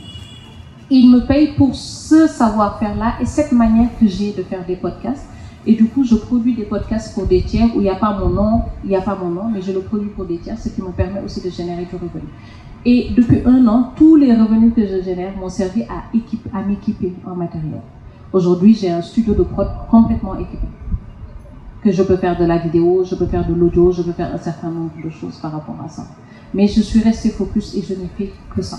il 0.90 1.10
me 1.10 1.26
paye 1.26 1.54
pour 1.56 1.74
ce 1.74 2.26
savoir-faire-là 2.26 3.14
et 3.20 3.26
cette 3.26 3.52
manière 3.52 3.88
que 3.98 4.06
j'ai 4.06 4.32
de 4.32 4.42
faire 4.42 4.64
des 4.66 4.76
podcasts. 4.76 5.26
Et 5.64 5.74
du 5.74 5.86
coup, 5.86 6.04
je 6.04 6.16
produis 6.16 6.54
des 6.54 6.64
podcasts 6.64 7.14
pour 7.14 7.26
des 7.26 7.42
tiers 7.42 7.68
où 7.74 7.80
il 7.80 7.84
n'y 7.84 7.88
a 7.88 7.94
pas 7.94 8.18
mon 8.18 8.28
nom, 8.30 8.62
il 8.82 8.90
n'y 8.90 8.96
a 8.96 9.00
pas 9.00 9.14
mon 9.14 9.30
nom, 9.30 9.48
mais 9.48 9.62
je 9.62 9.70
le 9.70 9.80
produis 9.80 10.10
pour 10.10 10.24
des 10.24 10.38
tiers, 10.38 10.58
ce 10.58 10.68
qui 10.68 10.82
me 10.82 10.90
permet 10.90 11.20
aussi 11.24 11.40
de 11.40 11.50
générer 11.50 11.84
du 11.84 11.94
revenu. 11.94 12.28
Et 12.84 13.10
depuis 13.16 13.42
un 13.46 13.64
an, 13.68 13.92
tous 13.94 14.16
les 14.16 14.34
revenus 14.34 14.74
que 14.74 14.84
je 14.84 15.02
génère 15.02 15.36
m'ont 15.36 15.48
servi 15.48 15.84
à, 15.84 16.02
à 16.52 16.62
m'équiper 16.62 17.12
en 17.24 17.36
matériel. 17.36 17.80
Aujourd'hui, 18.32 18.74
j'ai 18.74 18.90
un 18.90 19.02
studio 19.02 19.34
de 19.34 19.44
prod 19.44 19.68
complètement 19.88 20.34
équipé. 20.34 20.66
Que 21.84 21.92
je 21.92 22.02
peux 22.02 22.16
faire 22.16 22.36
de 22.36 22.44
la 22.44 22.58
vidéo, 22.58 23.04
je 23.04 23.14
peux 23.14 23.26
faire 23.26 23.46
de 23.46 23.54
l'audio, 23.54 23.92
je 23.92 24.02
peux 24.02 24.12
faire 24.12 24.34
un 24.34 24.38
certain 24.38 24.70
nombre 24.70 24.92
de 25.04 25.10
choses 25.10 25.36
par 25.36 25.52
rapport 25.52 25.76
à 25.84 25.88
ça. 25.88 26.06
Mais 26.54 26.66
je 26.66 26.80
suis 26.80 27.00
restée 27.00 27.30
focus 27.30 27.76
et 27.76 27.82
je 27.82 27.94
n'ai 27.94 28.08
fait 28.18 28.32
que 28.54 28.62
ça 28.62 28.78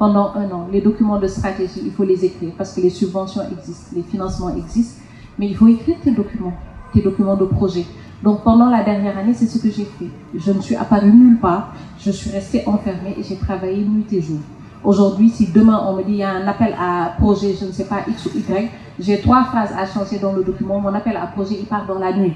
pendant 0.00 0.32
un 0.34 0.50
an. 0.50 0.66
Les 0.72 0.80
documents 0.80 1.18
de 1.18 1.26
stratégie, 1.26 1.82
il 1.84 1.92
faut 1.92 2.04
les 2.04 2.24
écrire 2.24 2.52
parce 2.56 2.72
que 2.74 2.80
les 2.80 2.88
subventions 2.88 3.42
existent, 3.52 3.90
les 3.94 4.02
financements 4.02 4.48
existent, 4.56 5.02
mais 5.38 5.46
il 5.46 5.54
faut 5.54 5.68
écrire 5.68 5.96
tes 6.02 6.12
documents, 6.12 6.54
tes 6.94 7.02
documents 7.02 7.36
de 7.36 7.44
projet. 7.44 7.84
Donc 8.22 8.42
pendant 8.42 8.70
la 8.70 8.82
dernière 8.82 9.18
année, 9.18 9.34
c'est 9.34 9.46
ce 9.46 9.58
que 9.58 9.70
j'ai 9.70 9.84
fait. 9.84 10.08
Je 10.34 10.52
ne 10.52 10.60
suis 10.62 10.74
apparue 10.74 11.12
nulle 11.12 11.38
part, 11.38 11.74
je 11.98 12.10
suis 12.10 12.30
restée 12.30 12.66
enfermée 12.66 13.14
et 13.18 13.22
j'ai 13.22 13.36
travaillé 13.36 13.84
nuit 13.84 14.06
et 14.12 14.22
jour. 14.22 14.38
Aujourd'hui, 14.82 15.28
si 15.28 15.48
demain 15.52 15.84
on 15.86 15.94
me 15.94 16.02
dit 16.02 16.12
il 16.12 16.16
y 16.16 16.22
a 16.22 16.32
un 16.32 16.48
appel 16.48 16.74
à 16.80 17.12
projet, 17.18 17.54
je 17.60 17.66
ne 17.66 17.72
sais 17.72 17.84
pas 17.84 17.98
X 18.08 18.24
ou 18.24 18.30
Y, 18.38 18.70
j'ai 18.98 19.20
trois 19.20 19.44
phrases 19.44 19.74
à 19.76 19.84
changer 19.84 20.18
dans 20.18 20.32
le 20.32 20.42
document. 20.42 20.80
Mon 20.80 20.94
appel 20.94 21.18
à 21.18 21.26
projet, 21.26 21.56
il 21.60 21.66
part 21.66 21.86
dans 21.86 21.98
la 21.98 22.16
nuit. 22.16 22.32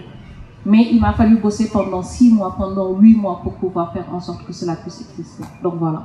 Mais 0.67 0.89
il 0.93 1.01
m'a 1.01 1.15
fallu 1.15 1.39
bosser 1.39 1.71
pendant 1.71 2.03
six 2.03 2.31
mois, 2.31 2.55
pendant 2.59 2.93
huit 2.93 3.17
mois 3.17 3.41
pour 3.43 3.55
pouvoir 3.55 3.95
faire 3.95 4.05
en 4.13 4.21
sorte 4.21 4.45
que 4.47 4.53
cela 4.53 4.77
puisse 4.77 5.01
exister. 5.01 5.45
Donc 5.63 5.77
voilà. 5.79 6.03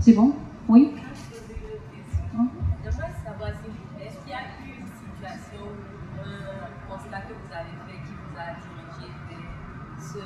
C'est 0.00 0.12
bon? 0.12 0.32
Oui? 0.68 0.94
J'aimerais 2.82 3.12
savoir 3.24 3.50
si 3.50 4.02
est-ce 4.02 4.16
qu'il 4.22 4.30
y 4.30 4.34
a 4.34 4.42
eu 4.64 4.80
une 4.80 4.86
situation 4.86 5.64
ou 5.66 6.20
un 6.22 6.94
constat 6.94 7.20
que 7.22 7.34
vous 7.34 7.52
avez 7.52 7.76
fait 7.86 7.98
qui 8.06 8.14
vous 8.14 8.36
a 8.38 8.56
dirigé 8.62 9.12
vers 9.28 10.00
ce, 10.00 10.18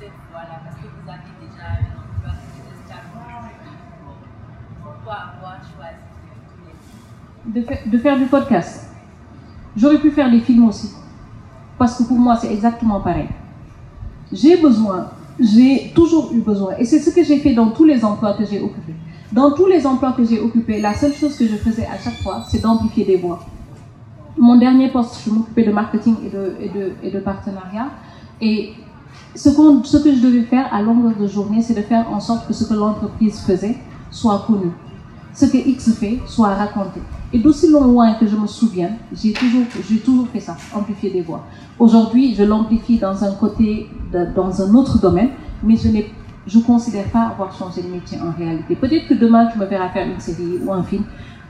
cette 0.00 0.18
voie-là? 0.30 0.60
Parce 0.64 0.76
que 0.76 0.88
vous 0.88 1.08
avez 1.08 1.32
déjà 1.38 1.66
un 1.68 1.98
emploi, 2.00 2.32
vous 2.52 2.80
êtes 2.80 2.98
Pourquoi 4.82 5.14
avoir 5.14 5.56
choisi 5.60 6.08
de 7.44 7.62
faire, 7.62 7.78
de 7.86 7.98
faire 7.98 8.18
du 8.18 8.26
podcast. 8.26 8.90
J'aurais 9.76 9.98
pu 9.98 10.10
faire 10.10 10.30
des 10.30 10.40
films 10.40 10.68
aussi. 10.68 10.94
Parce 11.78 11.98
que 11.98 12.02
pour 12.04 12.18
moi, 12.18 12.36
c'est 12.36 12.52
exactement 12.52 13.00
pareil. 13.00 13.28
J'ai 14.32 14.56
besoin 14.60 15.10
j'ai 15.40 15.92
toujours 15.94 16.32
eu 16.32 16.40
besoin. 16.40 16.76
Et 16.78 16.84
c'est 16.84 16.98
ce 16.98 17.10
que 17.10 17.22
j'ai 17.22 17.38
fait 17.38 17.54
dans 17.54 17.70
tous 17.70 17.84
les 17.84 18.04
emplois 18.04 18.34
que 18.34 18.44
j'ai 18.44 18.60
occupés. 18.60 18.94
Dans 19.32 19.52
tous 19.52 19.66
les 19.66 19.86
emplois 19.86 20.12
que 20.12 20.24
j'ai 20.24 20.40
occupés, 20.40 20.80
la 20.80 20.94
seule 20.94 21.12
chose 21.12 21.36
que 21.36 21.46
je 21.46 21.56
faisais 21.56 21.86
à 21.86 21.98
chaque 21.98 22.20
fois, 22.22 22.44
c'est 22.48 22.62
d'amplifier 22.62 23.04
des 23.04 23.16
voix. 23.16 23.40
Mon 24.36 24.56
dernier 24.56 24.88
poste, 24.88 25.20
je 25.24 25.30
m'occupais 25.30 25.64
de 25.64 25.72
marketing 25.72 26.16
et 27.02 27.10
de, 27.10 27.18
partenariat. 27.18 27.88
Et 28.40 28.72
ce 29.34 29.48
que 29.50 30.14
je 30.14 30.20
devais 30.20 30.42
faire 30.42 30.72
à 30.72 30.80
longueur 30.80 31.16
de 31.18 31.26
journée, 31.26 31.60
c'est 31.60 31.74
de 31.74 31.82
faire 31.82 32.06
en 32.10 32.20
sorte 32.20 32.46
que 32.46 32.52
ce 32.52 32.64
que 32.64 32.74
l'entreprise 32.74 33.40
faisait 33.40 33.76
soit 34.10 34.44
connu. 34.46 34.70
Ce 35.38 35.46
que 35.46 35.56
X 35.56 35.94
fait 35.94 36.18
soit 36.26 36.48
raconté. 36.48 36.98
Et 37.32 37.38
d'aussi 37.38 37.70
loin 37.70 38.14
que 38.14 38.26
je 38.26 38.34
me 38.34 38.48
souviens, 38.48 38.90
j'ai 39.12 39.32
toujours, 39.32 40.26
fait 40.32 40.40
ça, 40.40 40.56
amplifier 40.74 41.10
des 41.12 41.20
voix. 41.20 41.44
Aujourd'hui, 41.78 42.34
je 42.34 42.42
l'amplifie 42.42 42.98
dans 42.98 43.22
un 43.22 43.30
côté, 43.34 43.86
dans 44.34 44.60
un 44.60 44.74
autre 44.74 45.00
domaine, 45.00 45.30
mais 45.62 45.76
je 45.76 45.90
je 46.44 46.58
considère 46.58 47.04
pas 47.10 47.28
avoir 47.28 47.56
changé 47.56 47.82
de 47.82 47.88
métier 47.88 48.18
en 48.20 48.36
réalité. 48.36 48.74
Peut-être 48.74 49.06
que 49.06 49.14
demain, 49.14 49.46
tu 49.52 49.58
me 49.58 49.66
verras 49.66 49.90
faire 49.90 50.08
une 50.08 50.18
série 50.18 50.58
ou 50.64 50.72
un 50.72 50.82
film. 50.82 51.04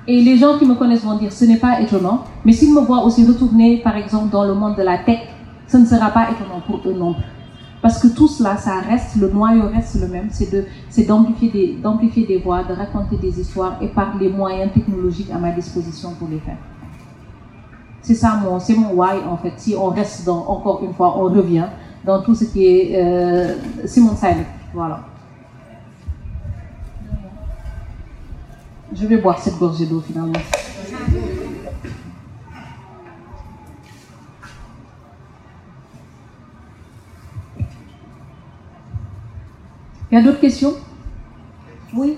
Et 0.06 0.20
les 0.20 0.36
gens 0.36 0.58
qui 0.58 0.66
me 0.66 0.74
connaissent 0.74 1.04
vont 1.04 1.16
dire, 1.16 1.32
ce 1.32 1.46
n'est 1.46 1.56
pas 1.56 1.80
étonnant. 1.80 2.24
Mais 2.44 2.52
s'ils 2.52 2.74
me 2.74 2.80
voient 2.80 3.04
aussi 3.06 3.26
retourner, 3.26 3.78
par 3.78 3.96
exemple, 3.96 4.28
dans 4.30 4.44
le 4.44 4.52
monde 4.52 4.76
de 4.76 4.82
la 4.82 4.98
tech, 4.98 5.20
ce 5.66 5.78
ne 5.78 5.86
sera 5.86 6.10
pas 6.10 6.28
étonnant 6.30 6.60
pour 6.66 6.82
eux 6.86 6.92
non 6.92 7.14
plus. 7.14 7.37
Parce 7.80 8.00
que 8.00 8.08
tout 8.08 8.26
cela, 8.26 8.56
ça 8.56 8.80
reste, 8.80 9.16
le 9.16 9.28
noyau 9.28 9.68
reste 9.68 10.00
le 10.00 10.08
même, 10.08 10.28
c'est 10.30 10.50
de, 10.50 10.64
d'amplifier 11.06 11.50
des, 11.50 11.74
d'amplifier 11.74 12.26
des 12.26 12.38
voix, 12.38 12.64
de 12.64 12.72
raconter 12.72 13.16
des 13.16 13.40
histoires 13.40 13.76
et 13.80 13.88
par 13.88 14.16
les 14.18 14.28
moyens 14.28 14.72
technologiques 14.72 15.30
à 15.30 15.38
ma 15.38 15.52
disposition 15.52 16.12
pour 16.14 16.28
les 16.28 16.40
faire. 16.40 16.56
C'est 18.02 18.14
ça 18.14 18.40
mon, 18.42 18.58
c'est 18.58 18.74
mon 18.74 18.94
why 18.94 19.18
en 19.28 19.36
fait. 19.36 19.52
Si 19.58 19.76
on 19.78 19.88
reste 19.88 20.24
dans, 20.24 20.44
encore 20.48 20.82
une 20.82 20.94
fois, 20.94 21.16
on 21.18 21.24
revient 21.24 21.66
dans 22.04 22.22
tout 22.22 22.34
ce 22.34 22.46
qui 22.46 22.64
est 22.64 22.96
euh, 22.96 23.54
Simon 23.84 24.16
Sinek. 24.16 24.46
Voilà. 24.72 25.00
Je 28.92 29.06
vais 29.06 29.18
boire 29.18 29.38
cette 29.38 29.58
gorgée 29.58 29.86
d'eau 29.86 30.00
finalement. 30.00 30.32
Il 40.10 40.14
y 40.14 40.18
a 40.18 40.22
d'autres 40.22 40.40
questions? 40.40 40.74
Oui? 41.94 42.16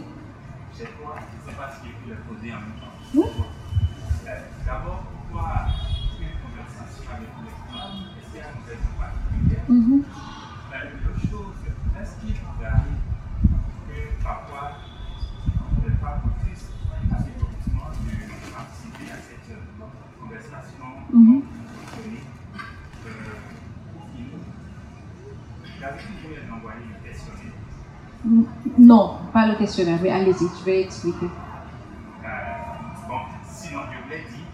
Non, 28.91 29.19
pas 29.33 29.47
le 29.47 29.55
questionnaire, 29.55 30.01
mais 30.03 30.11
allez-y, 30.11 30.49
je 30.59 30.65
vais 30.65 30.83
expliquer. 30.83 31.27
Euh, 31.27 32.29
bon, 33.09 33.21
sinon, 33.49 33.83
je 33.87 34.11
l'ai 34.11 34.23
dit. 34.25 34.45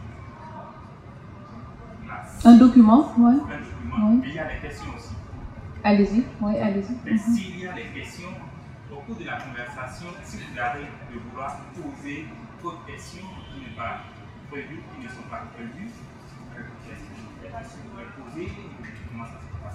Là, 2.07 2.22
Un 2.44 2.57
document, 2.59 3.12
ouais. 3.16 3.33
un 3.33 3.33
document, 3.33 4.11
Oui. 4.11 4.18
mais 4.20 4.29
il 4.29 4.35
y 4.35 4.38
a 4.38 4.44
des 4.44 4.61
questions 4.61 4.90
aussi. 4.94 5.14
Allez-y, 5.83 6.22
oui, 6.42 6.59
allez-y. 6.59 6.92
Mais 7.07 7.12
Mhm. 7.12 7.18
s'il 7.18 7.61
y 7.61 7.66
a 7.66 7.72
des 7.72 7.85
questions, 7.99 8.29
au 8.92 8.96
cours 9.07 9.16
de 9.16 9.25
la 9.25 9.38
conversation, 9.40 10.09
si 10.22 10.37
vous 10.37 10.59
avez 10.61 10.85
de 10.85 11.18
vouloir 11.31 11.57
poser 11.75 12.27
d'autres 12.62 12.85
questions 12.85 13.25
qui 13.55 13.61
ne 13.62 13.68
sont 13.70 13.77
pas 13.81 14.01
prévues, 14.51 14.83
qui 14.92 15.03
ne 15.03 15.09
sont 15.09 15.29
pas 15.31 15.44
prévues, 15.57 15.88
euh, 15.88 16.61
qu'est-ce 16.85 17.72
que 17.72 17.81
vous 17.88 17.88
pouvez 17.88 18.05
poser 18.20 18.53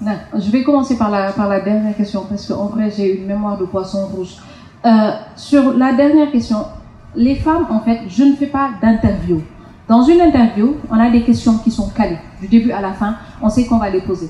Je 0.01 0.49
vais 0.49 0.63
commencer 0.63 0.97
par 0.97 1.11
la, 1.11 1.31
par 1.31 1.47
la 1.47 1.59
dernière 1.59 1.95
question 1.95 2.25
parce 2.27 2.47
qu'en 2.47 2.67
vrai, 2.67 2.91
j'ai 2.95 3.19
une 3.19 3.27
mémoire 3.27 3.57
de 3.57 3.65
poisson 3.65 4.07
rouge. 4.07 4.37
Euh, 4.83 5.11
sur 5.35 5.73
la 5.73 5.93
dernière 5.93 6.31
question, 6.31 6.65
les 7.15 7.35
femmes, 7.35 7.67
en 7.69 7.81
fait, 7.81 7.99
je 8.07 8.23
ne 8.23 8.35
fais 8.35 8.47
pas 8.47 8.71
d'interview. 8.81 9.41
Dans 9.87 10.01
une 10.03 10.21
interview, 10.21 10.77
on 10.89 10.99
a 10.99 11.09
des 11.09 11.21
questions 11.21 11.57
qui 11.57 11.69
sont 11.69 11.89
calées. 11.89 12.17
Du 12.39 12.47
début 12.47 12.71
à 12.71 12.81
la 12.81 12.93
fin, 12.93 13.15
on 13.41 13.49
sait 13.49 13.65
qu'on 13.65 13.77
va 13.77 13.89
les 13.89 14.01
poser. 14.01 14.29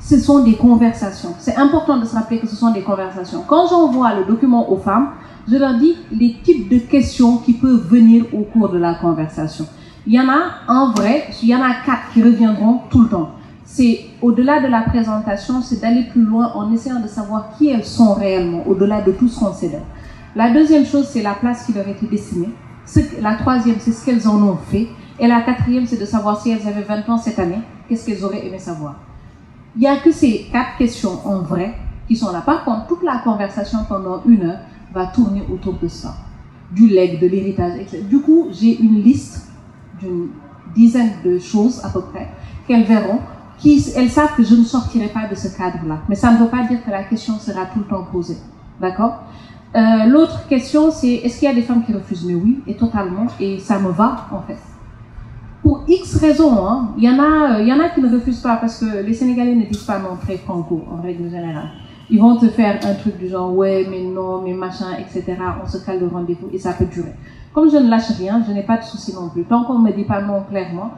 Ce 0.00 0.18
sont 0.18 0.42
des 0.42 0.54
conversations. 0.54 1.34
C'est 1.38 1.56
important 1.56 1.98
de 1.98 2.04
se 2.04 2.14
rappeler 2.14 2.38
que 2.38 2.46
ce 2.46 2.56
sont 2.56 2.70
des 2.70 2.82
conversations. 2.82 3.44
Quand 3.46 3.66
j'envoie 3.68 4.14
le 4.14 4.24
document 4.24 4.70
aux 4.70 4.76
femmes, 4.76 5.10
je 5.50 5.56
leur 5.56 5.74
dis 5.74 5.96
les 6.12 6.36
types 6.42 6.70
de 6.70 6.78
questions 6.78 7.38
qui 7.38 7.54
peuvent 7.54 7.86
venir 7.88 8.24
au 8.32 8.42
cours 8.42 8.70
de 8.70 8.78
la 8.78 8.94
conversation. 8.94 9.66
Il 10.06 10.14
y 10.14 10.20
en 10.20 10.28
a, 10.28 10.72
en 10.72 10.92
vrai, 10.92 11.26
il 11.42 11.48
y 11.48 11.56
en 11.56 11.62
a 11.62 11.74
quatre 11.84 12.12
qui 12.12 12.22
reviendront 12.22 12.80
tout 12.88 13.02
le 13.02 13.08
temps. 13.08 13.30
C'est 13.64 14.00
au-delà 14.20 14.60
de 14.60 14.66
la 14.66 14.82
présentation, 14.82 15.62
c'est 15.62 15.80
d'aller 15.80 16.04
plus 16.04 16.22
loin 16.22 16.52
en 16.54 16.70
essayant 16.72 17.00
de 17.00 17.08
savoir 17.08 17.56
qui 17.56 17.70
elles 17.70 17.84
sont 17.84 18.14
réellement, 18.14 18.62
au-delà 18.66 19.00
de 19.00 19.12
tout 19.12 19.26
ce 19.28 19.38
qu'on 19.40 19.52
sait 19.52 19.68
d'elles. 19.68 19.82
La 20.36 20.52
deuxième 20.52 20.84
chose, 20.84 21.06
c'est 21.08 21.22
la 21.22 21.34
place 21.34 21.64
qui 21.64 21.72
leur 21.72 21.88
était 21.88 22.06
destinée. 22.06 22.50
Ce 22.84 23.00
que- 23.00 23.22
la 23.22 23.36
troisième, 23.36 23.76
c'est 23.78 23.92
ce 23.92 24.04
qu'elles 24.04 24.28
en 24.28 24.42
ont 24.42 24.56
fait. 24.56 24.88
Et 25.18 25.26
la 25.26 25.40
quatrième, 25.40 25.86
c'est 25.86 25.98
de 25.98 26.04
savoir 26.04 26.40
si 26.40 26.50
elles 26.50 26.66
avaient 26.66 26.82
20 26.82 27.08
ans 27.08 27.16
cette 27.16 27.38
année, 27.38 27.60
qu'est-ce 27.88 28.04
qu'elles 28.04 28.22
auraient 28.24 28.46
aimé 28.46 28.58
savoir. 28.58 28.96
Il 29.76 29.80
n'y 29.80 29.86
a 29.86 29.96
que 29.96 30.10
ces 30.12 30.46
quatre 30.52 30.76
questions 30.76 31.18
en 31.24 31.38
vrai 31.40 31.74
qui 32.06 32.16
sont 32.16 32.32
là. 32.32 32.42
Par 32.42 32.64
contre, 32.64 32.86
toute 32.88 33.02
la 33.02 33.18
conversation 33.18 33.78
pendant 33.88 34.22
une 34.26 34.42
heure 34.42 34.58
va 34.92 35.06
tourner 35.06 35.42
autour 35.50 35.74
de 35.74 35.88
ça. 35.88 36.14
Du 36.70 36.86
leg, 36.88 37.20
de 37.20 37.26
l'héritage, 37.26 37.78
etc. 37.80 38.02
Du 38.02 38.20
coup, 38.20 38.48
j'ai 38.52 38.78
une 38.80 39.02
liste 39.02 39.48
d'une 40.00 40.28
dizaine 40.74 41.12
de 41.24 41.38
choses 41.38 41.80
à 41.84 41.88
peu 41.88 42.02
près 42.02 42.28
qu'elles 42.66 42.84
verront. 42.84 43.20
Elles 43.96 44.10
savent 44.10 44.34
que 44.36 44.42
je 44.42 44.54
ne 44.54 44.64
sortirai 44.64 45.08
pas 45.08 45.26
de 45.28 45.34
ce 45.34 45.56
cadre-là. 45.56 45.98
Mais 46.08 46.14
ça 46.14 46.32
ne 46.32 46.38
veut 46.38 46.48
pas 46.48 46.64
dire 46.64 46.84
que 46.84 46.90
la 46.90 47.04
question 47.04 47.38
sera 47.38 47.66
tout 47.66 47.80
le 47.80 47.86
temps 47.86 48.04
posée. 48.10 48.38
D'accord? 48.80 49.22
Euh, 49.74 50.04
L'autre 50.06 50.46
question, 50.48 50.90
c'est 50.90 51.14
est-ce 51.14 51.38
qu'il 51.38 51.48
y 51.48 51.50
a 51.50 51.54
des 51.54 51.62
femmes 51.62 51.84
qui 51.84 51.92
refusent? 51.92 52.24
Mais 52.26 52.34
oui, 52.34 52.60
et 52.66 52.76
totalement. 52.76 53.26
Et 53.40 53.58
ça 53.58 53.78
me 53.78 53.90
va, 53.90 54.26
en 54.32 54.42
fait 54.42 54.58
pour 55.64 55.82
X 55.88 56.18
raisons, 56.18 56.68
hein, 56.68 56.90
il 56.98 57.04
y 57.04 57.08
en 57.08 57.18
a, 57.18 57.56
euh, 57.56 57.62
il 57.62 57.68
y 57.68 57.72
en 57.72 57.80
a 57.80 57.88
qui 57.88 58.02
ne 58.02 58.14
refusent 58.14 58.42
pas 58.42 58.56
parce 58.56 58.80
que 58.80 59.02
les 59.02 59.14
Sénégalais 59.14 59.54
ne 59.54 59.64
disent 59.64 59.84
pas 59.84 59.98
non 59.98 60.16
très 60.22 60.36
franco 60.36 60.84
en 60.92 61.00
règle 61.00 61.30
générale. 61.30 61.70
Ils 62.10 62.20
vont 62.20 62.36
te 62.36 62.46
faire 62.48 62.78
un 62.84 62.92
truc 62.92 63.16
du 63.16 63.28
genre 63.28 63.50
ouais, 63.56 63.86
mais 63.88 64.02
non, 64.02 64.42
mais 64.42 64.52
machin, 64.52 64.88
etc. 64.98 65.38
On 65.64 65.66
se 65.66 65.78
cale 65.78 66.00
le 66.00 66.06
rendez-vous 66.06 66.50
et 66.52 66.58
ça 66.58 66.74
peut 66.74 66.84
durer. 66.84 67.14
Comme 67.54 67.70
je 67.70 67.78
ne 67.78 67.88
lâche 67.88 68.10
rien, 68.18 68.44
je 68.46 68.52
n'ai 68.52 68.62
pas 68.62 68.76
de 68.76 68.82
souci 68.84 69.14
non 69.14 69.30
plus. 69.30 69.44
Tant 69.44 69.64
qu'on 69.64 69.78
ne 69.78 69.88
me 69.88 69.96
dit 69.96 70.04
pas 70.04 70.20
non 70.20 70.42
clairement, 70.42 70.90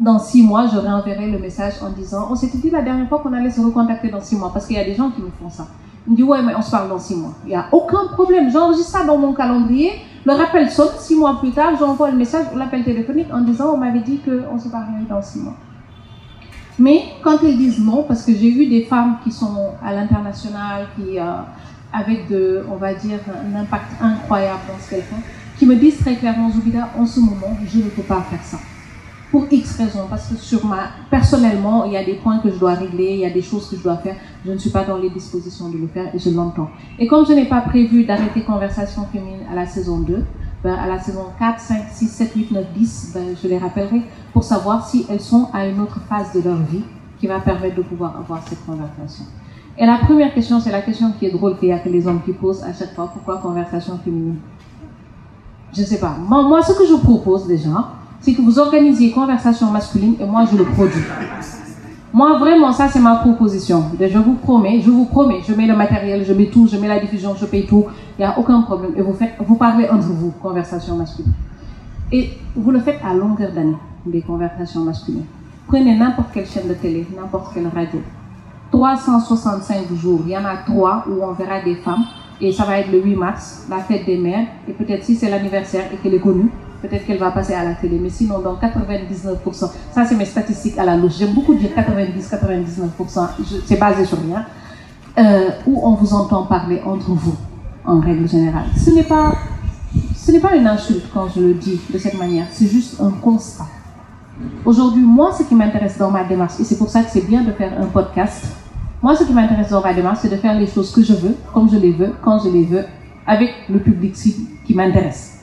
dans 0.00 0.18
six 0.18 0.42
mois, 0.42 0.66
je 0.72 0.78
réenverrai 0.78 1.30
le 1.30 1.38
message 1.38 1.74
en 1.82 1.90
disant 1.90 2.28
on 2.30 2.36
s'était 2.36 2.58
dit 2.58 2.70
la 2.70 2.82
dernière 2.82 3.08
fois 3.08 3.18
qu'on 3.18 3.32
allait 3.32 3.50
se 3.50 3.60
recontacter 3.60 4.08
dans 4.08 4.20
six 4.20 4.36
mois 4.36 4.50
parce 4.52 4.66
qu'il 4.66 4.76
y 4.76 4.80
a 4.80 4.84
des 4.84 4.94
gens 4.94 5.10
qui 5.10 5.20
me 5.20 5.30
font 5.30 5.50
ça. 5.50 5.66
Ils 6.06 6.12
me 6.12 6.16
disent 6.16 6.24
ouais, 6.24 6.42
mais 6.42 6.54
on 6.54 6.62
se 6.62 6.70
parle 6.70 6.88
dans 6.88 6.98
six 6.98 7.16
mois. 7.16 7.32
Il 7.44 7.48
n'y 7.48 7.56
a 7.56 7.66
aucun 7.72 8.06
problème. 8.12 8.50
J'enregistre 8.50 8.90
ça 8.98 9.04
dans 9.04 9.18
mon 9.18 9.32
calendrier. 9.32 9.90
Le 10.24 10.32
rappel 10.32 10.70
sonne, 10.70 10.88
six 10.98 11.16
mois 11.16 11.38
plus 11.40 11.50
tard, 11.50 11.72
j'envoie 11.78 12.10
le 12.10 12.16
message 12.16 12.46
l'appel 12.54 12.84
téléphonique 12.84 13.28
en 13.32 13.40
disant 13.40 13.72
on 13.74 13.76
m'avait 13.76 14.00
dit 14.00 14.20
qu'on 14.20 14.58
se 14.58 14.68
parlerait 14.68 15.04
dans 15.08 15.22
six 15.22 15.40
mois. 15.40 15.54
Mais 16.78 17.02
quand 17.22 17.38
elles 17.42 17.56
disent 17.56 17.80
non, 17.80 18.04
parce 18.04 18.24
que 18.24 18.32
j'ai 18.32 18.50
vu 18.50 18.66
des 18.66 18.84
femmes 18.84 19.16
qui 19.24 19.32
sont 19.32 19.72
à 19.84 19.92
l'international, 19.92 20.86
qui, 20.96 21.18
euh, 21.18 21.24
avec 21.92 22.28
de, 22.28 22.64
on 22.70 22.76
va 22.76 22.94
dire, 22.94 23.18
un 23.28 23.58
impact 23.58 24.00
incroyable 24.00 24.60
dans 24.68 24.78
ce 24.78 24.90
qu'elles 24.90 25.02
font, 25.02 25.16
qui 25.58 25.66
me 25.66 25.74
disent 25.74 25.98
très 25.98 26.14
clairement, 26.14 26.48
Zoubida, 26.50 26.88
en 26.96 27.04
ce 27.04 27.18
moment, 27.18 27.56
je 27.66 27.78
ne 27.78 27.88
peux 27.88 28.02
pas 28.02 28.20
faire 28.30 28.42
ça. 28.44 28.58
Pour 29.30 29.46
X 29.50 29.76
raisons, 29.76 30.06
parce 30.08 30.28
que 30.28 30.36
sur 30.36 30.64
ma, 30.64 30.88
personnellement, 31.10 31.84
il 31.84 31.92
y 31.92 31.96
a 31.98 32.04
des 32.04 32.14
points 32.14 32.38
que 32.38 32.50
je 32.50 32.56
dois 32.56 32.74
régler, 32.74 33.12
il 33.12 33.20
y 33.20 33.26
a 33.26 33.30
des 33.30 33.42
choses 33.42 33.68
que 33.68 33.76
je 33.76 33.82
dois 33.82 33.98
faire, 33.98 34.16
je 34.44 34.50
ne 34.50 34.56
suis 34.56 34.70
pas 34.70 34.84
dans 34.84 34.96
les 34.96 35.10
dispositions 35.10 35.68
de 35.68 35.76
le 35.76 35.86
faire 35.86 36.14
et 36.14 36.18
je 36.18 36.30
l'entends. 36.30 36.70
Et 36.98 37.06
comme 37.06 37.26
je 37.26 37.32
n'ai 37.32 37.44
pas 37.44 37.60
prévu 37.60 38.04
d'arrêter 38.04 38.42
Conversation 38.42 39.04
féminine 39.12 39.40
à 39.52 39.54
la 39.54 39.66
saison 39.66 39.98
2, 39.98 40.24
ben, 40.64 40.74
à 40.74 40.86
la 40.86 40.98
saison 40.98 41.26
4, 41.38 41.60
5, 41.60 41.84
6, 41.92 42.08
7, 42.08 42.32
8, 42.34 42.50
9, 42.52 42.66
10, 42.74 43.10
ben, 43.14 43.36
je 43.40 43.48
les 43.48 43.58
rappellerai 43.58 44.00
pour 44.32 44.44
savoir 44.44 44.88
si 44.88 45.04
elles 45.10 45.20
sont 45.20 45.48
à 45.52 45.66
une 45.66 45.78
autre 45.80 46.00
phase 46.08 46.32
de 46.32 46.40
leur 46.40 46.56
vie 46.56 46.82
qui 47.20 47.26
va 47.26 47.38
permettre 47.40 47.76
de 47.76 47.82
pouvoir 47.82 48.16
avoir 48.16 48.42
cette 48.48 48.64
conversation. 48.64 49.24
Et 49.76 49.86
la 49.86 49.98
première 49.98 50.32
question, 50.34 50.58
c'est 50.58 50.72
la 50.72 50.82
question 50.82 51.12
qui 51.18 51.26
est 51.26 51.30
drôle 51.30 51.56
qu'il 51.58 51.68
y 51.68 51.72
a 51.72 51.78
que 51.78 51.88
les 51.88 52.06
hommes 52.08 52.22
qui 52.24 52.32
posent 52.32 52.64
à 52.64 52.72
chaque 52.72 52.94
fois. 52.94 53.10
Pourquoi 53.12 53.38
conversation 53.38 53.98
féminine? 53.98 54.38
Je 55.72 55.82
ne 55.82 55.86
sais 55.86 56.00
pas. 56.00 56.16
Moi, 56.18 56.62
ce 56.62 56.72
que 56.72 56.86
je 56.86 56.94
propose 56.94 57.46
déjà, 57.46 57.92
c'est 58.20 58.34
que 58.34 58.42
vous 58.42 58.58
organisiez 58.58 59.10
conversation 59.10 59.70
masculine 59.70 60.16
et 60.20 60.24
moi, 60.24 60.44
je 60.50 60.56
le 60.56 60.64
produis. 60.64 61.02
Moi, 62.12 62.38
vraiment, 62.38 62.72
ça, 62.72 62.88
c'est 62.88 63.00
ma 63.00 63.16
proposition. 63.16 63.84
Je 64.00 64.18
vous 64.18 64.34
promets, 64.34 64.80
je 64.80 64.90
vous 64.90 65.04
promets, 65.04 65.40
je 65.46 65.54
mets 65.54 65.66
le 65.66 65.76
matériel, 65.76 66.24
je 66.24 66.32
mets 66.32 66.46
tout, 66.46 66.66
je 66.66 66.76
mets 66.78 66.88
la 66.88 66.98
diffusion, 66.98 67.34
je 67.38 67.44
paye 67.44 67.66
tout. 67.66 67.84
Il 68.18 68.22
n'y 68.22 68.24
a 68.24 68.38
aucun 68.38 68.62
problème. 68.62 68.92
Et 68.96 69.02
vous 69.02 69.12
faites, 69.12 69.34
vous 69.46 69.56
parlez 69.56 69.88
entre 69.88 70.08
vous, 70.08 70.32
conversation 70.42 70.96
masculine. 70.96 71.32
Et 72.10 72.30
vous 72.56 72.70
le 72.70 72.80
faites 72.80 73.00
à 73.04 73.12
longueur 73.14 73.52
d'année, 73.52 73.76
des 74.06 74.22
conversations 74.22 74.80
masculines. 74.80 75.26
Prenez 75.66 75.96
n'importe 75.96 76.28
quelle 76.32 76.46
chaîne 76.46 76.66
de 76.66 76.74
télé, 76.74 77.06
n'importe 77.14 77.52
quelle 77.52 77.68
radio. 77.68 78.00
365 78.70 79.92
jours, 79.94 80.20
il 80.24 80.32
y 80.32 80.36
en 80.36 80.44
a 80.44 80.56
trois 80.66 81.04
où 81.08 81.22
on 81.22 81.32
verra 81.32 81.60
des 81.62 81.76
femmes. 81.76 82.04
Et 82.40 82.52
ça 82.52 82.64
va 82.64 82.78
être 82.78 82.90
le 82.90 83.02
8 83.02 83.16
mars, 83.16 83.66
la 83.68 83.78
fête 83.78 84.06
des 84.06 84.16
mères. 84.16 84.46
Et 84.66 84.72
peut-être 84.72 85.04
si 85.04 85.14
c'est 85.14 85.28
l'anniversaire 85.28 85.84
et 85.92 85.96
qu'elle 85.96 86.14
est 86.14 86.20
connue, 86.20 86.50
peut-être 86.82 87.06
qu'elle 87.06 87.18
va 87.18 87.30
passer 87.30 87.54
à 87.54 87.64
la 87.64 87.74
télé. 87.74 87.98
Mais 88.00 88.10
sinon, 88.10 88.38
dans 88.40 88.56
99%, 88.56 89.70
ça 89.92 90.04
c'est 90.04 90.14
mes 90.14 90.24
statistiques 90.24 90.78
à 90.78 90.84
la 90.84 90.96
louche. 90.96 91.16
J'aime 91.18 91.32
beaucoup 91.34 91.54
dire 91.54 91.70
90-99%, 91.74 93.28
je- 93.40 93.56
c'est 93.64 93.78
basé 93.78 94.04
sur 94.04 94.18
rien. 94.20 94.44
Euh, 95.18 95.48
où 95.66 95.80
on 95.84 95.94
vous 95.94 96.14
entend 96.14 96.44
parler 96.44 96.80
entre 96.86 97.10
vous, 97.10 97.34
en 97.84 97.98
règle 97.98 98.28
générale. 98.28 98.66
Ce 98.76 98.90
n'est 98.90 99.02
pas, 99.02 99.32
ce 100.14 100.30
n'est 100.30 100.38
pas 100.38 100.54
une 100.54 100.66
insulte 100.66 101.06
quand 101.12 101.26
je 101.34 101.40
le 101.40 101.54
dis 101.54 101.80
de 101.92 101.98
cette 101.98 102.16
manière, 102.16 102.46
c'est 102.52 102.68
juste 102.68 103.00
un 103.00 103.10
constat. 103.10 103.66
Aujourd'hui, 104.64 105.02
moi, 105.02 105.32
ce 105.36 105.42
qui 105.42 105.56
m'intéresse 105.56 105.98
dans 105.98 106.12
ma 106.12 106.22
démarche, 106.22 106.60
et 106.60 106.64
c'est 106.64 106.78
pour 106.78 106.88
ça 106.88 107.02
que 107.02 107.10
c'est 107.10 107.26
bien 107.26 107.42
de 107.42 107.50
faire 107.50 107.72
un 107.80 107.86
podcast, 107.86 108.44
moi, 109.02 109.16
ce 109.16 109.24
qui 109.24 109.32
m'intéresse 109.32 109.70
dans 109.70 109.80
ma 109.80 109.92
démarche, 109.92 110.18
c'est 110.22 110.28
de 110.28 110.36
faire 110.36 110.54
les 110.56 110.66
choses 110.68 110.92
que 110.92 111.02
je 111.02 111.14
veux, 111.14 111.34
comme 111.52 111.68
je 111.68 111.76
les 111.76 111.92
veux, 111.92 112.12
quand 112.22 112.38
je 112.38 112.48
les 112.50 112.64
veux, 112.64 112.84
avec 113.26 113.50
le 113.68 113.80
public 113.80 114.14
qui 114.14 114.74
m'intéresse. 114.74 115.37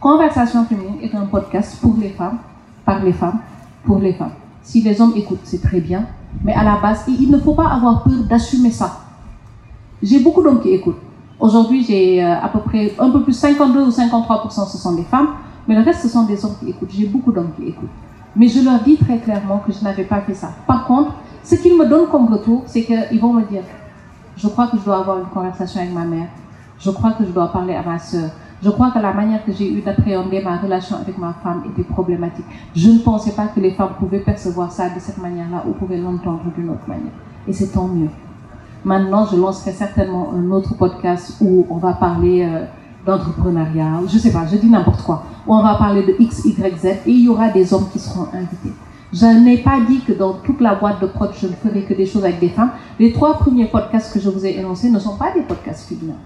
Conversation 0.00 0.64
féminine 0.64 0.98
est 1.02 1.12
un 1.16 1.26
podcast 1.26 1.78
pour 1.80 1.96
les 1.98 2.10
femmes, 2.10 2.38
par 2.84 3.02
les 3.02 3.12
femmes, 3.12 3.40
pour 3.84 3.98
les 3.98 4.12
femmes. 4.12 4.30
Si 4.62 4.80
les 4.80 5.00
hommes 5.00 5.12
écoutent, 5.16 5.40
c'est 5.42 5.60
très 5.60 5.80
bien, 5.80 6.06
mais 6.44 6.52
à 6.52 6.62
la 6.62 6.76
base, 6.76 7.04
il 7.08 7.28
ne 7.28 7.38
faut 7.38 7.54
pas 7.54 7.66
avoir 7.66 8.04
peur 8.04 8.22
d'assumer 8.28 8.70
ça. 8.70 9.00
J'ai 10.00 10.20
beaucoup 10.20 10.40
d'hommes 10.40 10.60
qui 10.60 10.70
écoutent. 10.70 11.00
Aujourd'hui, 11.40 11.82
j'ai 11.82 12.22
euh, 12.22 12.40
à 12.40 12.48
peu 12.48 12.60
près 12.60 12.94
un 12.96 13.10
peu 13.10 13.22
plus 13.24 13.32
52 13.32 13.86
ou 13.86 13.90
53% 13.90 14.70
ce 14.70 14.78
sont 14.78 14.94
des 14.94 15.02
femmes, 15.02 15.30
mais 15.66 15.74
le 15.74 15.82
reste 15.82 16.02
ce 16.02 16.08
sont 16.08 16.22
des 16.22 16.44
hommes 16.44 16.54
qui 16.60 16.70
écoutent. 16.70 16.90
J'ai 16.92 17.06
beaucoup 17.06 17.32
d'hommes 17.32 17.50
qui 17.56 17.66
écoutent. 17.66 17.88
Mais 18.36 18.46
je 18.46 18.60
leur 18.60 18.80
dis 18.80 18.96
très 18.98 19.18
clairement 19.18 19.60
que 19.66 19.72
je 19.72 19.82
n'avais 19.82 20.04
pas 20.04 20.20
fait 20.20 20.34
ça. 20.34 20.50
Par 20.68 20.86
contre, 20.86 21.12
ce 21.42 21.56
qu'ils 21.56 21.76
me 21.76 21.86
donnent 21.86 22.08
comme 22.08 22.32
retour, 22.32 22.62
c'est 22.66 22.84
qu'ils 22.84 23.20
vont 23.20 23.32
me 23.32 23.42
dire, 23.42 23.62
je 24.36 24.46
crois 24.46 24.68
que 24.68 24.76
je 24.76 24.84
dois 24.84 24.98
avoir 24.98 25.18
une 25.18 25.26
conversation 25.26 25.80
avec 25.80 25.92
ma 25.92 26.04
mère, 26.04 26.28
je 26.78 26.90
crois 26.90 27.12
que 27.12 27.24
je 27.24 27.30
dois 27.30 27.50
parler 27.50 27.74
à 27.74 27.82
ma 27.82 27.98
soeur, 27.98 28.30
je 28.62 28.70
crois 28.70 28.90
que 28.90 28.98
la 28.98 29.12
manière 29.12 29.44
que 29.44 29.52
j'ai 29.52 29.72
eu 29.72 29.80
d'appréhender 29.80 30.42
ma 30.42 30.56
relation 30.56 30.96
avec 30.96 31.16
ma 31.16 31.32
femme 31.42 31.62
était 31.70 31.84
problématique. 31.84 32.44
Je 32.74 32.90
ne 32.90 32.98
pensais 32.98 33.32
pas 33.32 33.46
que 33.46 33.60
les 33.60 33.70
femmes 33.72 33.94
pouvaient 33.98 34.20
percevoir 34.20 34.72
ça 34.72 34.88
de 34.88 34.98
cette 34.98 35.18
manière-là 35.18 35.64
ou 35.68 35.72
pouvaient 35.72 35.98
l'entendre 35.98 36.42
d'une 36.56 36.70
autre 36.70 36.88
manière. 36.88 37.12
Et 37.46 37.52
c'est 37.52 37.68
tant 37.68 37.86
mieux. 37.86 38.10
Maintenant, 38.84 39.26
je 39.26 39.36
lancerai 39.36 39.72
certainement 39.72 40.32
un 40.34 40.50
autre 40.50 40.74
podcast 40.76 41.36
où 41.40 41.66
on 41.70 41.76
va 41.76 41.92
parler 41.92 42.42
euh, 42.42 42.64
d'entrepreneuriat, 43.06 44.00
je 44.08 44.18
sais 44.18 44.32
pas, 44.32 44.46
je 44.50 44.56
dis 44.56 44.68
n'importe 44.68 45.02
quoi, 45.02 45.22
où 45.46 45.54
on 45.54 45.62
va 45.62 45.74
parler 45.76 46.02
de 46.02 46.14
X, 46.18 46.44
Y, 46.44 46.76
Z 46.76 46.84
et 46.84 47.00
il 47.06 47.24
y 47.24 47.28
aura 47.28 47.48
des 47.48 47.72
hommes 47.72 47.88
qui 47.92 47.98
seront 47.98 48.26
invités. 48.32 48.72
Je 49.12 49.24
n'ai 49.24 49.58
pas 49.58 49.80
dit 49.80 50.00
que 50.00 50.12
dans 50.12 50.34
toute 50.34 50.60
la 50.60 50.74
boîte 50.74 51.00
de 51.00 51.06
prod, 51.06 51.30
je 51.32 51.46
ne 51.46 51.52
ferai 51.52 51.82
que 51.84 51.94
des 51.94 52.04
choses 52.04 52.24
avec 52.24 52.40
des 52.40 52.50
femmes. 52.50 52.72
Les 52.98 53.12
trois 53.12 53.34
premiers 53.38 53.66
podcasts 53.66 54.12
que 54.12 54.20
je 54.20 54.28
vous 54.28 54.44
ai 54.44 54.58
énoncés 54.58 54.90
ne 54.90 54.98
sont 54.98 55.16
pas 55.16 55.32
des 55.32 55.40
podcasts 55.40 55.88
féminins. 55.88 56.18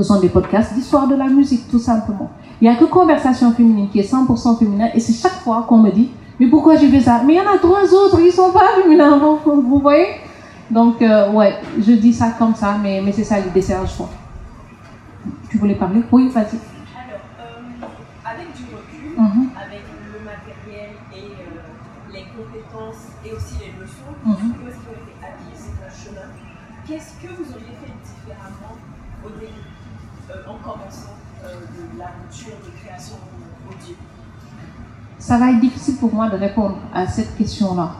Ce 0.00 0.04
sont 0.04 0.18
des 0.18 0.30
podcasts 0.30 0.72
d'histoire 0.72 1.06
de 1.08 1.14
la 1.14 1.26
musique, 1.26 1.68
tout 1.70 1.78
simplement. 1.78 2.30
Il 2.58 2.64
n'y 2.66 2.74
a 2.74 2.78
que 2.78 2.86
Conversation 2.86 3.52
féminine 3.52 3.90
qui 3.90 3.98
est 3.98 4.10
100% 4.10 4.58
féminin 4.58 4.88
et 4.94 4.98
c'est 4.98 5.12
chaque 5.12 5.40
fois 5.44 5.66
qu'on 5.68 5.76
me 5.76 5.90
dit, 5.90 6.08
mais 6.38 6.46
pourquoi 6.46 6.74
j'ai 6.76 6.88
fait 6.88 7.02
ça? 7.02 7.20
Mais 7.26 7.34
il 7.34 7.36
y 7.36 7.40
en 7.40 7.54
a 7.54 7.58
trois 7.58 7.84
autres, 7.92 8.18
ils 8.18 8.32
sont 8.32 8.50
pas 8.50 8.80
féminins, 8.82 9.18
vous, 9.18 9.60
vous 9.60 9.78
voyez? 9.78 10.06
Donc, 10.70 11.02
euh, 11.02 11.30
ouais, 11.32 11.54
je 11.78 11.92
dis 11.92 12.14
ça 12.14 12.30
comme 12.38 12.54
ça, 12.54 12.78
mais, 12.82 13.02
mais 13.04 13.12
c'est 13.12 13.24
ça 13.24 13.40
l'idée, 13.40 13.60
c'est 13.60 13.74
un 13.74 13.84
choix. 13.84 14.08
Tu 15.50 15.58
voulais 15.58 15.74
parler? 15.74 16.00
Oui, 16.10 16.28
vas-y. 16.30 16.44
Alors, 16.44 17.20
euh, 17.38 17.84
avec 18.24 18.54
du 18.54 18.62
recul, 18.74 19.18
Mhm. 19.18 19.48
De 32.30 32.36
l'aventure 32.36 32.54
de 32.64 32.78
création 32.78 33.16
audio 33.68 33.96
Ça 35.18 35.38
va 35.38 35.50
être 35.50 35.60
difficile 35.60 35.96
pour 35.96 36.14
moi 36.14 36.28
de 36.28 36.36
répondre 36.36 36.76
à 36.94 37.06
cette 37.06 37.36
question-là. 37.36 37.90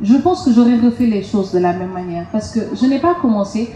Je 0.00 0.14
pense 0.14 0.44
que 0.44 0.52
j'aurais 0.52 0.78
refait 0.78 1.06
les 1.06 1.22
choses 1.22 1.52
de 1.52 1.58
la 1.58 1.72
même 1.72 1.92
manière 1.92 2.26
parce 2.30 2.52
que 2.52 2.60
je 2.74 2.86
n'ai 2.86 2.98
pas 3.00 3.14
commencé, 3.14 3.72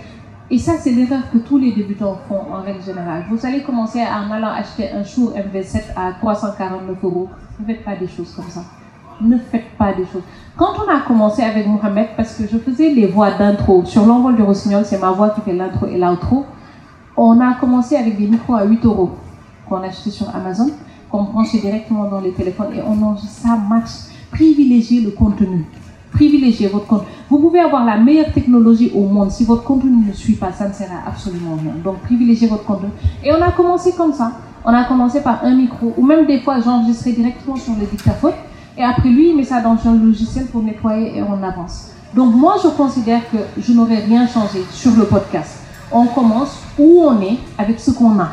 et 0.51 0.59
ça 0.59 0.75
c'est 0.79 0.91
l'erreur 0.93 1.31
que 1.33 1.39
tous 1.39 1.59
les 1.59 1.73
débutants 1.73 2.19
font 2.29 2.41
en 2.53 2.63
règle 2.63 2.83
générale. 2.83 3.25
Vous 3.31 3.45
allez 3.45 3.63
commencer 3.63 4.01
en 4.01 4.31
allant 4.31 4.51
acheter 4.51 4.91
un 4.91 5.03
Shure 5.03 5.33
MV7 5.35 5.95
à 5.97 6.13
349 6.13 6.97
euros. 7.03 7.29
Ne 7.59 7.67
faites 7.67 7.85
pas 7.85 7.97
des 7.97 8.09
choses 8.09 8.33
comme 8.35 8.49
ça. 8.49 8.63
Ne 9.21 9.39
faites 9.39 9.77
pas 9.79 9.93
des 9.95 10.05
choses. 10.05 10.23
Quand 10.57 10.75
on 10.85 10.89
a 10.89 11.01
commencé 11.01 11.43
avec 11.43 11.67
Mohamed, 11.67 12.09
parce 12.17 12.35
que 12.35 12.47
je 12.47 12.59
faisais 12.59 12.91
les 12.91 13.07
voix 13.07 13.33
d'intro, 13.33 13.85
sur 13.85 14.05
l'envol 14.07 14.37
du 14.37 14.43
rossignol, 14.43 14.85
c'est 14.85 15.01
ma 15.01 15.11
voix 15.11 15.31
qui 15.31 15.41
fait 15.41 15.55
l'intro 15.55 15.87
et 15.87 15.99
l'outro, 15.99 16.45
on 17.17 17.41
a 17.41 17.55
commencé 17.55 17.97
avec 17.97 18.19
des 18.19 18.27
micros 18.27 18.55
à 18.55 18.65
8 18.65 18.85
euros 18.85 19.13
qu'on 19.69 19.83
achetait 19.83 20.11
sur 20.11 20.35
Amazon, 20.35 20.71
qu'on 21.11 21.25
branchait 21.25 21.59
directement 21.59 22.09
dans 22.09 22.21
les 22.21 22.33
téléphones 22.33 22.73
et 22.75 22.83
on 22.83 23.03
enregistre 23.03 23.43
ça 23.43 23.57
marche. 23.57 23.93
Privilégiez 24.31 25.01
le 25.01 25.11
contenu. 25.11 25.65
Privilégiez 26.13 26.69
votre 26.69 26.87
contenu. 26.87 27.07
Vous 27.29 27.39
pouvez 27.39 27.61
avoir 27.61 27.85
la 27.85 27.99
meilleure 27.99 28.33
technologie 28.33 28.91
au 28.95 29.03
monde. 29.03 29.31
Si 29.31 29.45
votre 29.45 29.65
contenu 29.65 30.07
ne 30.07 30.13
suit 30.13 30.35
pas, 30.35 30.53
ça 30.53 30.69
ne 30.69 30.73
sert 30.73 30.91
à 30.91 31.09
absolument 31.09 31.57
rien. 31.61 31.73
Donc 31.85 31.99
privilégiez 32.01 32.49
votre 32.49 32.65
contenu. 32.65 32.89
Et 33.23 33.33
on 33.33 33.43
a 33.43 33.53
commencé 33.53 33.93
comme 33.93 34.13
ça. 34.13 34.33
On 34.65 34.71
a 34.71 34.85
commencé 34.85 35.23
par 35.23 35.45
un 35.45 35.55
micro 35.55 35.95
ou 35.97 36.05
même 36.05 36.27
des 36.27 36.41
fois 36.41 36.61
j'enregistrais 36.61 37.13
directement 37.13 37.55
sur 37.55 37.75
le 37.79 37.87
dictaphone 37.87 38.33
et 38.77 38.83
après 38.83 39.09
lui 39.11 39.31
il 39.31 39.37
met 39.37 39.45
ça 39.45 39.61
dans 39.61 39.77
un 39.87 39.95
logiciel 39.95 40.47
pour 40.47 40.63
nettoyer 40.63 41.19
et 41.19 41.23
on 41.23 41.41
avance. 41.43 41.93
Donc 42.15 42.35
moi 42.35 42.57
je 42.63 42.69
considère 42.69 43.21
que 43.31 43.37
je 43.61 43.73
n'aurais 43.73 44.01
rien 44.01 44.27
changé 44.27 44.65
sur 44.73 44.97
le 44.97 45.05
podcast. 45.05 45.61
On 45.93 46.07
commence 46.07 46.59
où 46.79 47.03
on 47.03 47.21
est 47.21 47.39
avec 47.59 47.79
ce 47.79 47.93
qu'on 47.93 48.19
a. 48.19 48.31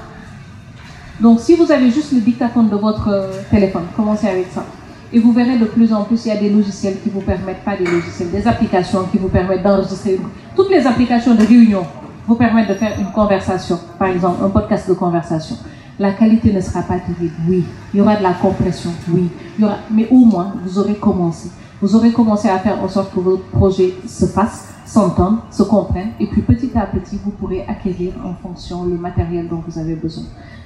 Donc, 1.20 1.39
si 1.39 1.55
vous 1.55 1.72
avez 1.72 1.91
juste 1.91 2.11
le 2.11 2.22
dictaphone 2.22 2.70
de 2.70 2.76
votre 2.76 3.07
euh, 3.07 3.32
téléphone, 3.49 3.84
commencez 3.95 4.28
avec 4.28 4.47
ça. 4.51 4.66
Et 5.11 5.20
vous 5.20 5.32
verrez 5.32 5.57
de 5.57 5.66
plus 5.66 5.93
en 5.93 6.03
plus, 6.03 6.26
il 6.26 6.30
y 6.30 6.32
a 6.32 6.38
des 6.38 6.49
logiciels 6.49 6.95
qui 7.03 7.09
vous 7.09 7.22
permettent, 7.22 7.64
pas 7.64 7.78
des 7.78 7.86
logiciels, 7.86 8.32
des 8.32 8.47
applications 8.47 9.03
qui 9.11 9.20
vous 9.20 9.30
permettent 9.30 9.61
d'enregistrer. 9.61 10.20
Toutes 10.55 10.72
les 10.72 10.88
applications 10.88 11.36
de 11.36 11.43
réunion 11.43 11.86
vous 12.28 12.36
permettent 12.36 12.70
de 12.70 12.74
faire 12.74 12.99
une 12.99 13.11
conversation, 13.11 13.80
par 13.99 14.07
exemple, 14.07 14.43
un 14.43 14.49
podcast 14.49 14.89
de 14.89 14.93
conversation. 14.93 15.55
La 15.99 16.14
qualité 16.14 16.51
ne 16.51 16.59
sera 16.59 16.82
pas 16.82 16.97
terrible, 16.97 17.36
oui. 17.47 17.64
Il 17.93 17.99
y 17.99 18.01
aura 18.01 18.16
de 18.16 18.24
la 18.24 18.34
compression, 18.34 18.89
oui. 19.14 19.30
Il 19.59 19.61
y 19.61 19.66
aura... 19.66 19.78
Mais 19.91 20.07
au 20.09 20.26
moins, 20.26 20.53
vous 20.66 20.80
aurez 20.80 20.95
commencé. 20.95 21.49
Vous 21.80 21.95
aurez 21.95 22.11
commencé 22.11 22.49
à 22.49 22.57
faire 22.57 22.82
en 22.82 22.88
sorte 22.88 23.14
que 23.14 23.20
votre 23.20 23.43
projet 23.43 23.93
se 24.07 24.26
fasse, 24.26 24.70
s'entende, 24.86 25.38
se 25.51 25.61
comprenne. 25.61 26.09
Et 26.20 26.26
puis 26.26 26.41
petit 26.41 26.72
à 26.76 26.88
petit, 26.88 27.20
vous 27.24 27.32
pourrez 27.32 27.66
acquérir 27.68 28.14
en 28.26 28.34
fonction 28.34 28.86
le 28.86 28.97
matériel 28.97 29.47
dont 29.47 29.61
vous 29.68 29.78
avez 29.78 29.93
besoin. 29.93 30.24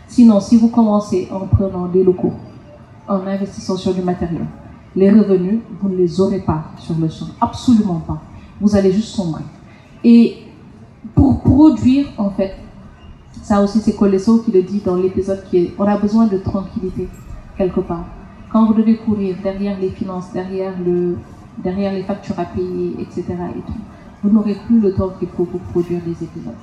Sinon, 0.08 0.40
si 0.40 0.58
vous 0.58 0.70
commencez 0.70 1.28
en 1.32 1.48
prenant 1.48 1.88
des 1.88 2.04
locaux, 2.04 2.34
en 3.08 3.26
investissant 3.28 3.78
sur 3.78 3.94
du 3.94 4.02
matériel, 4.02 4.46
les 4.96 5.12
revenus, 5.12 5.60
vous 5.80 5.90
ne 5.90 5.96
les 5.96 6.20
aurez 6.20 6.40
pas 6.40 6.66
sur 6.78 6.96
le 6.98 7.08
champ. 7.10 7.28
Absolument 7.40 8.00
pas. 8.00 8.22
Vous 8.60 8.76
allez 8.76 8.92
juste 8.92 9.10
sombrer. 9.10 9.44
Et 10.04 10.38
pour 11.14 11.42
produire, 11.42 12.08
en 12.18 12.30
fait, 12.32 12.56
ça 13.44 13.62
aussi 13.62 13.80
c'est 13.80 13.96
Colesso 13.96 14.40
qui 14.40 14.52
le 14.52 14.64
dit 14.64 14.82
dans 14.84 14.96
l'épisode 14.96 15.44
qui 15.50 15.58
est, 15.58 15.74
on 15.78 15.84
a 15.84 15.98
besoin 15.98 16.28
de 16.28 16.38
tranquillité 16.38 17.08
quelque 17.58 17.82
part. 17.82 18.06
Quand 18.52 18.66
vous 18.66 18.74
devez 18.74 18.98
courir 18.98 19.36
derrière 19.44 19.80
les 19.80 19.90
finances, 19.90 20.32
derrière, 20.34 20.74
le, 20.84 21.18
derrière 21.64 21.94
les 21.94 22.04
factures 22.04 22.40
à 22.40 22.46
payer, 22.46 22.96
etc. 23.00 23.24
Et 23.30 23.60
tout, 23.60 23.80
vous 24.24 24.30
n'aurez 24.32 24.56
plus 24.66 24.80
le 24.80 24.94
temps 24.94 25.12
qu'il 25.20 25.28
faut 25.30 25.46
pour 25.46 25.60
produire 25.60 26.02
des 26.02 26.24
épisodes. 26.24 26.54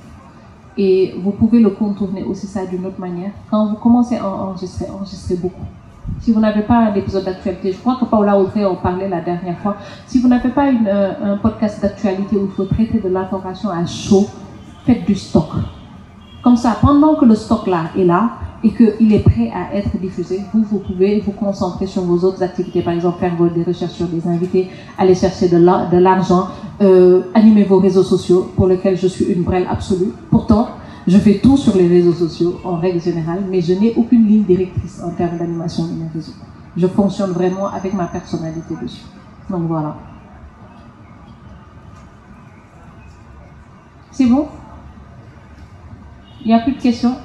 Et 0.77 1.15
vous 1.23 1.31
pouvez 1.31 1.59
le 1.59 1.69
contourner 1.69 2.23
aussi 2.23 2.47
ça 2.47 2.65
d'une 2.65 2.85
autre 2.85 2.99
manière. 2.99 3.31
Quand 3.49 3.67
vous 3.67 3.75
commencez 3.75 4.17
à 4.17 4.27
enregistrer, 4.27 4.85
enregistrez 4.89 5.35
beaucoup. 5.35 5.65
Si 6.19 6.31
vous 6.31 6.39
n'avez 6.39 6.61
pas 6.61 6.77
un 6.77 6.93
épisode 6.93 7.23
d'actualité, 7.23 7.71
je 7.71 7.77
crois 7.77 7.97
que 7.99 8.05
Paula 8.05 8.37
Audrey 8.37 8.65
en 8.65 8.75
parlait 8.75 9.09
la 9.09 9.21
dernière 9.21 9.57
fois. 9.59 9.77
Si 10.05 10.19
vous 10.19 10.27
n'avez 10.27 10.49
pas 10.49 10.67
euh, 10.67 11.33
un 11.33 11.37
podcast 11.37 11.81
d'actualité 11.81 12.35
où 12.35 12.45
il 12.45 12.51
faut 12.51 12.65
traiter 12.65 12.99
de 12.99 13.09
l'information 13.09 13.69
à 13.69 13.85
chaud, 13.85 14.27
faites 14.85 15.05
du 15.05 15.15
stock. 15.15 15.49
Comme 16.43 16.57
ça, 16.57 16.77
pendant 16.79 17.15
que 17.15 17.25
le 17.25 17.35
stock 17.35 17.67
là 17.67 17.85
est 17.97 18.03
là 18.03 18.31
et 18.65 18.71
qu'il 18.71 19.13
est 19.13 19.19
prêt 19.19 19.51
à 19.53 19.75
être 19.75 19.95
diffusé, 19.99 20.41
vous, 20.51 20.63
vous 20.63 20.79
pouvez 20.79 21.19
vous 21.19 21.33
concentrer 21.33 21.85
sur 21.85 22.01
vos 22.01 22.25
autres 22.27 22.41
activités. 22.41 22.81
Par 22.81 22.93
exemple, 22.93 23.19
faire 23.19 23.35
des 23.53 23.63
recherches 23.63 23.91
sur 23.93 24.07
des 24.07 24.27
invités, 24.27 24.69
aller 24.97 25.13
chercher 25.13 25.49
de 25.49 25.57
l'argent, 25.99 26.47
euh, 26.81 27.21
animer 27.35 27.63
vos 27.63 27.77
réseaux 27.77 28.01
sociaux 28.01 28.51
pour 28.55 28.65
lesquels 28.65 28.97
je 28.97 29.05
suis 29.05 29.25
une 29.25 29.43
brêle 29.43 29.67
absolue. 29.69 30.11
Pourtant, 30.31 30.69
je 31.05 31.15
fais 31.19 31.35
tout 31.35 31.57
sur 31.57 31.75
les 31.77 31.87
réseaux 31.87 32.13
sociaux 32.13 32.59
en 32.63 32.77
règle 32.77 32.99
générale, 32.99 33.43
mais 33.51 33.61
je 33.61 33.73
n'ai 33.73 33.93
aucune 33.95 34.25
ligne 34.25 34.43
directrice 34.43 34.99
en 35.05 35.11
termes 35.11 35.37
d'animation 35.37 35.83
de 35.85 35.91
mes 35.91 36.09
réseaux. 36.11 36.33
Je 36.75 36.87
fonctionne 36.87 37.33
vraiment 37.33 37.67
avec 37.67 37.93
ma 37.93 38.05
personnalité 38.05 38.73
dessus. 38.81 39.05
Donc 39.47 39.67
voilà. 39.67 39.95
C'est 44.11 44.25
bon? 44.25 44.47
Il 46.41 46.47
n'y 46.47 46.53
a 46.55 46.61
plus 46.61 46.73
de 46.73 46.81
questions? 46.81 47.15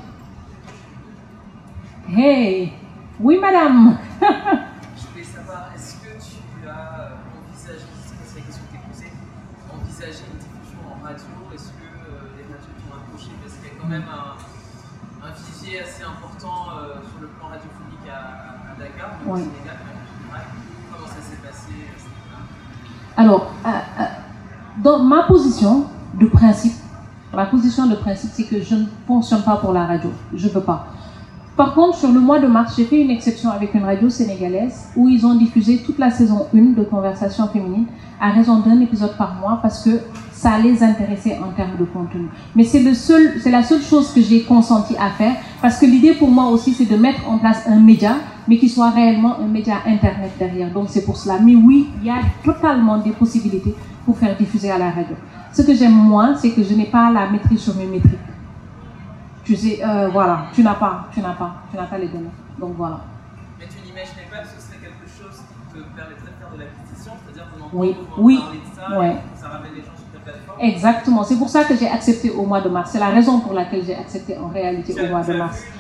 Hey 2.13 2.73
Oui, 3.21 3.39
madame 3.41 3.97
Je 4.21 5.07
voulais 5.13 5.25
savoir, 5.25 5.71
est-ce 5.75 5.95
que 5.97 6.11
tu 6.19 6.67
as 6.69 6.71
euh, 6.71 7.15
envisagé, 7.47 7.87
c'est 8.05 8.17
que 8.17 8.37
la 8.39 8.43
question 8.47 8.63
t'est 8.73 8.79
posée, 8.89 9.13
envisagé 9.73 10.25
une 10.27 10.39
diffusion 10.39 10.81
en 10.91 11.05
radio? 11.05 11.27
Est-ce 11.55 11.71
que 11.79 11.87
euh, 11.87 12.35
les 12.37 12.45
radios 12.51 12.75
t'ont 12.83 12.97
approché? 12.99 13.31
Parce 13.43 13.55
qu'il 13.55 13.69
y 13.69 13.71
a 13.71 13.81
quand 13.81 13.89
même 13.89 14.05
un, 14.11 15.27
un 15.27 15.33
vivier 15.33 15.83
assez 15.83 16.03
important 16.03 16.75
euh, 16.83 16.99
sur 17.07 17.21
le 17.23 17.29
plan 17.29 17.47
radiophonique 17.49 18.09
à, 18.11 18.73
à 18.73 18.75
Dakar, 18.79 19.11
au. 19.29 19.37
Sénégal, 19.37 19.79
mais 19.87 19.95
en 19.95 20.07
général. 20.11 20.47
Comment 20.91 21.07
ça 21.07 21.23
s'est 21.23 21.41
passé 21.47 21.73
Alors, 23.17 23.53
euh, 23.67 24.05
dans 24.83 24.99
ma 25.05 25.25
position 25.25 25.87
de 26.15 26.27
principe, 26.27 26.75
ma 27.33 27.47
position 27.47 27.87
de 27.87 27.95
principe, 27.95 28.31
c'est 28.35 28.45
que 28.47 28.61
je 28.63 28.75
ne 28.75 28.87
fonctionne 29.07 29.43
pas 29.43 29.57
pour 29.59 29.73
la 29.73 29.87
radio. 29.87 30.11
Je 30.35 30.49
ne 30.49 30.53
veux 30.53 30.63
pas. 30.63 30.89
Par 31.61 31.75
contre, 31.75 31.99
sur 31.99 32.11
le 32.11 32.21
mois 32.21 32.39
de 32.39 32.47
mars, 32.47 32.73
j'ai 32.75 32.85
fait 32.85 33.03
une 33.03 33.11
exception 33.11 33.51
avec 33.51 33.75
une 33.75 33.85
radio 33.85 34.09
sénégalaise 34.09 34.89
où 34.97 35.11
ils 35.11 35.27
ont 35.27 35.35
diffusé 35.35 35.83
toute 35.85 35.99
la 35.99 36.11
saison 36.11 36.47
1 36.55 36.73
de 36.73 36.85
Conversation 36.85 37.49
féminine 37.49 37.85
à 38.19 38.31
raison 38.31 38.61
d'un 38.61 38.81
épisode 38.81 39.15
par 39.19 39.35
mois 39.35 39.59
parce 39.61 39.85
que 39.85 39.91
ça 40.33 40.59
les 40.59 40.83
intéressait 40.83 41.39
en 41.39 41.55
termes 41.55 41.77
de 41.79 41.85
contenu. 41.85 42.29
Mais 42.57 42.65
c'est 42.65 42.81
le 42.81 42.95
seul, 42.95 43.35
c'est 43.43 43.51
la 43.51 43.63
seule 43.63 43.83
chose 43.83 44.11
que 44.15 44.23
j'ai 44.23 44.45
consenti 44.45 44.97
à 44.97 45.11
faire 45.11 45.35
parce 45.61 45.77
que 45.77 45.85
l'idée 45.85 46.15
pour 46.15 46.31
moi 46.31 46.47
aussi, 46.47 46.73
c'est 46.73 46.87
de 46.87 46.97
mettre 46.97 47.29
en 47.29 47.37
place 47.37 47.65
un 47.67 47.79
média, 47.79 48.15
mais 48.49 48.57
qui 48.57 48.71
soit 48.71 48.89
réellement 48.89 49.37
un 49.39 49.47
média 49.47 49.83
internet 49.87 50.31
derrière. 50.39 50.73
Donc 50.73 50.87
c'est 50.89 51.05
pour 51.05 51.19
cela. 51.19 51.41
Mais 51.45 51.57
oui, 51.57 51.91
il 52.01 52.07
y 52.07 52.11
a 52.11 52.21
totalement 52.43 52.97
des 52.97 53.11
possibilités 53.11 53.75
pour 54.07 54.17
faire 54.17 54.35
diffuser 54.35 54.71
à 54.71 54.79
la 54.79 54.89
radio. 54.89 55.15
Ce 55.53 55.61
que 55.61 55.75
j'aime 55.75 55.93
moins, 55.93 56.35
c'est 56.37 56.53
que 56.53 56.63
je 56.63 56.73
n'ai 56.73 56.87
pas 56.87 57.13
la 57.13 57.29
maîtrise 57.29 57.61
sur 57.61 57.77
mes 57.77 57.85
métriques. 57.85 58.30
Tu 59.51 59.57
sais, 59.57 59.81
euh, 59.85 60.09
voilà, 60.13 60.45
tu 60.55 60.63
n'as 60.63 60.75
pas, 60.75 61.09
tu 61.13 61.21
n'as 61.21 61.33
pas, 61.33 61.57
tu 61.73 61.77
n'as 61.77 61.83
pas 61.87 61.99
les 61.99 62.07
données. 62.07 62.31
Donc 62.57 62.75
voilà. 62.77 63.01
Mais 63.59 63.67
tu 63.67 63.85
n'imaginais 63.85 64.29
pas 64.31 64.43
que 64.43 64.47
ce 64.47 64.65
serait 64.65 64.79
quelque 64.79 65.11
chose 65.11 65.43
qui 65.43 65.75
te 65.75 65.83
permettrait 65.83 66.31
de 66.31 66.39
faire 66.39 66.55
de 66.55 66.59
l'acquisition 66.61 67.13
C'est-à-dire 67.25 67.51
qu'on 67.51 67.65
entend 67.65 67.71
Oui, 67.73 67.97
oui, 68.17 68.39
parler 68.39 68.59
de 68.61 68.77
ça, 68.77 69.01
ouais. 69.01 69.11
et 69.11 69.35
que 69.35 69.41
ça 69.43 69.49
ramène 69.49 69.73
les 69.75 69.81
gens 69.81 69.97
sur 69.97 70.07
ta 70.07 70.21
plateforme? 70.23 70.61
Exactement. 70.61 71.25
C'est 71.25 71.37
pour 71.37 71.49
ça 71.49 71.65
que 71.65 71.75
j'ai 71.75 71.89
accepté 71.89 72.31
au 72.31 72.47
mois 72.47 72.61
de 72.61 72.69
mars. 72.69 72.91
C'est 72.93 73.01
la 73.01 73.09
raison 73.09 73.41
pour 73.41 73.53
laquelle 73.55 73.85
j'ai 73.85 73.97
accepté 73.97 74.39
en 74.39 74.51
réalité 74.51 74.95
au 75.03 75.09
mois 75.09 75.23
de 75.25 75.33
mars. 75.33 75.61
vu 75.65 75.80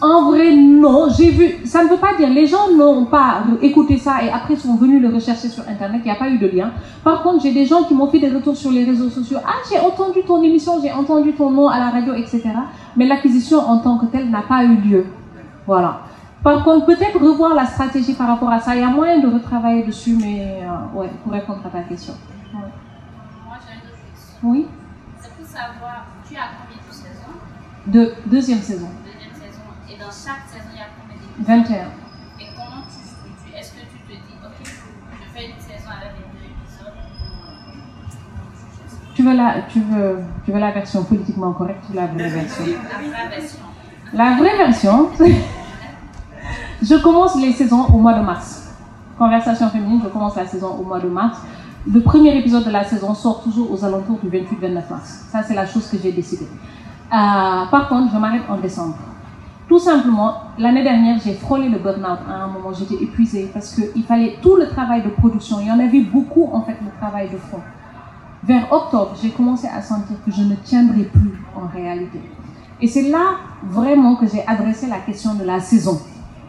En 0.00 0.30
vrai, 0.30 0.54
non. 0.54 1.08
J'ai 1.16 1.30
vu. 1.30 1.66
Ça 1.66 1.84
ne 1.84 1.88
veut 1.88 1.96
pas 1.96 2.14
dire. 2.16 2.28
Les 2.28 2.46
gens 2.46 2.70
n'ont 2.76 3.06
pas 3.06 3.44
écouté 3.62 3.98
ça 3.98 4.22
et 4.22 4.30
après 4.30 4.56
sont 4.56 4.76
venus 4.76 5.00
le 5.00 5.08
rechercher 5.08 5.48
sur 5.48 5.62
Internet. 5.68 6.02
Il 6.04 6.08
n'y 6.08 6.10
a 6.10 6.18
pas 6.18 6.28
eu 6.28 6.38
de 6.38 6.46
lien. 6.46 6.72
Par 7.02 7.22
contre, 7.22 7.42
j'ai 7.42 7.52
des 7.52 7.66
gens 7.66 7.84
qui 7.84 7.94
m'ont 7.94 8.08
fait 8.08 8.18
des 8.18 8.30
retours 8.30 8.56
sur 8.56 8.70
les 8.70 8.84
réseaux 8.84 9.10
sociaux. 9.10 9.38
Ah, 9.44 9.54
j'ai 9.70 9.78
entendu 9.78 10.20
ton 10.26 10.42
émission, 10.42 10.80
j'ai 10.82 10.92
entendu 10.92 11.32
ton 11.32 11.50
nom 11.50 11.68
à 11.68 11.78
la 11.78 11.90
radio, 11.90 12.14
etc. 12.14 12.42
Mais 12.96 13.06
l'acquisition 13.06 13.58
en 13.58 13.78
tant 13.78 13.98
que 13.98 14.06
telle 14.06 14.30
n'a 14.30 14.42
pas 14.42 14.64
eu 14.64 14.76
lieu. 14.76 15.06
Voilà. 15.66 16.00
Par 16.42 16.62
contre, 16.62 16.84
peut-être 16.84 17.18
revoir 17.18 17.54
la 17.54 17.64
stratégie 17.64 18.12
par 18.12 18.28
rapport 18.28 18.50
à 18.50 18.60
ça. 18.60 18.74
Il 18.74 18.82
y 18.82 18.84
a 18.84 18.90
moyen 18.90 19.18
de 19.18 19.28
retravailler 19.28 19.84
dessus, 19.84 20.16
mais 20.20 20.62
euh, 20.62 20.98
ouais, 20.98 21.10
pour 21.22 21.32
répondre 21.32 21.60
à 21.64 21.70
ta 21.70 21.80
question. 21.80 22.12
Ouais. 22.52 22.60
Moi, 23.46 23.56
j'ai 23.66 23.74
une 23.74 23.88
autre 23.88 23.98
question. 24.12 24.36
Oui. 24.42 24.66
C'est 25.18 25.32
pour 25.32 25.46
savoir, 25.46 26.04
tu 26.28 26.36
as 26.36 26.50
combien 26.60 26.76
de 26.86 26.92
saisons? 26.92 27.34
De, 27.86 28.12
deuxième 28.30 28.58
saison. 28.58 28.88
Chaque 30.14 30.44
saison, 30.48 30.70
il 30.72 30.78
y 30.78 30.82
a 30.82 30.88
combien 30.96 31.16
d'épisodes 31.16 31.46
21. 31.46 31.74
Et 32.40 32.48
comment 32.54 32.82
tu 32.86 33.00
structures? 33.02 33.58
Est-ce 33.58 33.72
que 33.72 33.80
tu 33.90 33.98
te 34.06 34.12
dis, 34.12 34.36
ok, 34.44 34.58
je 34.62 35.26
fais 35.34 35.46
une 35.50 35.58
saison 35.60 35.90
avec 35.90 36.12
22 36.14 36.44
épisodes 36.54 36.94
comment- 36.94 37.58
comment 38.94 39.14
tu 39.14 39.22
veux 39.22 39.36
la, 39.36 39.62
tu 39.68 39.80
veux, 39.80 40.18
tu 40.44 40.52
veux 40.52 40.58
la 40.60 40.70
version 40.72 41.04
politiquement 41.04 41.52
correcte 41.52 41.84
ou 41.90 41.94
la 41.94 42.06
vraie 42.06 42.28
version? 42.28 42.64
La 42.66 42.98
vraie 42.98 43.28
version. 43.38 43.58
La 44.12 44.36
vraie 44.36 44.56
version, 44.56 45.10
je 46.82 46.94
commence 47.02 47.36
les 47.40 47.52
saisons 47.52 47.86
au 47.86 47.98
mois 47.98 48.14
de 48.14 48.22
mars. 48.24 48.62
Conversation 49.18 49.68
féminine, 49.70 50.00
je 50.02 50.08
commence 50.08 50.36
la 50.36 50.46
saison 50.46 50.74
au 50.76 50.82
mois 50.84 51.00
de 51.00 51.08
mars. 51.08 51.38
Le 51.92 52.00
premier 52.00 52.36
épisode 52.38 52.64
de 52.64 52.70
la 52.70 52.82
saison 52.84 53.14
sort 53.14 53.42
toujours 53.42 53.70
aux 53.70 53.84
alentours 53.84 54.18
du 54.18 54.28
28-29 54.28 54.72
mars. 54.90 55.26
Ça, 55.30 55.42
c'est 55.42 55.54
la 55.54 55.66
chose 55.66 55.88
que 55.88 55.98
j'ai 55.98 56.12
décidé. 56.12 56.46
Euh, 56.46 57.66
par 57.70 57.88
contre, 57.88 58.12
je 58.12 58.18
m'arrête 58.18 58.42
en 58.48 58.56
décembre. 58.56 58.96
Tout 59.68 59.78
simplement, 59.78 60.34
l'année 60.58 60.82
dernière, 60.82 61.18
j'ai 61.24 61.32
frôlé 61.34 61.68
le 61.68 61.78
burn-out. 61.78 62.18
À 62.28 62.44
un 62.44 62.46
moment, 62.48 62.72
j'étais 62.72 63.02
épuisée 63.02 63.50
parce 63.52 63.74
qu'il 63.74 64.02
fallait 64.04 64.36
tout 64.42 64.56
le 64.56 64.68
travail 64.68 65.02
de 65.02 65.08
production. 65.08 65.58
Il 65.60 65.68
y 65.68 65.70
en 65.70 65.78
avait 65.78 66.02
beaucoup, 66.02 66.50
en 66.52 66.62
fait, 66.62 66.76
le 66.82 66.90
travail 67.00 67.30
de 67.30 67.38
fond. 67.38 67.60
Vers 68.42 68.70
octobre, 68.70 69.16
j'ai 69.22 69.30
commencé 69.30 69.66
à 69.66 69.80
sentir 69.80 70.16
que 70.24 70.30
je 70.30 70.42
ne 70.42 70.54
tiendrai 70.56 71.04
plus 71.04 71.32
en 71.56 71.66
réalité. 71.66 72.20
Et 72.80 72.86
c'est 72.86 73.08
là 73.08 73.36
vraiment 73.62 74.16
que 74.16 74.26
j'ai 74.26 74.46
adressé 74.46 74.86
la 74.86 74.98
question 74.98 75.34
de 75.34 75.44
la 75.44 75.60
saison 75.60 75.98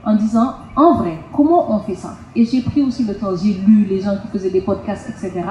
en 0.06 0.16
disant, 0.16 0.56
en 0.76 0.96
vrai, 0.96 1.18
comment 1.32 1.72
on 1.74 1.80
fait 1.80 1.96
ça? 1.96 2.18
Et 2.36 2.44
j'ai 2.46 2.62
pris 2.62 2.82
aussi 2.82 3.06
le 3.06 3.16
temps, 3.16 3.36
j'ai 3.42 3.54
lu 3.54 3.86
les 3.86 4.02
gens 4.02 4.18
qui 4.22 4.28
faisaient 4.28 4.50
des 4.50 4.62
podcasts, 4.62 5.10
etc. 5.10 5.42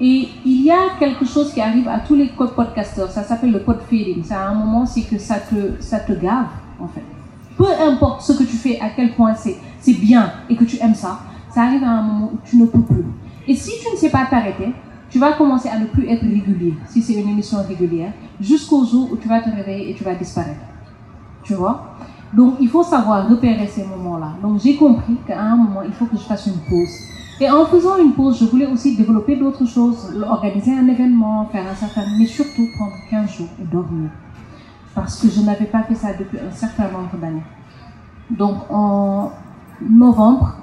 Et 0.00 0.28
il 0.44 0.62
y 0.62 0.70
a 0.70 0.96
quelque 0.98 1.24
chose 1.24 1.52
qui 1.52 1.60
arrive 1.60 1.88
à 1.88 1.98
tous 1.98 2.14
les 2.14 2.28
podcasteurs, 2.28 3.10
ça 3.10 3.24
s'appelle 3.24 3.50
le 3.50 3.60
pod 3.60 3.80
feeding. 3.88 4.22
C'est 4.22 4.34
à 4.34 4.46
un 4.48 4.54
moment, 4.54 4.86
c'est 4.86 5.02
que 5.02 5.18
ça 5.18 5.40
te, 5.40 5.82
ça 5.82 5.98
te 5.98 6.12
gave, 6.12 6.46
en 6.80 6.88
fait. 6.88 7.04
Peu 7.56 7.66
importe 7.80 8.22
ce 8.22 8.32
que 8.32 8.44
tu 8.44 8.56
fais, 8.56 8.78
à 8.80 8.90
quel 8.90 9.14
point 9.14 9.34
c'est, 9.34 9.56
c'est 9.80 9.94
bien 9.94 10.32
et 10.48 10.56
que 10.56 10.64
tu 10.64 10.76
aimes 10.80 10.94
ça, 10.94 11.20
ça 11.50 11.62
arrive 11.62 11.82
à 11.82 11.90
un 11.90 12.02
moment 12.02 12.30
où 12.32 12.38
tu 12.44 12.56
ne 12.56 12.66
peux 12.66 12.82
plus. 12.82 13.04
Et 13.46 13.54
si 13.54 13.72
tu 13.82 13.90
ne 13.92 13.96
sais 13.96 14.10
pas 14.10 14.26
t'arrêter, 14.26 14.72
tu 15.10 15.18
vas 15.18 15.32
commencer 15.32 15.68
à 15.68 15.78
ne 15.78 15.86
plus 15.86 16.06
être 16.08 16.22
régulier, 16.22 16.74
si 16.86 17.02
c'est 17.02 17.14
une 17.14 17.28
émission 17.30 17.58
régulière, 17.66 18.12
jusqu'au 18.40 18.84
jour 18.84 19.08
où 19.10 19.16
tu 19.16 19.26
vas 19.26 19.40
te 19.40 19.48
réveiller 19.48 19.90
et 19.90 19.94
tu 19.94 20.04
vas 20.04 20.14
disparaître. 20.14 20.60
Tu 21.42 21.54
vois? 21.54 21.96
Donc, 22.34 22.56
il 22.60 22.68
faut 22.68 22.82
savoir 22.82 23.28
repérer 23.28 23.66
ces 23.66 23.84
moments-là. 23.84 24.34
Donc, 24.42 24.60
j'ai 24.60 24.76
compris 24.76 25.16
qu'à 25.26 25.40
un 25.40 25.56
moment, 25.56 25.80
il 25.82 25.92
faut 25.92 26.04
que 26.04 26.16
je 26.16 26.22
fasse 26.22 26.46
une 26.46 26.60
pause. 26.68 27.08
Et 27.40 27.48
en 27.48 27.64
faisant 27.64 27.96
une 27.96 28.12
pause, 28.12 28.38
je 28.38 28.44
voulais 28.44 28.66
aussi 28.66 28.96
développer 28.96 29.36
d'autres 29.36 29.64
choses, 29.64 30.12
organiser 30.28 30.72
un 30.72 30.86
événement, 30.88 31.46
faire 31.46 31.64
un 31.70 31.74
certain, 31.74 32.02
mais 32.18 32.26
surtout 32.26 32.66
prendre 32.76 32.92
15 33.10 33.30
jours 33.30 33.48
et 33.62 33.64
dormir. 33.64 34.10
Parce 34.94 35.20
que 35.20 35.28
je 35.28 35.40
n'avais 35.40 35.66
pas 35.66 35.82
fait 35.82 35.94
ça 35.94 36.12
depuis 36.12 36.38
un 36.38 36.50
certain 36.50 36.90
nombre 36.90 37.16
d'années. 37.20 37.44
Donc, 38.30 38.70
en 38.70 39.32
novembre, 39.80 40.54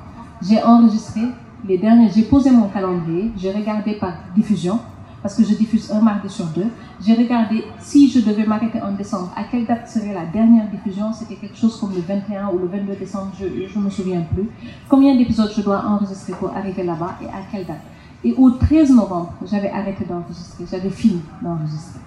j'ai 0.42 0.62
enregistré 0.62 1.22
les 1.68 1.78
derniers, 1.78 2.10
j'ai 2.10 2.24
posé 2.24 2.52
mon 2.52 2.68
calendrier, 2.68 3.32
j'ai 3.38 3.52
regardé 3.52 3.96
par 3.96 4.14
diffusion, 4.36 4.80
parce 5.22 5.34
que 5.34 5.44
je 5.44 5.56
diffuse 5.56 5.92
un 5.92 6.02
mardi 6.02 6.30
sur 6.30 6.46
deux. 6.48 6.68
J'ai 7.04 7.16
regardé 7.16 7.64
si 7.80 8.12
je 8.12 8.20
devais 8.20 8.46
m'arrêter 8.46 8.80
en 8.80 8.92
décembre, 8.92 9.32
à 9.36 9.46
quelle 9.46 9.66
date 9.66 9.90
serait 9.90 10.14
la 10.14 10.26
dernière 10.26 10.70
diffusion. 10.70 11.12
C'était 11.12 11.36
quelque 11.36 11.58
chose 11.58 11.80
comme 11.80 11.94
le 11.96 12.02
21 12.02 12.50
ou 12.50 12.60
le 12.60 12.68
22 12.68 12.96
décembre, 12.96 13.32
je 13.40 13.80
ne 13.80 13.84
me 13.84 13.90
souviens 13.90 14.22
plus. 14.22 14.48
Combien 14.88 15.16
d'épisodes 15.16 15.52
je 15.56 15.62
dois 15.64 15.84
enregistrer 15.84 16.34
pour 16.34 16.56
arriver 16.56 16.84
là-bas 16.84 17.16
et 17.24 17.26
à 17.26 17.42
quelle 17.52 17.66
date. 17.66 17.82
Et 18.24 18.34
au 18.34 18.52
13 18.52 18.92
novembre, 18.92 19.34
j'avais 19.46 19.72
arrêté 19.72 20.06
d'enregistrer, 20.06 20.66
j'avais 20.70 20.92
fini 20.92 21.22
d'enregistrer. 21.42 22.02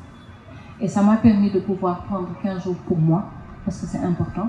Et 0.81 0.89
ça 0.89 1.03
m'a 1.03 1.17
permis 1.17 1.51
de 1.51 1.61
pouvoir 1.61 2.05
prendre 2.05 2.29
15 2.43 2.65
jours 2.65 2.77
pour 2.87 2.99
moi, 2.99 3.25
parce 3.65 3.81
que 3.81 3.87
c'est 3.87 3.99
important, 3.99 4.49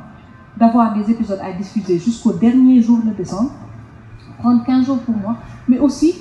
d'avoir 0.57 0.93
des 0.93 1.09
épisodes 1.11 1.39
à 1.41 1.51
diffuser 1.53 1.97
jusqu'au 1.97 2.33
dernier 2.33 2.81
jour 2.81 2.99
de 3.03 3.11
décembre, 3.11 3.51
prendre 4.37 4.63
15 4.65 4.85
jours 4.85 4.99
pour 4.99 5.15
moi, 5.15 5.37
mais 5.67 5.79
aussi 5.79 6.15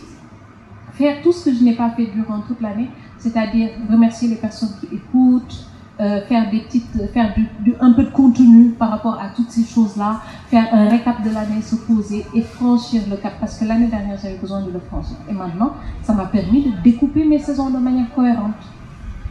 faire 0.93 1.23
tout 1.23 1.33
ce 1.33 1.47
que 1.47 1.55
je 1.55 1.63
n'ai 1.63 1.77
pas 1.77 1.91
fait 1.91 2.07
durant 2.07 2.41
toute 2.41 2.61
l'année, 2.61 2.91
c'est-à-dire 3.19 3.71
remercier 3.91 4.29
les 4.29 4.37
personnes 4.37 4.71
qui 4.81 4.95
écoutent, 4.95 5.69
euh, 6.01 6.21
faire 6.27 6.49
des 6.49 6.61
petites, 6.61 7.11
faire 7.13 7.35
du, 7.35 7.49
du, 7.61 7.75
un 7.81 7.93
peu 7.93 8.05
de 8.05 8.11
contenu 8.11 8.71
par 8.71 8.91
rapport 8.91 9.19
à 9.21 9.31
toutes 9.35 9.51
ces 9.51 9.65
choses-là, 9.65 10.21
faire 10.47 10.69
un 10.73 10.89
récap 10.89 11.23
de 11.25 11.31
l'année, 11.31 11.61
se 11.61 11.75
poser 11.75 12.25
et 12.33 12.43
franchir 12.43 13.03
le 13.11 13.17
cap. 13.17 13.33
Parce 13.41 13.59
que 13.59 13.65
l'année 13.65 13.89
dernière, 13.89 14.17
j'avais 14.23 14.37
besoin 14.37 14.63
de 14.63 14.71
le 14.71 14.79
franchir. 14.79 15.17
Et 15.29 15.33
maintenant, 15.33 15.73
ça 16.03 16.15
m'a 16.15 16.27
permis 16.27 16.71
de 16.71 16.71
découper 16.85 17.25
mes 17.25 17.41
saisons 17.41 17.71
de 17.71 17.79
manière 17.79 18.15
cohérente. 18.15 18.55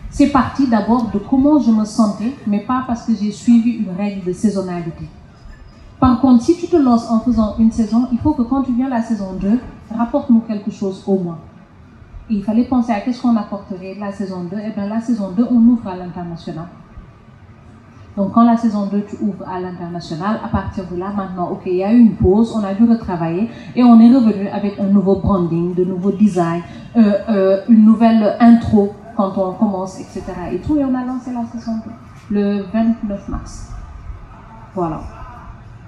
C'est 0.09 0.29
parti 0.29 0.67
d'abord 0.67 1.09
de 1.11 1.19
comment 1.19 1.59
je 1.59 1.71
me 1.71 1.85
sentais, 1.85 2.33
mais 2.47 2.59
pas 2.61 2.83
parce 2.87 3.03
que 3.03 3.13
j'ai 3.13 3.31
suivi 3.31 3.71
une 3.71 3.95
règle 3.95 4.25
de 4.25 4.33
saisonnalité. 4.33 5.07
Par 5.99 6.21
contre, 6.21 6.43
si 6.43 6.55
tu 6.57 6.67
te 6.67 6.77
lances 6.77 7.09
en 7.09 7.19
faisant 7.19 7.55
une 7.57 7.71
saison, 7.71 8.07
il 8.11 8.19
faut 8.19 8.33
que 8.33 8.43
quand 8.43 8.63
tu 8.63 8.73
viens 8.73 8.89
la 8.89 9.01
saison 9.01 9.33
2, 9.33 9.59
rapporte-nous 9.95 10.41
quelque 10.41 10.71
chose 10.71 11.03
au 11.07 11.17
moins. 11.17 11.39
Et 12.29 12.35
il 12.35 12.43
fallait 12.43 12.65
penser 12.65 12.91
à 12.91 13.01
qu'est-ce 13.01 13.21
qu'on 13.21 13.35
apporterait 13.35 13.95
la 13.99 14.11
saison 14.11 14.43
2. 14.43 14.57
Et 14.57 14.71
bien 14.71 14.87
la 14.87 15.01
saison 15.01 15.31
2, 15.31 15.47
on 15.49 15.55
ouvre 15.55 15.87
à 15.87 15.95
l'international. 15.95 16.67
Donc 18.15 18.31
quand 18.33 18.43
la 18.43 18.57
saison 18.57 18.87
2, 18.87 19.03
tu 19.07 19.15
ouvres 19.21 19.47
à 19.47 19.59
l'international, 19.59 20.39
à 20.43 20.47
partir 20.47 20.85
de 20.91 20.97
là, 20.97 21.11
maintenant, 21.15 21.51
ok, 21.51 21.61
il 21.67 21.75
y 21.75 21.83
a 21.83 21.93
eu 21.93 21.99
une 21.99 22.15
pause, 22.15 22.51
on 22.55 22.63
a 22.63 22.73
dû 22.73 22.83
retravailler 22.83 23.47
et 23.75 23.83
on 23.83 23.99
est 23.99 24.13
revenu 24.13 24.47
avec 24.47 24.79
un 24.79 24.87
nouveau 24.87 25.17
branding, 25.17 25.75
de 25.75 25.83
nouveaux 25.83 26.11
designs, 26.11 26.63
euh, 26.95 27.13
euh, 27.29 27.61
une 27.69 27.85
nouvelle 27.85 28.35
intro 28.39 28.93
quand 29.17 29.35
on 29.37 29.53
commence, 29.53 29.99
etc. 29.99 30.23
Et 30.51 30.59
tout, 30.59 30.77
et 30.77 30.85
on 30.85 30.93
a 30.93 31.03
lancé 31.03 31.31
la 31.33 31.43
saison 31.51 31.81
2 32.29 32.35
le 32.39 32.61
29 32.71 33.29
mars. 33.29 33.71
Voilà. 34.75 35.01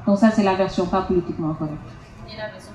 Donc 0.07 0.17
ça, 0.17 0.31
c'est 0.31 0.43
la 0.43 0.55
version 0.55 0.87
pas 0.87 1.03
politiquement 1.03 1.53
correcte. 1.53 1.77
Et 2.27 2.35
la 2.35 2.49
version 2.49 2.73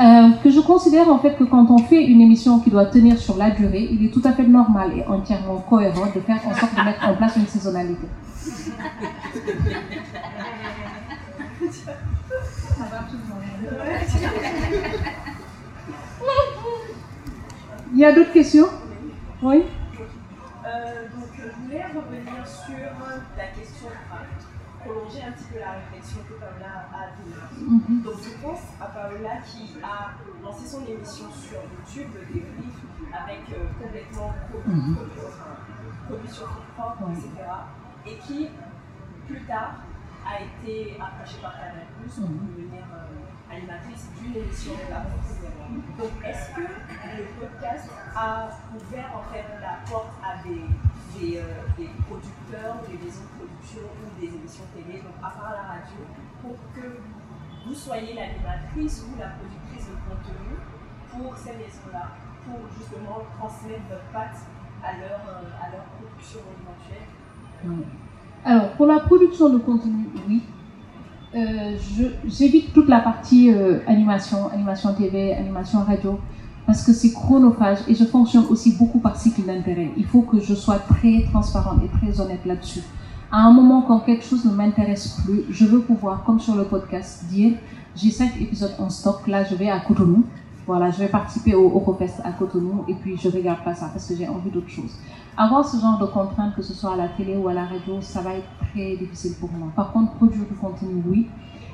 euh, 0.00 0.30
que 0.42 0.50
je 0.50 0.58
considère 0.60 1.08
en 1.10 1.18
fait 1.18 1.36
que 1.36 1.44
quand 1.44 1.70
on 1.70 1.76
fait 1.78 2.02
une 2.02 2.22
émission 2.22 2.58
qui 2.60 2.70
doit 2.70 2.86
tenir 2.86 3.18
sur 3.18 3.36
la 3.36 3.50
durée, 3.50 3.88
il 3.92 4.04
est 4.06 4.08
tout 4.08 4.22
à 4.24 4.32
fait 4.32 4.46
normal 4.46 4.90
et 4.96 5.06
entièrement 5.06 5.58
cohérent 5.68 6.06
de 6.06 6.20
faire 6.20 6.40
en 6.46 6.54
sorte 6.54 6.74
de 6.74 6.82
mettre 6.82 7.06
en 7.06 7.14
place 7.14 7.36
une 7.36 7.46
saisonnalité. 7.46 8.08
Il 17.94 17.98
y 17.98 18.04
a 18.06 18.12
d'autres 18.12 18.32
questions? 18.32 18.68
Oui 19.42 19.64
Euh, 20.64 21.08
donc, 21.08 21.26
je 21.34 21.60
voulais 21.62 21.84
revenir 21.86 22.46
sur 22.46 22.86
la 23.36 23.46
question, 23.48 23.88
enfin, 23.90 24.22
prolonger 24.84 25.22
un 25.26 25.32
petit 25.32 25.44
peu 25.52 25.58
la 25.58 25.72
réflexion 25.82 26.20
que 26.28 26.34
Paola 26.34 26.86
a 26.94 27.10
tenue. 27.18 28.02
Donc, 28.04 28.14
je 28.22 28.30
pense 28.40 28.62
à 28.80 28.86
Paola 28.86 29.42
qui 29.44 29.74
a 29.82 30.12
lancé 30.44 30.66
son 30.68 30.86
émission 30.86 31.26
sur 31.32 31.58
YouTube, 31.66 32.14
le 32.14 32.32
débrief, 32.32 32.74
avec 33.12 33.42
euh, 33.50 33.66
complètement 33.82 34.32
produit, 34.48 34.70
Mhm. 34.80 34.94
produit, 34.94 35.20
enfin, 35.26 35.50
produit 36.06 36.30
sur 36.30 36.46
son 36.46 36.62
propre, 36.78 37.10
etc. 37.10 37.28
Et 38.06 38.16
qui, 38.18 38.48
plus 39.26 39.40
tard, 39.42 39.82
a 40.24 40.34
été 40.46 40.96
approchée 41.02 41.42
par 41.42 41.58
Canal 41.58 41.86
Plus 41.98 42.14
pour 42.22 42.30
Mhm. 42.30 42.46
devenir 42.54 42.86
euh, 42.94 43.18
animatrice 43.52 44.08
d'une 44.18 44.34
émission 44.36 44.72
de 44.72 44.90
la 44.90 45.00
France. 45.04 45.36
Donc, 45.98 46.12
est-ce 46.24 46.56
que 46.56 46.62
le 46.62 47.24
podcast 47.38 47.88
a 48.16 48.48
ouvert 48.74 49.10
en 49.12 49.32
fait 49.32 49.44
la 49.60 49.84
porte 49.88 50.14
à 50.24 50.42
des, 50.42 51.36
euh, 51.36 51.42
des 51.76 51.90
producteurs, 52.08 52.76
des 52.88 52.96
maisons 52.96 53.28
de 53.28 53.34
production 53.36 53.84
ou 53.84 54.20
des 54.20 54.28
émissions 54.28 54.64
télé, 54.74 55.00
donc 55.00 55.16
à 55.22 55.30
part 55.30 55.52
la 55.52 55.64
radio, 55.76 56.00
pour 56.40 56.56
que 56.74 57.00
vous 57.66 57.74
soyez 57.74 58.14
l'animatrice 58.14 59.04
ou 59.06 59.18
la 59.20 59.36
productrice 59.36 59.86
de 59.86 59.96
contenu 60.08 60.56
pour 61.12 61.36
ces 61.36 61.52
maisons-là, 61.52 62.16
pour 62.44 62.58
justement 62.76 63.20
transmettre 63.38 63.86
votre 63.88 64.08
patte 64.12 64.40
à 64.82 64.92
leur, 64.98 65.20
euh, 65.28 65.62
à 65.62 65.70
leur 65.70 65.84
production 65.94 66.40
éventuelle? 66.40 67.06
Alors, 68.44 68.72
pour 68.72 68.86
la 68.86 69.00
production 69.00 69.50
de 69.50 69.58
contenu, 69.58 70.08
oui. 70.26 70.42
Euh, 71.34 71.76
J'évite 72.26 72.74
toute 72.74 72.88
la 72.88 73.00
partie 73.00 73.50
euh, 73.52 73.78
animation, 73.86 74.50
animation 74.52 74.92
TV, 74.92 75.32
animation 75.32 75.82
radio, 75.82 76.18
parce 76.66 76.84
que 76.84 76.92
c'est 76.92 77.12
chronophage 77.12 77.78
et 77.88 77.94
je 77.94 78.04
fonctionne 78.04 78.44
aussi 78.50 78.74
beaucoup 78.76 78.98
par 78.98 79.16
cycle 79.16 79.42
d'intérêt. 79.42 79.90
Il 79.96 80.04
faut 80.04 80.22
que 80.22 80.40
je 80.40 80.54
sois 80.54 80.78
très 80.78 81.24
transparente 81.30 81.80
et 81.84 81.88
très 81.88 82.20
honnête 82.20 82.44
là-dessus. 82.44 82.82
À 83.30 83.46
un 83.46 83.52
moment, 83.52 83.80
quand 83.82 84.00
quelque 84.00 84.24
chose 84.24 84.44
ne 84.44 84.52
m'intéresse 84.52 85.20
plus, 85.24 85.44
je 85.48 85.64
veux 85.64 85.80
pouvoir, 85.80 86.22
comme 86.24 86.38
sur 86.38 86.54
le 86.54 86.64
podcast, 86.64 87.24
dire 87.30 87.54
j'ai 87.96 88.10
cinq 88.10 88.32
épisodes 88.40 88.74
en 88.78 88.90
stock, 88.90 89.26
là 89.26 89.44
je 89.44 89.54
vais 89.54 89.70
à 89.70 89.80
Cotonou. 89.80 90.24
Voilà, 90.66 90.90
je 90.90 90.98
vais 90.98 91.08
participer 91.08 91.54
au 91.54 91.64
Eurofest 91.64 92.20
à 92.24 92.32
Cotonou 92.32 92.84
et 92.88 92.94
puis 92.94 93.16
je 93.16 93.28
regarde 93.28 93.64
pas 93.64 93.74
ça 93.74 93.88
parce 93.92 94.06
que 94.06 94.14
j'ai 94.14 94.28
envie 94.28 94.50
d'autre 94.50 94.68
chose. 94.68 94.92
Avoir 95.36 95.66
ce 95.66 95.78
genre 95.80 95.98
de 95.98 96.06
contraintes, 96.06 96.54
que 96.54 96.62
ce 96.62 96.74
soit 96.74 96.92
à 96.92 96.96
la 96.96 97.08
télé 97.08 97.36
ou 97.36 97.48
à 97.48 97.54
la 97.54 97.64
radio, 97.64 98.00
ça 98.00 98.20
va 98.20 98.34
être 98.34 98.48
très 98.70 98.96
difficile 98.96 99.34
pour 99.40 99.50
moi. 99.50 99.68
Par 99.74 99.92
contre, 99.92 100.12
produire 100.12 100.44
du 100.44 100.54
contenu, 100.54 101.02
oui. 101.08 101.28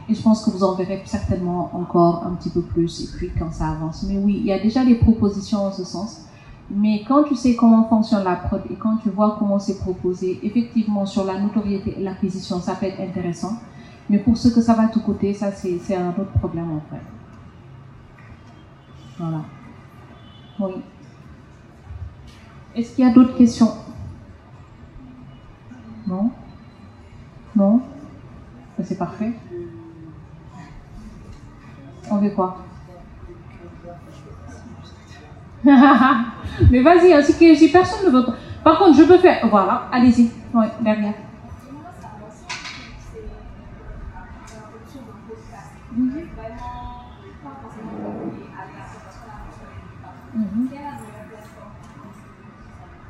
Et 0.08 0.14
je 0.14 0.22
pense 0.22 0.44
que 0.44 0.50
vous 0.50 0.62
en 0.64 0.74
verrez 0.74 1.02
certainement 1.04 1.70
encore 1.74 2.24
un 2.24 2.34
petit 2.36 2.50
peu 2.50 2.62
plus 2.62 3.02
et 3.02 3.16
puis 3.16 3.30
quand 3.38 3.52
ça 3.52 3.70
avance. 3.70 4.04
Mais 4.08 4.16
oui, 4.16 4.38
il 4.40 4.46
y 4.46 4.52
a 4.52 4.58
déjà 4.58 4.84
des 4.84 4.94
propositions 4.94 5.66
en 5.66 5.72
ce 5.72 5.84
sens. 5.84 6.22
Mais 6.70 7.02
quand 7.06 7.24
tu 7.24 7.34
sais 7.34 7.56
comment 7.56 7.88
fonctionne 7.88 8.24
la 8.24 8.36
prod 8.36 8.62
et 8.70 8.74
quand 8.74 8.96
tu 8.98 9.10
vois 9.10 9.36
comment 9.38 9.58
c'est 9.58 9.78
proposé, 9.78 10.38
effectivement, 10.42 11.04
sur 11.04 11.24
la 11.24 11.38
notoriété 11.38 11.94
et 11.98 12.02
l'acquisition, 12.02 12.60
ça 12.60 12.74
peut 12.74 12.86
être 12.86 13.00
intéressant. 13.00 13.52
Mais 14.08 14.18
pour 14.18 14.36
ce 14.36 14.48
que 14.48 14.60
ça 14.60 14.74
va 14.74 14.88
tout 14.88 15.00
coûter, 15.00 15.34
ça, 15.34 15.52
c'est 15.52 15.78
c'est 15.78 15.96
un 15.96 16.10
autre 16.10 16.32
problème 16.38 16.70
en 16.70 16.80
fait. 16.90 17.02
Voilà. 19.18 19.40
Oui. 20.60 20.72
Est-ce 22.78 22.94
qu'il 22.94 23.04
y 23.04 23.08
a 23.08 23.12
d'autres 23.12 23.36
questions? 23.36 23.72
Non? 26.06 26.30
Non? 27.56 27.80
C'est 28.84 28.96
parfait. 28.96 29.32
On 32.08 32.18
veut 32.18 32.30
quoi? 32.30 32.58
Mais 35.64 36.80
vas-y, 36.80 37.12
ainsi 37.12 37.36
que 37.36 37.52
si 37.56 37.72
personne 37.72 38.06
ne 38.06 38.16
veut. 38.16 38.26
Par 38.62 38.78
contre, 38.78 38.96
je 38.96 39.02
peux 39.02 39.18
faire. 39.18 39.48
Voilà, 39.50 39.88
allez-y. 39.90 40.30
Oui, 40.54 40.66
derrière. 40.80 41.14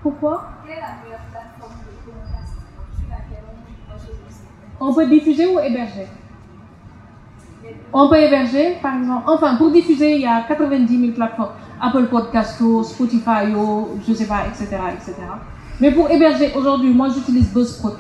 Pourquoi 0.09 0.43
On 4.81 4.95
peut 4.95 5.07
diffuser 5.07 5.47
ou 5.47 5.61
héberger? 5.61 6.07
On 7.93 8.09
peut 8.09 8.17
héberger, 8.17 8.79
par 8.81 8.97
exemple. 8.97 9.25
Enfin, 9.27 9.57
pour 9.57 9.71
diffuser, 9.71 10.15
il 10.15 10.23
y 10.23 10.27
a 10.27 10.45
90 10.49 10.99
000 10.99 11.13
plateformes. 11.13 11.51
Apple 11.79 12.07
Podcast, 12.07 12.59
Spotify, 12.85 13.53
je 14.07 14.15
sais 14.15 14.25
pas, 14.25 14.47
etc., 14.47 14.79
etc. 14.95 15.15
Mais 15.79 15.93
pour 15.93 16.11
héberger, 16.11 16.53
aujourd'hui, 16.57 16.95
moi 16.95 17.09
j'utilise 17.11 17.53
Buzzsprout. 17.53 17.99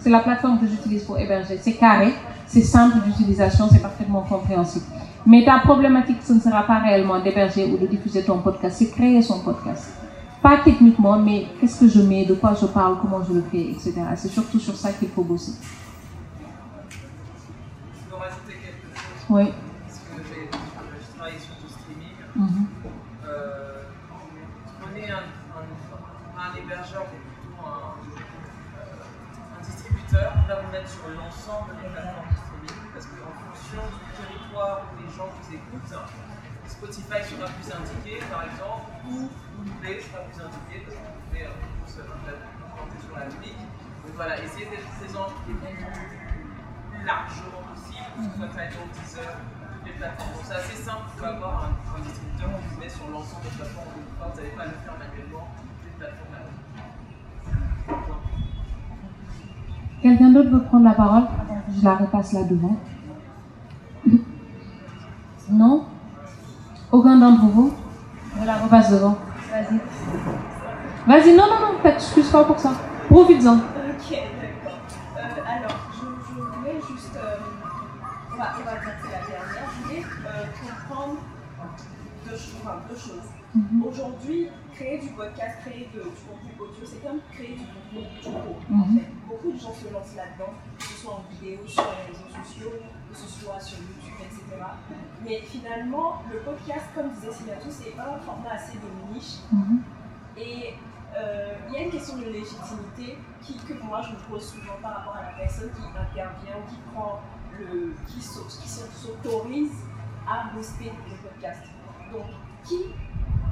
C'est 0.00 0.10
la 0.10 0.20
plateforme 0.20 0.60
que 0.60 0.66
j'utilise 0.66 1.04
pour 1.04 1.18
héberger. 1.18 1.58
C'est 1.62 1.74
carré, 1.74 2.12
c'est 2.46 2.60
simple 2.60 2.98
d'utilisation, 3.06 3.68
c'est 3.72 3.80
parfaitement 3.80 4.20
compréhensible. 4.20 4.84
Mais 5.24 5.46
ta 5.46 5.60
problématique, 5.60 6.18
ce 6.22 6.34
ne 6.34 6.40
sera 6.40 6.64
pas 6.64 6.80
réellement 6.80 7.20
d'héberger 7.20 7.64
ou 7.72 7.78
de 7.78 7.86
diffuser 7.86 8.22
ton 8.22 8.38
podcast, 8.40 8.76
c'est 8.78 8.90
créer 8.90 9.22
son 9.22 9.40
podcast. 9.40 10.01
Pas 10.42 10.58
techniquement, 10.64 11.18
mais 11.18 11.46
qu'est-ce 11.60 11.80
que 11.80 11.88
je 11.88 12.00
mets, 12.00 12.24
de 12.24 12.34
quoi 12.34 12.52
je 12.60 12.66
parle, 12.66 12.98
comment 13.00 13.22
je 13.22 13.32
le 13.34 13.42
fais, 13.42 13.70
etc. 13.70 13.94
C'est 14.16 14.28
surtout 14.28 14.58
sur 14.58 14.74
ça 14.76 14.92
qu'il 14.92 15.08
faut 15.08 15.22
bosser. 15.22 15.52
Oui. 19.30 19.52
Parce 19.86 19.98
que 20.00 20.18
je 20.20 21.16
travaille 21.16 21.38
sur 21.38 21.54
du 21.62 21.68
streaming. 21.72 22.16
Euh, 23.24 23.82
on 24.82 24.96
est 24.98 25.10
un, 25.10 25.24
un, 25.24 25.66
un 26.36 26.50
hébergeur, 26.58 27.06
mais 27.12 27.20
plutôt 27.22 27.56
un, 27.64 27.96
euh, 28.76 29.56
un 29.56 29.64
distributeur. 29.64 30.34
Là, 30.48 30.58
vous 30.60 30.72
mettre 30.72 30.90
sur 30.90 31.06
l'ensemble 31.16 31.70
des 31.80 31.88
plateformes 31.88 32.28
de 32.28 32.36
streaming 32.36 32.82
parce 32.92 33.06
qu'en 33.06 33.32
fonction 33.40 33.80
du 33.94 34.04
territoire 34.18 34.90
où 34.90 35.00
les 35.00 35.08
gens 35.16 35.30
vous 35.30 35.48
écoutent, 35.54 35.94
Spotify 36.66 37.20
sera 37.24 37.46
plus 37.46 37.68
indiqué, 37.72 38.18
par 38.28 38.42
exemple, 38.42 38.90
ou 39.08 39.30
Play 39.80 40.00
sera 40.00 40.26
plus 40.26 40.38
indiqué 40.42 40.82
parce 40.82 40.96
que 40.98 41.06
vous 41.06 41.22
pouvez 41.30 41.46
euh, 41.46 41.86
se 41.86 42.00
implanter 42.02 42.98
sur 42.98 43.14
la 43.14 43.26
musique. 43.26 43.62
Donc 44.02 44.14
voilà, 44.16 44.42
essayez 44.42 44.66
d'être 44.66 44.90
présent 44.98 45.26
le 45.30 45.54
plus 45.54 47.06
largement 47.06 47.62
possible, 47.70 48.10
que 48.18 48.96
ce 48.98 49.16
soit 49.16 49.30
toutes 49.30 49.86
les 49.86 49.92
plateformes. 49.92 50.32
Donc 50.34 50.42
c'est 50.44 50.58
assez 50.58 50.78
simple, 50.82 51.02
vous 51.06 51.16
pouvez 51.16 51.30
avoir 51.30 51.70
un, 51.70 52.00
distributeur 52.02 52.50
qui 52.58 52.74
vous 52.74 52.80
met 52.80 52.88
sur 52.88 53.06
l'ensemble 53.10 53.42
des 53.44 53.54
plateformes, 53.54 53.94
vous 53.94 54.36
n'allez 54.36 54.54
pas 54.56 54.66
le 54.66 54.76
faire 54.82 54.94
manuellement. 54.98 55.48
Quelqu'un 60.02 60.30
d'autre 60.30 60.50
veut 60.50 60.62
prendre 60.64 60.84
la 60.84 60.94
parole? 60.94 61.24
Je 61.78 61.84
la 61.84 61.94
repasse 61.94 62.32
là 62.32 62.42
devant. 62.42 62.76
Non? 65.50 65.84
Aucun 66.90 67.18
d'entre 67.18 67.44
vous? 67.46 67.72
Je 68.40 68.44
la 68.44 68.56
repasse 68.56 68.90
devant. 68.90 69.16
Vas-y. 69.52 69.80
Vas-y, 71.06 71.36
non, 71.36 71.44
non, 71.46 71.60
non, 71.60 71.78
t'excuses 71.82 72.30
pas 72.30 72.44
pour 72.44 72.58
ça. 72.58 72.72
Profites-en. 73.08 73.56
Ok, 73.56 74.08
d'accord. 74.10 74.78
Euh, 75.18 75.42
alors, 75.46 75.76
je, 75.92 76.06
je 76.28 76.40
voulais 76.40 76.80
juste. 76.90 77.16
euh, 77.16 77.36
on, 78.32 78.36
va, 78.38 78.52
on 78.58 78.64
va 78.64 78.72
la 78.74 78.80
dernière. 78.80 79.68
Je 79.76 79.82
voulais 79.84 80.02
euh, 80.26 80.44
comprendre 80.62 81.16
deux, 82.26 82.38
enfin, 82.62 82.76
deux 82.88 82.96
choses. 82.96 83.28
Mhm. 83.54 83.84
Aujourd'hui, 83.84 84.48
créer 84.74 84.98
du 84.98 85.08
podcast, 85.08 85.58
créer 85.66 85.88
de- 85.94 86.00
du 86.00 86.08
contenu 86.24 86.52
audio, 86.58 86.84
c'est 86.86 87.02
comme 87.06 87.18
créer 87.34 87.54
du 87.56 87.66
contenu. 87.66 88.06
En 88.70 88.74
Mhm. 88.74 88.98
fait. 88.98 89.06
Beaucoup 89.32 89.52
de 89.52 89.58
gens 89.58 89.72
se 89.72 89.88
lancent 89.90 90.14
là-dedans, 90.14 90.52
que 90.76 90.84
ce 90.84 90.92
soit 91.00 91.14
en 91.14 91.24
vidéo, 91.32 91.60
sur 91.66 91.82
les 91.82 92.12
réseaux 92.12 92.44
sociaux, 92.44 92.72
que 93.10 93.16
ce 93.16 93.26
soit 93.26 93.58
sur 93.60 93.78
YouTube, 93.78 94.20
etc. 94.20 94.62
Mais 95.24 95.40
finalement, 95.40 96.22
le 96.30 96.40
podcast, 96.40 96.84
comme 96.94 97.08
disait 97.12 97.32
Sinatou, 97.32 97.68
c'est 97.70 97.96
pas 97.96 98.14
un 98.14 98.18
format 98.18 98.50
assez 98.50 98.76
de 98.76 99.14
niche. 99.14 99.40
Mhm. 99.50 99.82
Et 100.36 100.74
euh, 101.16 101.54
il 101.66 101.74
y 101.74 101.76
a 101.78 101.80
une 101.84 101.90
question 101.90 102.18
de 102.18 102.24
légitimité 102.24 103.16
qui, 103.40 103.56
que 103.56 103.72
moi 103.82 104.02
je 104.02 104.12
me 104.12 104.18
pose 104.28 104.44
souvent 104.44 104.76
par 104.82 104.98
rapport 104.98 105.16
à 105.16 105.22
la 105.22 105.38
personne 105.38 105.70
qui 105.70 105.80
intervient 105.80 106.56
ou 106.60 106.70
qui 106.70 106.76
prend 106.92 107.20
le. 107.58 107.94
qui 108.06 108.20
s'autorise 108.20 109.72
à 110.28 110.54
hoster 110.58 110.92
le 111.08 111.28
podcast. 111.28 111.62
Donc, 112.12 112.26
qui 112.64 112.92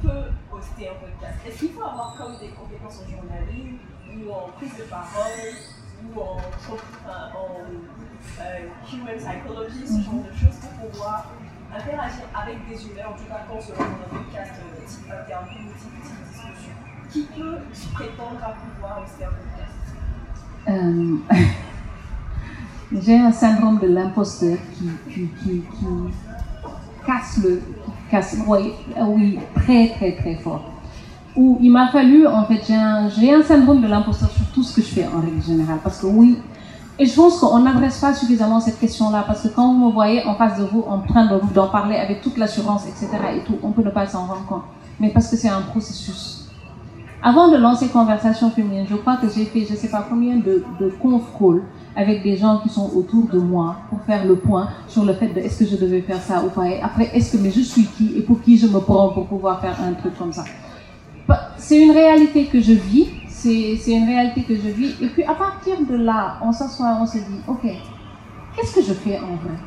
peut 0.02 0.28
hoster 0.52 0.90
un 0.90 0.94
podcast? 0.94 1.38
Est-ce 1.46 1.58
qu'il 1.58 1.72
faut 1.72 1.84
avoir 1.84 2.16
comme 2.18 2.36
des 2.38 2.48
compétences 2.50 3.00
en 3.00 3.10
journalisme 3.10 3.78
ou 4.16 4.30
en 4.32 4.48
prise 4.56 4.76
de 4.78 4.84
parole 4.84 5.54
ou 6.02 6.20
en, 6.20 6.36
en 6.36 7.50
euh, 8.40 8.68
human 8.92 9.16
psychology, 9.16 9.86
ce 9.86 10.02
genre 10.02 10.24
de 10.24 10.32
choses 10.38 10.56
pour 10.61 10.90
pouvoir 10.90 11.30
interagir 11.74 12.24
avec 12.34 12.56
des 12.68 12.86
humains, 12.86 13.08
en 13.11 13.16
tout 13.16 13.24
cas 13.24 13.44
quand 13.48 13.56
on 13.56 13.61
se 13.61 13.70
lance 13.70 13.78
dans 13.78 13.84
un 13.84 14.22
podcast 14.22 14.52
euh, 14.58 14.86
type 14.86 15.11
interview, 15.11 15.72
type, 15.78 15.96
type 16.02 16.20
discussion 16.30 16.74
Qui 17.11 17.22
peut 17.36 17.58
prétendre 17.94 18.40
à 18.42 18.54
pouvoir 18.54 19.02
hoster 19.02 19.24
un 19.24 19.30
podcast 19.30 19.76
J'ai 22.92 23.18
un 23.18 23.32
syndrome 23.32 23.78
de 23.78 23.86
l'imposteur 23.86 24.58
qui, 24.74 24.90
qui, 25.12 25.28
qui, 25.28 25.61
qui 25.61 25.86
casse 27.06 27.38
le. 27.42 27.62
casse, 28.11 28.36
oui, 28.46 28.72
oui, 28.98 29.38
très, 29.54 29.90
très, 29.90 30.16
très 30.16 30.34
fort. 30.36 30.79
Où 31.36 31.58
il 31.60 31.70
m'a 31.70 31.88
fallu, 31.88 32.26
en 32.26 32.44
fait, 32.44 32.60
j'ai 32.66 32.74
un, 32.74 33.08
un 33.38 33.42
syndrome 33.42 33.80
de 33.80 33.86
l'imposteur 33.86 34.30
sur 34.30 34.46
tout 34.52 34.62
ce 34.62 34.74
que 34.74 34.82
je 34.82 34.88
fais 34.88 35.06
en 35.06 35.20
règle 35.20 35.42
générale. 35.42 35.78
Parce 35.82 35.98
que 35.98 36.06
oui, 36.06 36.38
et 36.98 37.06
je 37.06 37.14
pense 37.14 37.38
qu'on 37.38 37.60
n'adresse 37.60 37.98
pas 37.98 38.12
suffisamment 38.12 38.60
cette 38.60 38.78
question-là. 38.78 39.24
Parce 39.26 39.42
que 39.42 39.48
quand 39.48 39.72
vous 39.72 39.86
me 39.86 39.92
voyez 39.92 40.24
en 40.26 40.34
face 40.34 40.58
de 40.58 40.64
vous 40.64 40.84
en 40.88 40.98
train 41.00 41.26
de- 41.26 41.70
parler 41.70 41.96
avec 41.96 42.20
toute 42.20 42.36
l'assurance, 42.36 42.84
etc., 42.86 43.08
et 43.36 43.44
tout, 43.44 43.54
on 43.62 43.70
peut 43.70 43.82
ne 43.82 43.90
pas 43.90 44.06
s'en 44.06 44.26
rendre 44.26 44.44
compte. 44.46 44.62
Mais 44.98 45.08
parce 45.10 45.28
que 45.28 45.36
c'est 45.36 45.48
un 45.48 45.62
processus. 45.62 46.36
Avant 47.22 47.48
de 47.50 47.56
lancer 47.56 47.88
Conversation 47.88 48.50
féminine, 48.50 48.86
je 48.88 48.96
crois 48.96 49.16
que 49.18 49.28
j'ai 49.28 49.44
fait 49.44 49.64
je 49.66 49.72
ne 49.72 49.76
sais 49.78 49.88
pas 49.88 50.06
combien 50.08 50.36
de, 50.36 50.64
de 50.80 50.90
conf 51.00 51.22
calls 51.38 51.62
avec 51.94 52.22
des 52.22 52.36
gens 52.36 52.58
qui 52.62 52.70
sont 52.70 52.90
autour 52.94 53.28
de 53.30 53.38
moi 53.38 53.76
pour 53.90 54.00
faire 54.02 54.24
le 54.24 54.36
point 54.36 54.68
sur 54.88 55.04
le 55.04 55.12
fait 55.12 55.28
de 55.28 55.38
est-ce 55.40 55.64
que 55.64 55.70
je 55.70 55.76
devais 55.76 56.00
faire 56.00 56.20
ça 56.20 56.42
ou 56.44 56.48
pas. 56.48 56.66
Et 56.68 56.80
après, 56.80 57.10
est-ce 57.14 57.36
que 57.36 57.42
mais 57.42 57.50
je 57.50 57.60
suis 57.60 57.84
qui 57.84 58.16
et 58.16 58.22
pour 58.22 58.40
qui 58.40 58.56
je 58.56 58.66
me 58.66 58.80
prends 58.80 59.10
pour 59.10 59.26
pouvoir 59.26 59.60
faire 59.60 59.76
un 59.86 59.92
truc 59.92 60.16
comme 60.18 60.32
ça. 60.32 60.44
C'est 61.56 61.82
une 61.82 61.92
réalité 61.92 62.46
que 62.46 62.60
je 62.60 62.72
vis, 62.72 63.08
c'est 63.28 63.76
une 63.86 64.06
réalité 64.06 64.42
que 64.42 64.54
je 64.54 64.68
vis. 64.68 64.94
Et 65.00 65.08
puis 65.08 65.24
à 65.24 65.34
partir 65.34 65.76
de 65.88 65.94
là, 65.96 66.36
on 66.42 66.52
s'assoit, 66.52 66.98
on 67.00 67.06
se 67.06 67.18
dit, 67.18 67.40
ok, 67.46 67.62
qu'est-ce 68.56 68.74
que 68.74 68.82
je 68.82 68.92
fais 68.92 69.18
en 69.18 69.36
vrai? 69.36 69.58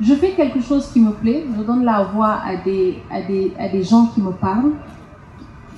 Je 0.00 0.14
fais 0.14 0.30
quelque 0.32 0.60
chose 0.60 0.90
qui 0.92 1.00
me 1.00 1.12
plaît, 1.12 1.46
je 1.56 1.62
donne 1.62 1.84
la 1.84 2.02
voix 2.02 2.38
à 2.44 2.56
des, 2.56 3.02
à 3.10 3.22
des, 3.22 3.52
à 3.58 3.68
des 3.68 3.82
gens 3.82 4.06
qui 4.06 4.20
me 4.20 4.32
parlent. 4.32 4.74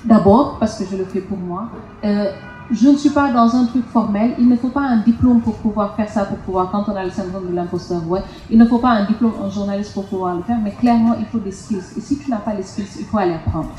D'abord, 0.03 0.57
parce 0.59 0.77
que 0.77 0.85
je 0.89 0.97
le 0.97 1.05
fais 1.05 1.21
pour 1.21 1.37
moi. 1.37 1.69
Euh, 2.03 2.31
je 2.71 2.87
ne 2.87 2.97
suis 2.97 3.09
pas 3.09 3.31
dans 3.31 3.55
un 3.55 3.65
truc 3.65 3.85
formel. 3.87 4.35
Il 4.37 4.47
ne 4.47 4.55
faut 4.55 4.69
pas 4.69 4.81
un 4.81 4.97
diplôme 4.97 5.41
pour 5.41 5.55
pouvoir 5.55 5.95
faire 5.95 6.07
ça, 6.07 6.25
pour 6.25 6.37
pouvoir, 6.37 6.69
quand 6.71 6.85
on 6.87 6.95
a 6.95 7.03
le 7.03 7.09
syndrome 7.09 7.49
de 7.49 7.55
l'imposteur, 7.55 8.07
ouais. 8.07 8.21
Il 8.49 8.57
ne 8.57 8.65
faut 8.65 8.77
pas 8.77 8.89
un 8.89 9.05
diplôme 9.05 9.33
en 9.41 9.49
journaliste 9.49 9.93
pour 9.93 10.05
pouvoir 10.05 10.35
le 10.35 10.43
faire, 10.43 10.57
mais 10.63 10.71
clairement, 10.71 11.15
il 11.19 11.25
faut 11.25 11.39
des 11.39 11.51
skills. 11.51 11.83
Et 11.97 12.01
si 12.01 12.17
tu 12.17 12.29
n'as 12.29 12.37
pas 12.37 12.53
les 12.53 12.63
skills, 12.63 12.87
il 12.99 13.05
faut 13.05 13.17
aller 13.17 13.33
apprendre. 13.33 13.69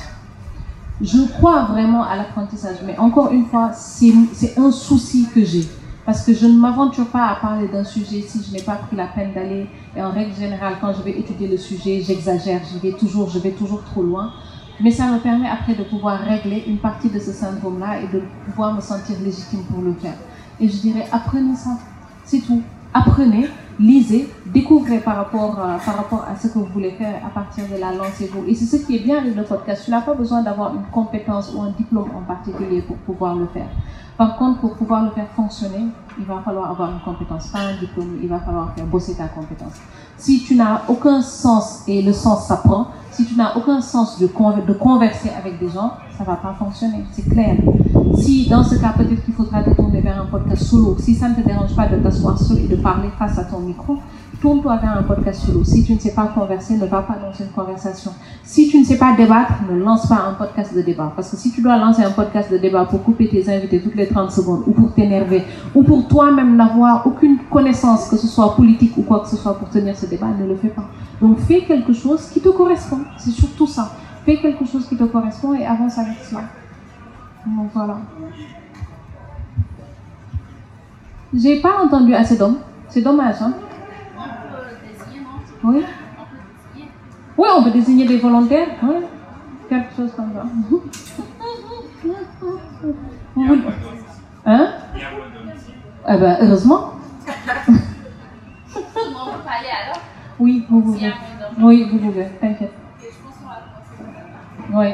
Je 1.03 1.27
crois 1.33 1.65
vraiment 1.65 2.05
à 2.05 2.17
l'apprentissage, 2.17 2.77
mais 2.85 2.99
encore 2.99 3.33
une 3.33 3.47
fois, 3.47 3.73
c'est 3.73 4.59
un 4.59 4.71
souci 4.71 5.27
que 5.35 5.43
j'ai. 5.43 5.67
Parce 6.05 6.25
que 6.25 6.35
je 6.35 6.47
ne 6.47 6.59
m'aventure 6.59 7.07
pas 7.07 7.27
à 7.27 7.37
parler 7.37 7.69
d'un 7.69 7.85
sujet 7.85 8.23
si 8.27 8.43
je 8.43 8.53
n'ai 8.53 8.63
pas 8.63 8.75
pris 8.75 8.97
la 8.97 9.07
peine 9.07 9.33
d'aller. 9.33 9.67
Et 9.97 10.03
en 10.03 10.11
règle 10.11 10.35
générale, 10.35 10.77
quand 10.81 10.93
je 10.93 11.03
vais 11.03 11.19
étudier 11.19 11.49
le 11.49 11.57
sujet, 11.57 12.03
j'exagère, 12.03 12.61
je 12.73 12.79
vais 12.79 12.97
toujours, 12.97 13.31
je 13.31 13.39
vais 13.39 13.53
toujours 13.53 13.83
trop 13.85 14.03
loin. 14.03 14.33
Mais 14.83 14.91
ça 14.91 15.07
me 15.07 15.19
permet 15.19 15.49
après 15.49 15.75
de 15.75 15.85
pouvoir 15.85 16.19
régler 16.21 16.65
une 16.67 16.79
partie 16.79 17.09
de 17.09 17.19
ce 17.19 17.33
syndrome-là 17.33 18.01
et 18.01 18.09
de 18.09 18.23
pouvoir 18.47 18.75
me 18.75 18.81
sentir 18.81 19.17
légitime 19.23 19.63
pour 19.65 19.83
le 19.83 19.95
faire. 19.95 20.17
Et 20.59 20.69
je 20.69 20.77
dirais, 20.79 21.07
apprenez 21.13 21.55
ça. 21.55 21.79
C'est 22.25 22.41
tout. 22.41 22.63
Apprenez. 22.93 23.49
lisez, 23.81 24.29
découvrez 24.47 24.99
par 24.99 25.17
rapport, 25.17 25.59
euh, 25.59 25.79
par 25.85 25.97
rapport 25.97 26.25
à 26.31 26.37
ce 26.39 26.49
que 26.49 26.59
vous 26.59 26.67
voulez 26.67 26.91
faire 26.91 27.23
à 27.25 27.31
partir 27.31 27.65
de 27.67 27.81
là, 27.81 27.93
lancez-vous. 27.93 28.45
Et 28.47 28.55
c'est 28.55 28.67
ce 28.67 28.85
qui 28.85 28.97
est 28.97 28.99
bien 28.99 29.19
avec 29.19 29.35
le 29.35 29.43
podcast. 29.43 29.83
Tu 29.85 29.91
n'as 29.91 30.03
pas 30.03 30.15
besoin 30.15 30.43
d'avoir 30.43 30.75
une 30.75 30.83
compétence 30.93 31.53
ou 31.55 31.63
un 31.63 31.71
diplôme 31.71 32.11
en 32.15 32.21
particulier 32.21 32.83
pour 32.83 32.97
pouvoir 32.97 33.37
le 33.37 33.47
faire. 33.47 33.69
Par 34.19 34.37
contre, 34.37 34.61
pour 34.61 34.75
pouvoir 34.75 35.05
le 35.05 35.11
faire 35.11 35.29
fonctionner, 35.35 35.87
il 36.19 36.27
va 36.27 36.43
falloir 36.45 36.71
avoir 36.71 36.91
une 36.91 37.01
compétence, 37.01 37.47
pas 37.47 37.61
un 37.61 37.79
diplôme, 37.79 38.19
il 38.23 38.29
va 38.29 38.39
falloir 38.41 38.75
faire 38.75 38.85
bosser 38.85 39.15
ta 39.15 39.29
compétence. 39.29 39.73
Si 40.19 40.43
tu 40.43 40.57
n'as 40.57 40.83
aucun 40.89 41.23
sens, 41.23 41.85
et 41.89 42.03
le 42.03 42.13
sens 42.13 42.49
s'apprend, 42.49 42.89
si 43.11 43.25
tu 43.25 43.35
n'as 43.35 43.57
aucun 43.57 43.81
sens 43.81 44.19
de, 44.19 44.27
de 44.27 44.73
converser 44.75 45.31
avec 45.31 45.59
des 45.59 45.71
gens, 45.71 45.95
ça 46.19 46.25
va 46.25 46.37
pas 46.37 46.55
fonctionner, 46.59 47.05
c'est 47.13 47.27
clair. 47.31 47.57
Si 48.17 48.49
dans 48.49 48.65
ce 48.65 48.77
cas, 48.77 48.93
peut-être 48.97 49.25
qu'il 49.25 49.35
faudra 49.35 49.63
te 49.63 49.71
tourner 49.71 50.01
vers 50.01 50.23
un 50.23 50.27
podcast 50.27 50.63
solo, 50.65 50.97
si 50.99 51.15
ça 51.15 51.29
ne 51.29 51.35
te 51.35 51.41
dérange 51.41 51.75
pas 51.75 51.87
de 51.87 51.97
t'asseoir 51.97 52.39
seul 52.39 52.59
et 52.59 52.69
de 52.69 52.77
parler 52.77 53.09
face 53.19 53.39
à 53.39 53.45
ton 53.45 53.61
micro, 53.61 53.97
tourne-toi 54.41 54.77
vers 54.77 54.97
un 54.99 55.03
podcast 55.03 55.43
solo. 55.45 55.63
Si 55.65 55.85
tu 55.85 55.95
ne 55.95 55.99
sais 55.99 56.13
pas 56.13 56.27
converser, 56.27 56.77
ne 56.77 56.87
va 56.87 57.03
pas 57.03 57.15
dans 57.15 57.33
une 57.33 57.51
conversation. 57.51 58.13
Si 58.43 58.69
tu 58.69 58.79
ne 58.79 58.85
sais 58.85 58.97
pas 58.97 59.15
débattre, 59.17 59.53
ne 59.71 59.79
lance 59.79 60.09
pas 60.09 60.25
un 60.29 60.35
podcast 60.35 60.75
de 60.75 60.83
débat. 60.83 61.13
Parce 61.15 61.31
que 61.31 61.37
si 61.37 61.53
tu 61.53 61.63
dois 61.63 61.77
lancer 61.77 62.03
un 62.03 62.11
podcast 62.11 62.51
de 62.51 62.59
débat 62.59 62.85
pour 62.85 63.03
couper 63.03 63.29
tes 63.29 63.49
invités 63.49 63.81
toutes 63.81 63.97
les 63.97 64.07
30 64.07 64.31
secondes, 64.31 64.63
ou 64.67 64.73
pour 64.73 64.93
t'énerver, 64.93 65.43
ou 65.75 65.83
pour 65.83 66.09
toi-même 66.09 66.57
n'avoir 66.57 67.07
aucune 67.07 67.39
connaissance, 67.51 68.09
que 68.09 68.17
ce 68.17 68.27
soit 68.27 68.57
politique 68.57 68.97
ou 68.97 69.03
quoi 69.03 69.21
que 69.21 69.29
ce 69.29 69.37
soit 69.37 69.55
pour 69.55 69.69
tenir 69.69 69.97
ce 69.97 70.07
débat, 70.07 70.29
ne 70.29 70.47
le 70.47 70.57
fais 70.57 70.69
pas. 70.69 70.89
Donc 71.21 71.39
fais 71.39 71.63
quelque 71.63 71.93
chose 71.93 72.29
qui 72.33 72.41
te 72.41 72.49
correspond. 72.49 73.01
C'est 73.19 73.31
surtout 73.31 73.67
ça. 73.67 73.93
Fais 74.25 74.37
quelque 74.37 74.65
chose 74.65 74.87
qui 74.87 74.97
te 74.97 75.05
correspond 75.05 75.55
et 75.55 75.65
avance 75.65 75.99
avec 75.99 76.17
cela. 76.29 76.43
Donc 77.47 77.71
voilà. 77.75 77.99
J'ai 81.35 81.61
pas 81.61 81.83
entendu 81.83 82.15
assez 82.15 82.37
d'hommes. 82.37 82.59
C'est 82.89 83.03
dommage, 83.03 83.37
hein? 83.41 83.55
Oui. 85.63 85.85
Oui, 87.37 87.49
on 87.57 87.63
peut 87.63 87.71
désigner 87.71 88.07
des 88.07 88.19
volontaires. 88.19 88.69
Oui. 88.83 88.97
Quelque 89.69 89.95
chose 89.97 90.11
comme 90.17 90.33
ça. 90.35 90.45
Hein? 94.47 94.73
Eh 96.09 96.17
ben, 96.17 96.39
heureusement. 96.41 96.95
Oui, 100.39 100.67
vous 100.69 100.81
pouvez. 100.81 101.13
Oui, 101.61 101.89
vous 101.91 101.99
pouvez, 101.99 102.27
t'inquiète. 102.41 102.73
Oui. 104.73 104.87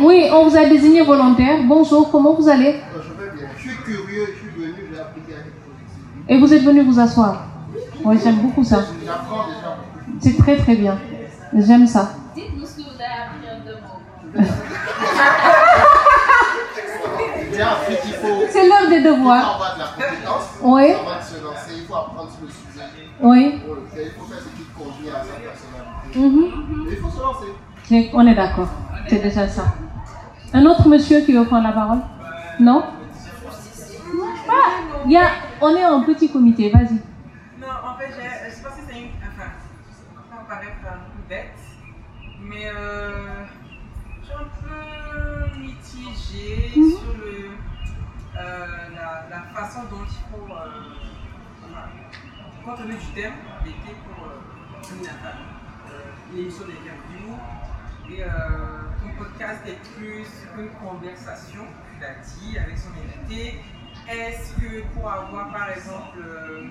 Oui, 0.00 0.28
on 0.32 0.48
vous 0.48 0.56
a 0.56 0.64
désigné 0.64 1.02
volontaire. 1.02 1.58
Bonjour, 1.64 2.10
comment 2.10 2.34
vous 2.34 2.48
allez? 2.48 2.80
Je 2.94 2.98
vais 3.24 3.30
bien. 3.36 3.48
Je 3.56 3.60
suis 3.68 3.76
curieux, 3.78 4.26
je 4.34 4.38
suis 4.38 4.50
venu, 4.50 4.74
j'ai 4.92 5.00
appris 5.00 5.20
quelque 5.22 5.38
chose. 5.38 6.28
Et 6.28 6.38
vous 6.38 6.52
êtes 6.54 6.62
venu 6.62 6.82
vous 6.82 6.98
asseoir? 7.00 7.44
Oui, 8.04 8.18
j'aime 8.22 8.36
beaucoup 8.36 8.64
ça. 8.64 8.84
J'apprends 9.04 9.46
déjà 9.46 9.76
beaucoup. 9.76 10.18
C'est 10.20 10.36
très 10.36 10.56
très 10.56 10.74
bien. 10.76 10.98
J'aime 11.56 11.86
ça. 11.86 12.12
Dites-nous 12.34 12.66
ce 12.66 12.76
que 12.76 12.82
vous 12.82 12.94
avez 12.94 13.04
appris 13.04 13.48
en 13.50 13.64
deux 13.64 13.78
mots. 14.44 14.44
C'est 18.50 18.66
l'heure 18.68 18.88
des 18.88 18.96
Il 18.96 19.02
faut 19.02 19.14
devoirs. 19.16 19.54
avoir 19.54 19.74
de 19.74 19.80
la 19.80 19.86
compétence. 19.86 20.46
Oui. 20.62 20.82
Avant 20.92 21.18
de 21.18 21.24
se 21.24 21.42
lancer, 21.44 21.72
il 21.80 21.86
faut 21.86 21.94
apprendre 21.94 22.30
sur 22.30 22.42
le 22.44 22.48
sujet. 22.50 22.84
Oui. 23.20 23.54
Il 23.54 23.60
faut 23.60 24.26
faire 24.26 24.38
ce 24.40 24.48
qui 24.56 24.64
convient 24.76 25.14
à 25.14 25.24
sa 25.24 25.34
personnalité. 25.40 26.18
Mhm. 26.18 26.86
Il 26.90 26.96
faut 26.98 27.10
se 27.10 27.20
lancer. 27.22 28.10
On 28.14 28.26
est 28.26 28.34
d'accord. 28.34 28.68
C'est 29.08 29.22
déjà 29.22 29.48
ça. 29.48 29.74
Un 30.52 30.64
autre 30.66 30.88
monsieur 30.88 31.20
qui 31.22 31.32
veut 31.32 31.44
prendre 31.44 31.66
la 31.66 31.72
parole? 31.72 31.98
Non? 32.60 32.84
Ah, 34.50 34.70
il 35.06 35.12
y 35.12 35.16
a, 35.16 35.28
on 35.60 35.74
est 35.74 35.84
en 35.84 36.02
petit 36.04 36.30
comité, 36.30 36.70
vas-y. 36.70 36.94
Non, 37.60 37.68
en 37.84 37.96
fait, 37.98 38.08
j'ai- 38.16 38.50
je 38.50 38.54
sais 38.54 38.62
pas 38.62 38.70
si 38.70 38.80
c'est 38.88 38.98
une. 39.00 39.08
Enfin, 39.22 39.50
ça 40.30 40.36
va 40.36 40.42
paraître 40.48 40.84
un 40.86 40.98
peu 41.12 41.28
bête, 41.28 41.54
mais 42.42 42.66
euh, 42.68 43.44
je 44.20 44.26
suis 44.26 44.34
un 44.34 44.48
peu 44.62 45.58
mitigée 45.58 46.72
Mhm. 46.76 46.90
sur 46.90 47.12
le, 47.18 47.50
euh, 48.38 48.66
la, 48.94 49.36
la 49.36 49.42
façon 49.54 49.80
dont 49.90 50.04
il 50.04 50.22
faut. 50.30 50.52
Euh, 50.52 50.84
compte 52.64 52.76
tenu 52.78 52.92
du 52.94 53.06
thème, 53.14 53.32
l'été 53.64 53.96
pour 54.04 54.26
euh, 54.26 54.94
une, 54.94 55.06
enfin, 55.06 55.36
Et 58.10 58.22
euh, 58.22 58.28
ton 59.02 59.22
podcast 59.22 59.60
est 59.66 59.78
plus 59.98 60.26
une 60.58 60.70
conversation, 60.70 61.60
tu 61.92 62.00
l'as 62.00 62.14
dit, 62.24 62.58
avec 62.58 62.78
son 62.78 62.88
invité. 62.90 63.60
Est-ce 64.10 64.54
que 64.54 64.82
pour 64.94 65.10
avoir 65.10 65.52
par 65.52 65.70
exemple 65.70 66.18
euh, 66.18 66.64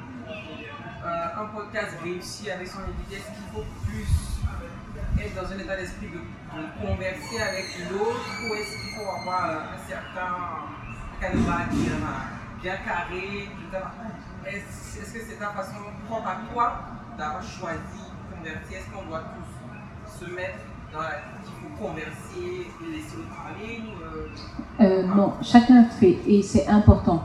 un 1.05 1.45
podcast 1.45 1.95
réussi 2.03 2.49
avec 2.49 2.67
son 2.67 2.79
invité, 2.79 3.17
est-ce 3.17 3.27
qu'il 3.27 3.53
faut 3.53 3.65
plus 3.85 4.07
être 5.23 5.35
dans 5.35 5.51
un 5.51 5.59
état 5.59 5.75
d'esprit 5.75 6.07
de, 6.07 6.19
converser 6.81 7.39
avec 7.39 7.65
l'autre 7.91 8.25
ou 8.49 8.55
est-ce 8.55 8.71
qu'il 8.71 8.95
faut 8.95 9.09
avoir 9.19 9.49
euh, 9.49 9.75
un 9.75 9.88
certain 9.88 10.35
canevas 11.21 11.65
bien, 12.63 12.77
carré 12.77 13.49
est-ce 14.45 15.13
que 15.13 15.19
c'est 15.19 15.38
ta 15.38 15.49
façon 15.49 15.75
propre 16.07 16.27
à 16.27 16.38
toi 16.51 16.79
d'avoir 17.17 17.43
choisi 17.43 17.77
de 18.31 18.35
converser? 18.35 18.75
Est-ce 18.75 18.89
qu'on 18.89 19.05
doit 19.05 19.23
tous 19.35 20.19
se 20.19 20.31
mettre 20.31 20.59
Euh, 24.79 25.03
non, 25.15 25.33
chacun 25.41 25.83
fait 25.85 26.17
et 26.27 26.41
c'est 26.41 26.67
important. 26.67 27.23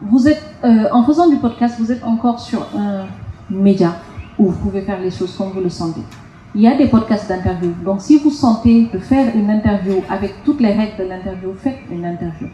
Vous 0.00 0.28
êtes, 0.28 0.42
euh, 0.64 0.88
en 0.92 1.02
faisant 1.04 1.28
du 1.28 1.36
podcast, 1.36 1.76
vous 1.78 1.90
êtes 1.90 2.04
encore 2.04 2.38
sur 2.38 2.62
un 2.76 3.06
média 3.50 3.96
où 4.38 4.50
vous 4.50 4.58
pouvez 4.58 4.82
faire 4.82 5.00
les 5.00 5.10
choses 5.10 5.34
comme 5.36 5.50
vous 5.50 5.60
le 5.60 5.70
sentez. 5.70 6.02
Il 6.54 6.62
y 6.62 6.68
a 6.68 6.76
des 6.76 6.86
podcasts 6.88 7.28
d'interview. 7.28 7.72
Donc, 7.84 8.00
si 8.00 8.18
vous 8.18 8.30
sentez 8.30 8.88
de 8.92 8.98
faire 8.98 9.34
une 9.34 9.50
interview 9.50 10.02
avec 10.08 10.42
toutes 10.44 10.60
les 10.60 10.72
règles 10.72 10.96
de 10.98 11.04
l'interview, 11.04 11.52
faites 11.54 11.78
une 11.90 12.04
interview. 12.04 12.48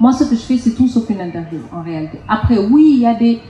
Moi, 0.00 0.12
ce 0.12 0.24
que 0.24 0.36
je 0.36 0.40
fais, 0.40 0.56
c'est 0.56 0.74
tout 0.74 0.86
sauf 0.88 1.10
une 1.10 1.20
interview, 1.20 1.60
en 1.72 1.82
réalité. 1.82 2.20
Après, 2.28 2.58
oui, 2.58 2.92
il 2.94 3.00
y 3.00 3.06
a 3.06 3.14
des... 3.14 3.40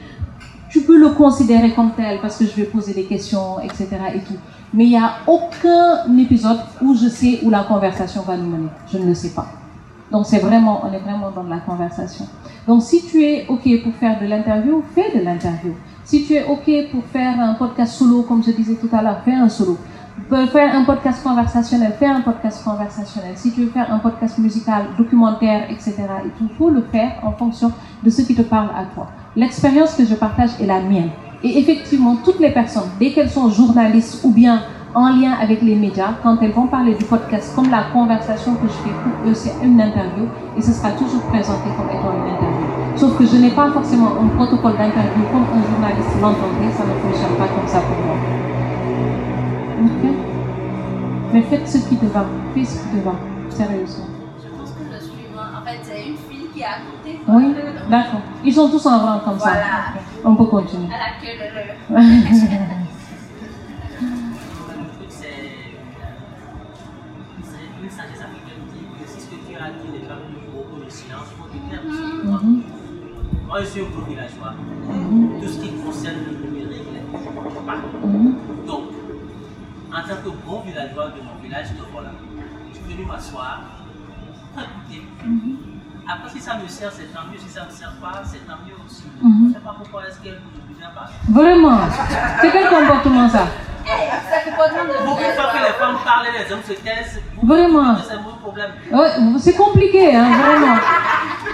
Tu 0.71 0.81
peux 0.83 0.99
le 0.99 1.11
considérer 1.11 1.73
comme 1.73 1.93
tel 1.93 2.21
parce 2.21 2.39
que 2.39 2.47
je 2.47 2.55
vais 2.57 2.65
poser 2.65 2.95
des 2.95 3.05
questions, 3.05 3.61
etc. 3.61 3.89
et 4.15 4.21
tout. 4.21 4.37
Mais 4.73 4.85
il 4.85 4.91
n'y 4.91 4.99
a 4.99 5.13
aucun 5.27 6.17
épisode 6.19 6.59
où 6.83 6.95
je 6.95 7.09
sais 7.09 7.41
où 7.43 7.51
la 7.51 7.63
conversation 7.63 8.23
va 8.23 8.37
nous 8.37 8.49
mener. 8.49 8.69
Je 8.93 8.99
ne 8.99 9.07
le 9.07 9.15
sais 9.15 9.31
pas. 9.31 9.47
Donc 10.11 10.27
c'est 10.27 10.39
vraiment, 10.39 10.83
on 10.85 10.93
est 10.93 10.99
vraiment 10.99 11.31
dans 11.31 11.43
la 11.43 11.59
conversation. 11.59 12.27
Donc 12.67 12.83
si 12.83 13.05
tu 13.07 13.23
es 13.23 13.47
OK 13.49 13.83
pour 13.83 13.95
faire 13.95 14.21
de 14.21 14.27
l'interview, 14.27 14.83
fais 14.95 15.17
de 15.19 15.23
l'interview. 15.23 15.75
Si 16.05 16.25
tu 16.25 16.35
es 16.35 16.45
OK 16.45 16.91
pour 16.91 17.05
faire 17.05 17.39
un 17.41 17.55
podcast 17.55 17.93
solo, 17.93 18.23
comme 18.23 18.43
je 18.43 18.51
disais 18.53 18.77
tout 18.77 18.89
à 18.93 19.03
l'heure, 19.03 19.21
fais 19.25 19.35
un 19.35 19.49
solo. 19.49 19.77
Faire 20.31 20.75
un 20.75 20.85
podcast 20.85 21.23
conversationnel, 21.23 21.93
fais 21.99 22.07
un 22.07 22.23
podcast 22.23 22.65
conversationnel. 22.65 23.33
Si 23.37 23.53
tu 23.53 23.63
veux 23.63 23.71
faire 23.71 23.93
un 23.93 23.99
podcast 23.99 24.39
musical, 24.39 24.87
documentaire, 24.97 25.71
etc., 25.71 25.95
et 26.25 26.29
tout, 26.39 26.49
faut 26.59 26.71
le 26.71 26.83
faire 26.83 27.13
en 27.23 27.33
fonction 27.33 27.71
de 28.03 28.11
ce 28.11 28.23
qui 28.23 28.35
te 28.35 28.43
parle 28.43 28.71
à 28.77 28.85
toi. 28.95 29.09
L'expérience 29.37 29.95
que 29.95 30.05
je 30.05 30.15
partage 30.15 30.51
est 30.61 30.67
la 30.67 30.81
mienne. 30.81 31.11
Et 31.43 31.59
effectivement, 31.59 32.17
toutes 32.25 32.41
les 32.41 32.51
personnes, 32.51 32.91
dès 32.99 33.13
qu'elles 33.13 33.31
sont 33.31 33.49
journalistes 33.51 34.21
ou 34.25 34.31
bien 34.33 34.63
en 34.95 35.11
lien 35.11 35.33
avec 35.41 35.63
les 35.63 35.77
médias, 35.77 36.15
quand 36.23 36.39
elles 36.43 36.53
vont 36.53 36.67
parler 36.67 36.95
du 36.95 37.05
podcast, 37.05 37.53
comme 37.55 37.71
la 37.71 37.85
conversation 37.93 38.57
que 38.57 38.67
je 38.67 38.73
fais 38.73 38.95
pour 39.03 39.13
eux, 39.25 39.35
c'est 39.35 39.55
une 39.63 39.81
interview 39.81 40.27
et 40.57 40.63
ce 40.63 40.73
sera 40.73 40.91
toujours 40.93 41.23
présenté 41.23 41.71
comme 41.77 41.91
étant 41.91 42.13
une 42.13 42.33
interview. 42.33 42.67
Sauf 42.97 43.17
que 43.17 43.27
je 43.27 43.37
n'ai 43.37 43.51
pas 43.51 43.71
forcément 43.71 44.13
un 44.21 44.27
protocole 44.29 44.77
d'interview 44.77 45.23
comme 45.31 45.47
un 45.53 45.63
journaliste 45.63 46.21
l'entendrait, 46.21 46.71
ça 46.73 46.85
ne 46.85 46.95
fonctionne 46.95 47.37
pas 47.37 47.49
comme 47.49 47.69
ça 47.69 47.81
pour 47.83 47.99
moi. 48.05 48.17
Ok 49.85 50.11
Mais 51.33 51.43
faites 51.43 51.69
ce 51.69 51.79
qui 51.89 51.97
te 51.97 52.07
va, 52.07 52.27
fais 52.55 52.65
ce 52.65 52.83
qui 52.83 52.97
te 52.97 53.05
va, 53.05 53.15
sérieusement. 53.51 54.07
Je 54.43 54.49
pense 54.59 54.71
que 54.71 54.83
le 54.93 55.01
suivant, 55.01 55.43
en 55.57 55.65
fait, 55.65 55.79
c'est 55.83 56.09
une 56.09 56.17
fille 56.17 56.49
qui 56.53 56.61
est 56.61 56.65
à 56.65 56.81
côté. 56.91 57.21
Oui, 57.29 57.55
d'accord. 57.89 58.21
Ils 58.45 58.53
sont 58.53 58.69
tous 58.69 58.85
en 58.87 58.99
rang 58.99 59.21
comme 59.25 59.39
ça. 59.39 59.51
Voilà. 59.51 60.08
On 60.25 60.35
peut 60.35 60.47
continuer. 60.47 60.89
À 60.93 60.99
la 60.99 61.13
queue 61.21 61.35
de 61.37 61.47
l'heure. 61.55 61.77
Le 61.91 62.05
truc, 64.97 65.09
c'est 65.09 65.27
c'est 67.43 67.67
une 67.83 67.91
sagesse 67.91 68.21
africaine 68.21 68.63
qui 68.73 68.79
dit 68.81 68.87
que 68.99 69.09
si 69.09 69.21
ce 69.21 69.27
que 69.27 69.37
tu 69.49 69.55
as 69.57 69.71
dit 69.71 69.89
n'est 69.93 70.07
pas 70.09 70.17
plus 70.17 70.41
gros 70.51 70.65
que 70.65 70.85
le 70.85 70.91
silence, 70.91 71.29
il 71.31 71.37
faut 71.39 71.49
te 71.49 71.59
taire 71.71 71.83
aussi. 71.87 72.65
Moi, 73.47 73.61
je 73.61 73.67
suis 73.67 73.81
un 73.81 73.85
gros 73.85 74.03
villageois. 74.05 74.53
Mhm. 74.89 75.41
Tout 75.41 75.49
ce 75.49 75.59
qui 75.61 75.71
concerne 75.73 76.17
le 76.27 76.33
numérique, 76.47 76.87
il 76.91 76.97
est 76.97 77.07
pas. 77.67 77.77
Donc, 78.67 78.85
en 79.91 80.03
tant 80.03 80.21
que 80.23 80.31
bon 80.47 80.61
villageois 80.61 81.07
de 81.09 81.21
mon 81.23 81.37
village, 81.43 81.69
voilà, 81.93 82.11
je 82.71 82.77
suis 82.77 82.95
venu 82.95 83.07
m'asseoir, 83.07 83.63
écouter. 84.57 85.03
Après, 86.11 86.31
si 86.33 86.41
ça 86.41 86.55
me 86.57 86.67
sert, 86.67 86.91
c'est 86.91 87.13
tant 87.13 87.21
mieux. 87.31 87.39
Si 87.39 87.53
ça 87.53 87.63
ne 87.63 87.67
me 87.67 87.71
sert 87.71 87.93
pas, 88.01 88.23
c'est 88.25 88.47
tant 88.47 88.57
mieux 88.65 88.73
aussi. 88.87 89.05
Mhm. 89.21 89.39
Je 89.43 89.49
ne 89.49 89.53
sais 89.55 89.61
pas 89.61 89.75
pourquoi 89.77 90.09
est-ce 90.09 90.19
qu'elle 90.21 90.41
vous 90.41 90.59
oblige 90.59 90.83
à 90.83 90.89
parler. 90.89 91.13
Vraiment 91.29 91.81
C'est 92.41 92.51
quel 92.51 92.69
comportement 92.69 93.29
ça? 93.29 93.47
Beaucoup 95.05 95.21
de 95.21 95.33
fois 95.33 95.53
que 95.53 95.59
les 95.67 95.73
femmes 95.79 95.97
parlent 96.05 96.27
et 96.29 96.45
les 96.45 96.53
hommes 96.53 96.63
se 96.67 96.73
taisent, 96.73 97.21
Vraiment 97.43 97.97
c'est 97.97 98.17
problème. 98.41 98.71
Ouais, 98.93 99.39
c'est 99.39 99.55
compliqué, 99.55 100.15
hein, 100.15 100.31
vraiment. 100.31 100.77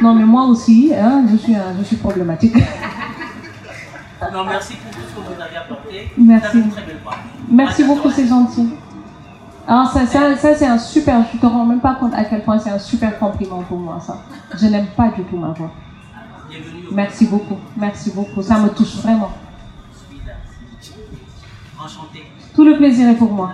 Non, 0.02 0.14
mais 0.14 0.24
moi 0.24 0.44
aussi, 0.44 0.92
hein, 0.96 1.24
je, 1.30 1.36
suis, 1.36 1.56
je 1.78 1.84
suis 1.84 1.96
problématique. 1.96 2.56
Non, 4.32 4.44
merci 4.44 4.74
pour 4.76 4.90
tout 4.90 5.06
ce 5.08 5.14
que 5.14 5.34
vous 5.34 5.40
avez 5.40 5.56
apporté. 5.56 6.10
Merci. 6.16 6.68
Très 6.70 6.82
belle. 6.82 7.00
Merci 7.48 7.84
beaucoup, 7.84 8.10
c'est 8.10 8.26
gentil. 8.26 8.74
Alors 9.66 9.86
ça, 9.90 10.06
ça, 10.06 10.36
ça 10.36 10.54
c'est 10.54 10.66
un 10.66 10.78
super, 10.78 11.24
je 11.32 11.38
te 11.38 11.46
rends 11.46 11.64
même 11.64 11.80
pas 11.80 11.94
compte 11.94 12.12
à 12.14 12.24
quel 12.24 12.42
point 12.42 12.58
c'est 12.58 12.70
un 12.70 12.78
super 12.78 13.18
compliment 13.18 13.62
pour 13.62 13.78
moi 13.78 13.98
ça. 13.98 14.18
Je 14.54 14.66
n'aime 14.66 14.88
pas 14.88 15.08
du 15.08 15.22
tout 15.24 15.38
ma 15.38 15.48
voix. 15.48 15.70
Merci 16.92 17.26
beaucoup, 17.26 17.58
merci 17.76 18.10
beaucoup, 18.10 18.42
ça 18.42 18.58
me 18.58 18.68
touche 18.68 18.96
vraiment. 18.96 19.32
Enchanté. 21.78 22.30
Tout 22.54 22.64
le 22.64 22.76
plaisir 22.76 23.08
est 23.08 23.16
pour 23.16 23.32
moi. 23.32 23.52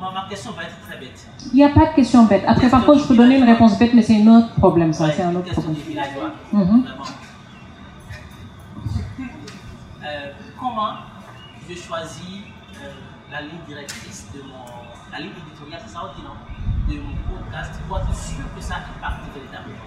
Ma, 0.00 0.26
question 0.28 0.52
va 0.52 0.62
être 0.62 0.80
très 0.86 0.98
bête. 0.98 1.26
Il 1.52 1.56
n'y 1.56 1.64
a 1.64 1.68
pas 1.68 1.86
de 1.86 1.94
question 1.94 2.24
bête. 2.24 2.44
Après 2.46 2.70
par 2.70 2.86
contre 2.86 3.02
je 3.02 3.08
peux 3.08 3.16
donner 3.16 3.36
une 3.36 3.44
réponse 3.44 3.78
bête 3.78 3.92
mais 3.92 4.02
c'est 4.02 4.22
un 4.22 4.26
autre 4.28 4.54
problème 4.54 4.92
ça, 4.94 5.10
c'est 5.12 5.22
un 5.22 5.34
autre 5.34 5.52
problème. 5.52 5.76
Mhm. 6.52 6.84
Euh, 10.02 10.30
comment 10.58 10.92
je 11.68 11.74
choisis 11.74 12.42
euh, 12.84 12.92
la 13.32 13.40
ligne 13.42 13.60
directrice 13.66 14.26
de 14.34 14.40
mon. 14.42 14.64
La 15.12 15.18
ligne 15.20 15.30
éditoriale, 15.46 15.80
c'est 15.86 15.92
ça 15.94 16.00
aussi, 16.04 16.22
non 16.22 16.36
De 16.88 17.00
mon 17.00 17.14
podcast 17.28 17.80
pour 17.88 17.98
être 17.98 18.14
sûr 18.14 18.44
que 18.54 18.62
ça 18.62 18.74
impacte 18.76 19.22
véritablement. 19.34 19.84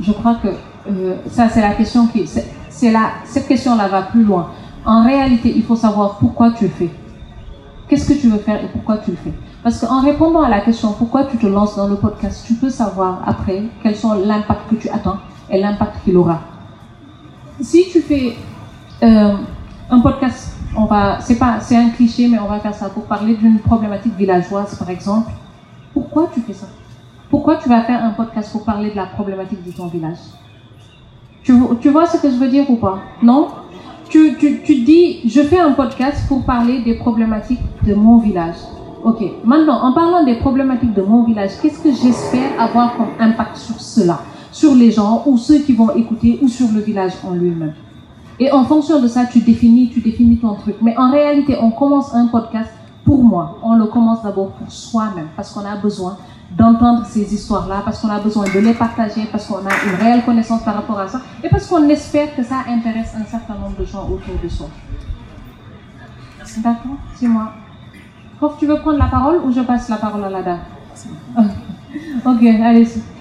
Je 0.00 0.12
crois 0.12 0.34
que 0.36 0.48
euh, 0.90 1.16
ça, 1.30 1.48
c'est 1.48 1.60
la 1.60 1.74
question 1.74 2.06
qui. 2.08 2.26
c'est- 2.26 2.90
la, 2.90 3.12
cette 3.24 3.46
question-là 3.48 3.88
va 3.88 4.02
plus 4.02 4.24
loin. 4.24 4.50
En 4.84 5.04
réalité, 5.04 5.52
il 5.56 5.62
faut 5.64 5.76
savoir 5.76 6.18
pourquoi 6.18 6.50
tu 6.52 6.64
le 6.64 6.70
fais. 6.70 6.90
Qu'est-ce 7.88 8.08
que 8.12 8.18
tu 8.20 8.28
veux 8.28 8.38
faire 8.38 8.62
et 8.62 8.68
pourquoi 8.68 8.98
tu 8.98 9.12
le 9.12 9.16
fais? 9.16 9.32
Parce 9.62 9.80
qu'en 9.80 10.00
répondant 10.02 10.42
à 10.42 10.48
la 10.50 10.60
question 10.60 10.92
pourquoi 10.92 11.24
tu 11.24 11.38
te 11.38 11.46
lances 11.46 11.76
dans 11.76 11.86
le 11.88 11.96
podcast, 11.96 12.44
tu 12.46 12.54
peux 12.54 12.68
savoir 12.68 13.22
après 13.26 13.62
quels 13.82 13.96
sont 13.96 14.12
l'impact 14.14 14.68
que 14.70 14.74
tu 14.74 14.88
attends 14.90 15.18
et 15.48 15.58
l'impact 15.60 16.02
qu'il 16.04 16.16
aura. 16.18 16.40
Si 17.60 17.86
tu 17.90 18.00
fais 18.02 18.36
euh, 19.02 19.36
un 19.90 20.00
podcast, 20.00 20.56
on 20.76 20.86
va, 20.86 21.20
c'est 21.20 21.76
un 21.76 21.90
cliché, 21.90 22.28
mais 22.28 22.38
on 22.38 22.48
va 22.48 22.60
faire 22.60 22.74
ça 22.74 22.88
pour 22.88 23.04
parler 23.04 23.34
d'une 23.34 23.58
problématique 23.58 24.14
villageoise, 24.16 24.74
par 24.76 24.90
exemple. 24.90 25.30
Pourquoi 25.92 26.28
tu 26.32 26.40
fais 26.40 26.52
ça? 26.52 26.66
Pourquoi 27.30 27.56
tu 27.56 27.68
vas 27.68 27.82
faire 27.82 28.04
un 28.04 28.10
podcast 28.10 28.52
pour 28.52 28.64
parler 28.64 28.90
de 28.90 28.96
la 28.96 29.06
problématique 29.06 29.64
de 29.64 29.72
ton 29.72 29.86
village? 29.86 30.18
Tu, 31.42 31.52
tu 31.80 31.88
vois 31.90 32.06
ce 32.06 32.16
que 32.16 32.30
je 32.30 32.36
veux 32.36 32.48
dire 32.48 32.68
ou 32.70 32.76
pas? 32.76 32.98
Non? 33.22 33.48
Tu, 34.08 34.36
tu, 34.38 34.62
tu 34.62 34.76
dis, 34.82 35.28
je 35.28 35.40
fais 35.42 35.58
un 35.58 35.72
podcast 35.72 36.26
pour 36.28 36.44
parler 36.44 36.82
des 36.82 36.94
problématiques 36.94 37.60
de 37.86 37.94
mon 37.94 38.18
village. 38.18 38.56
Ok, 39.02 39.22
maintenant, 39.44 39.82
en 39.82 39.92
parlant 39.92 40.24
des 40.24 40.36
problématiques 40.36 40.94
de 40.94 41.02
mon 41.02 41.24
village, 41.24 41.50
qu'est-ce 41.60 41.80
que 41.80 41.92
j'espère 41.92 42.58
avoir 42.58 42.96
comme 42.96 43.10
impact 43.18 43.56
sur 43.56 43.80
cela? 43.80 44.20
Sur 44.50 44.74
les 44.74 44.90
gens 44.90 45.24
ou 45.26 45.36
ceux 45.36 45.58
qui 45.58 45.72
vont 45.72 45.90
écouter 45.94 46.38
ou 46.40 46.48
sur 46.48 46.68
le 46.72 46.80
village 46.80 47.12
en 47.28 47.32
lui-même? 47.34 47.74
Et 48.38 48.50
en 48.50 48.64
fonction 48.64 49.00
de 49.00 49.08
ça, 49.08 49.26
tu 49.26 49.40
définis, 49.40 49.90
tu 49.90 50.00
définis 50.00 50.38
ton 50.38 50.54
truc. 50.54 50.76
Mais 50.82 50.96
en 50.96 51.10
réalité, 51.10 51.56
on 51.60 51.70
commence 51.70 52.14
un 52.14 52.26
podcast 52.26 52.70
pour 53.04 53.22
moi. 53.22 53.58
On 53.62 53.74
le 53.74 53.86
commence 53.86 54.22
d'abord 54.22 54.50
pour 54.52 54.70
soi-même, 54.70 55.28
parce 55.36 55.52
qu'on 55.52 55.64
a 55.64 55.76
besoin 55.76 56.16
d'entendre 56.50 57.04
ces 57.06 57.34
histoires-là, 57.34 57.82
parce 57.84 58.00
qu'on 58.00 58.08
a 58.08 58.20
besoin 58.20 58.44
de 58.44 58.58
les 58.58 58.74
partager, 58.74 59.26
parce 59.30 59.46
qu'on 59.46 59.56
a 59.66 59.72
une 59.86 59.94
réelle 60.00 60.24
connaissance 60.24 60.62
par 60.62 60.74
rapport 60.74 60.98
à 60.98 61.08
ça, 61.08 61.20
et 61.42 61.48
parce 61.48 61.66
qu'on 61.66 61.88
espère 61.88 62.34
que 62.34 62.42
ça 62.42 62.64
intéresse 62.68 63.14
un 63.16 63.24
certain 63.24 63.54
nombre 63.54 63.76
de 63.78 63.84
gens 63.84 64.04
autour 64.04 64.34
de 64.42 64.48
soi. 64.48 64.68
D'accord? 66.58 66.96
C'est 67.16 67.26
moi. 67.26 67.52
Prof, 68.38 68.56
tu 68.58 68.66
veux 68.66 68.78
prendre 68.78 68.98
la 68.98 69.06
parole 69.06 69.40
ou 69.44 69.52
je 69.52 69.60
passe 69.60 69.88
la 69.88 69.96
parole 69.96 70.24
à 70.24 70.30
la 70.30 70.40
Ok, 72.24 72.42
allez-y. 72.42 73.13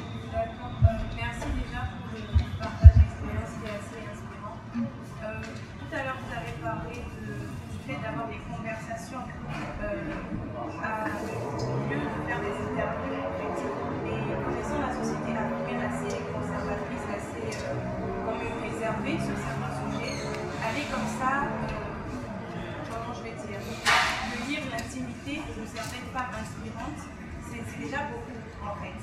En 28.63 28.75
fait. 28.79 28.99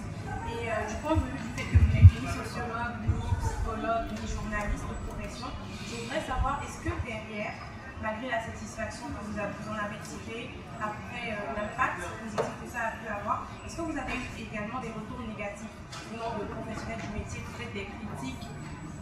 Et 0.51 0.71
euh, 0.71 0.87
du 0.89 0.97
du 0.97 1.49
fait 1.57 1.67
que 1.71 1.77
vous 1.77 1.91
n'êtes 1.95 2.11
ni 2.11 2.27
sociologue, 2.27 2.97
ni 3.07 3.15
psychologue, 3.43 4.07
ni 4.15 4.25
journaliste 4.27 4.87
de 4.87 4.97
profession, 5.07 5.49
je 5.89 5.95
voudrais 6.03 6.25
savoir 6.25 6.63
est-ce 6.63 6.79
que 6.83 6.93
derrière, 7.05 7.55
malgré 8.03 8.29
la 8.31 8.41
satisfaction 8.41 9.07
que 9.13 9.21
vous, 9.27 9.37
en 9.37 9.79
avez 9.79 9.99
tirée 10.03 10.51
après 10.81 11.37
euh, 11.37 11.55
l'impact 11.57 12.01
positif 12.23 12.53
que 12.63 12.69
ça 12.71 12.81
a 12.89 12.93
pu 12.97 13.07
avoir, 13.09 13.47
est-ce 13.67 13.77
que 13.77 13.83
vous 13.83 13.99
avez 13.99 14.17
eu 14.17 14.29
également 14.39 14.81
des 14.81 14.93
retours 14.95 15.21
négatifs 15.27 15.75
venant 16.11 16.35
de 16.39 16.45
professionnels 16.49 17.03
du 17.05 17.13
métier, 17.19 17.41
peut-être 17.55 17.75
des 17.75 17.87
critiques 17.87 18.49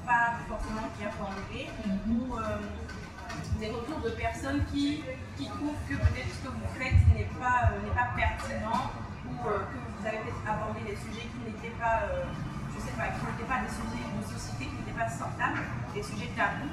pas 0.09 0.41
forcément 0.49 0.89
bien 0.99 1.11
formulées, 1.13 1.69
ou 2.09 2.35
euh, 2.35 2.65
des 3.61 3.69
retours 3.69 4.01
de 4.01 4.11
personnes 4.17 4.65
qui, 4.73 5.05
qui 5.37 5.45
trouvent 5.45 5.83
que 5.89 5.95
peut-être 5.95 6.33
ce 6.33 6.49
que 6.49 6.53
vous 6.53 6.71
faites 6.79 6.97
n'est 7.15 7.29
pas, 7.39 7.71
euh, 7.71 7.85
n'est 7.85 7.95
pas 7.95 8.09
pertinent 8.17 8.89
ou 9.29 9.37
euh, 9.47 9.68
que 9.68 9.76
vous 9.76 10.03
avez 10.07 10.18
peut-être 10.24 10.43
abordé 10.47 10.81
des 10.89 10.97
sujets 10.97 11.29
qui 11.29 11.41
n'étaient 11.45 11.76
pas, 11.76 12.09
euh, 12.09 12.29
je 12.72 12.79
sais 12.81 12.97
pas, 12.97 13.12
qui 13.12 13.20
n'étaient 13.20 13.49
pas 13.49 13.61
des 13.61 13.72
sujets 13.72 14.07
de 14.09 14.22
société 14.24 14.72
qui 14.72 14.76
n'étaient 14.81 14.99
pas 14.99 15.09
sortables, 15.09 15.61
des 15.95 16.03
sujets 16.03 16.33
tabous. 16.33 16.72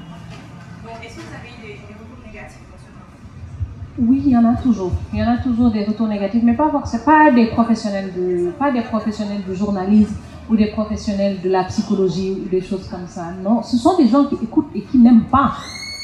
Donc, 0.85 0.97
est-ce 1.03 1.17
que 1.17 1.25
vous 1.25 1.35
avez 1.35 1.49
eu 1.49 1.59
des, 1.61 1.93
retours 1.93 2.21
négatifs 2.25 2.61
dans 2.61 4.05
Oui, 4.05 4.21
il 4.25 4.31
y 4.31 4.37
en 4.37 4.45
a 4.45 4.55
toujours. 4.55 4.93
Il 5.11 5.19
y 5.19 5.23
en 5.23 5.31
a 5.31 5.37
toujours 5.37 5.71
des 5.71 5.83
retours 5.83 6.07
négatifs, 6.07 6.43
mais 6.43 6.53
pas 6.53 6.69
forcément 6.69 7.03
pas 7.03 7.31
des 7.31 7.47
professionnels 7.47 8.13
de, 8.13 8.51
pas 8.51 8.71
des 8.71 8.81
professionnels 8.81 9.41
du 9.43 9.55
journalisme 9.55 10.15
ou 10.49 10.55
des 10.55 10.67
professionnels 10.67 11.41
de 11.41 11.49
la 11.49 11.63
psychologie 11.65 12.37
ou 12.45 12.49
des 12.49 12.61
choses 12.61 12.87
comme 12.87 13.07
ça. 13.07 13.31
Non, 13.43 13.63
ce 13.63 13.77
sont 13.77 13.97
des 13.97 14.07
gens 14.07 14.25
qui 14.25 14.35
écoutent 14.43 14.69
et 14.75 14.81
qui 14.81 14.97
n'aiment 14.97 15.25
pas, 15.25 15.53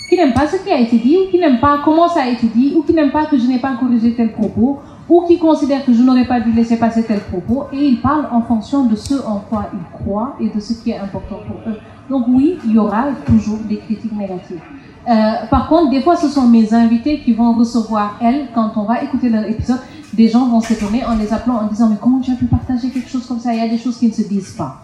qui 0.10 0.16
n'aiment 0.16 0.34
pas 0.34 0.48
ce 0.48 0.58
qui 0.58 0.72
a 0.72 0.80
été 0.80 0.98
dit 0.98 1.18
ou 1.18 1.30
qui 1.30 1.40
n'aiment 1.40 1.60
pas 1.60 1.82
comment 1.86 2.08
ça 2.08 2.24
a 2.24 2.28
été 2.28 2.48
dit 2.48 2.74
ou 2.76 2.82
qui 2.84 2.94
n'aiment 2.94 3.12
pas 3.12 3.28
que 3.28 3.38
je 3.38 3.46
n'ai 3.46 3.60
pas 3.60 3.76
corrigé 3.76 4.16
tel 4.16 4.34
propos 4.34 4.82
ou 5.12 5.26
qui 5.28 5.38
considèrent 5.38 5.84
que 5.84 5.92
je 5.94 6.02
n'aurais 6.02 6.26
pas 6.26 6.40
dû 6.40 6.54
laisser 6.54 6.78
passer 6.78 7.04
tel 7.04 7.20
propos 7.20 7.66
et 7.74 7.86
ils 7.86 8.00
parlent 8.00 8.30
en 8.32 8.42
fonction 8.44 8.86
de 8.86 8.96
ce 8.96 9.16
en 9.28 9.40
quoi 9.40 9.66
ils 9.74 10.00
croient 10.00 10.38
et 10.40 10.48
de 10.48 10.58
ce 10.62 10.72
qui 10.72 10.92
est 10.92 10.98
important 10.98 11.40
pour 11.46 11.58
eux. 11.70 11.78
Donc 12.10 12.28
oui, 12.30 12.58
il 12.64 12.72
y 12.72 12.80
aura 12.80 13.08
toujours 13.26 13.60
des 13.68 13.80
critiques 13.80 14.14
négatives. 14.14 14.62
Euh, 15.10 15.32
par 15.50 15.68
contre, 15.68 15.90
des 15.90 16.02
fois, 16.02 16.16
ce 16.16 16.30
sont 16.30 16.48
mes 16.48 16.74
invités 16.74 17.20
qui 17.20 17.34
vont 17.34 17.52
recevoir, 17.52 18.18
elles, 18.22 18.48
quand 18.56 18.72
on 18.78 18.84
va 18.84 19.04
écouter 19.04 19.28
leur 19.28 19.44
épisode, 19.44 19.82
des 20.14 20.30
gens 20.30 20.48
vont 20.48 20.62
s'étonner 20.62 21.04
en 21.04 21.18
les 21.18 21.34
appelant 21.34 21.56
en 21.56 21.68
disant 21.68 21.90
Mais 21.90 21.98
comment 22.00 22.22
tu 22.22 22.32
as 22.32 22.36
pu 22.36 22.46
partager 22.46 22.90
quelque 22.90 23.10
chose 23.10 23.28
comme 23.28 23.40
ça? 23.40 23.54
Il 23.54 23.60
y 23.60 23.66
a 23.66 23.68
des 23.68 23.78
choses 23.78 23.98
qui 23.98 24.08
ne 24.08 24.14
se 24.14 24.22
disent 24.22 24.54
pas. 24.54 24.78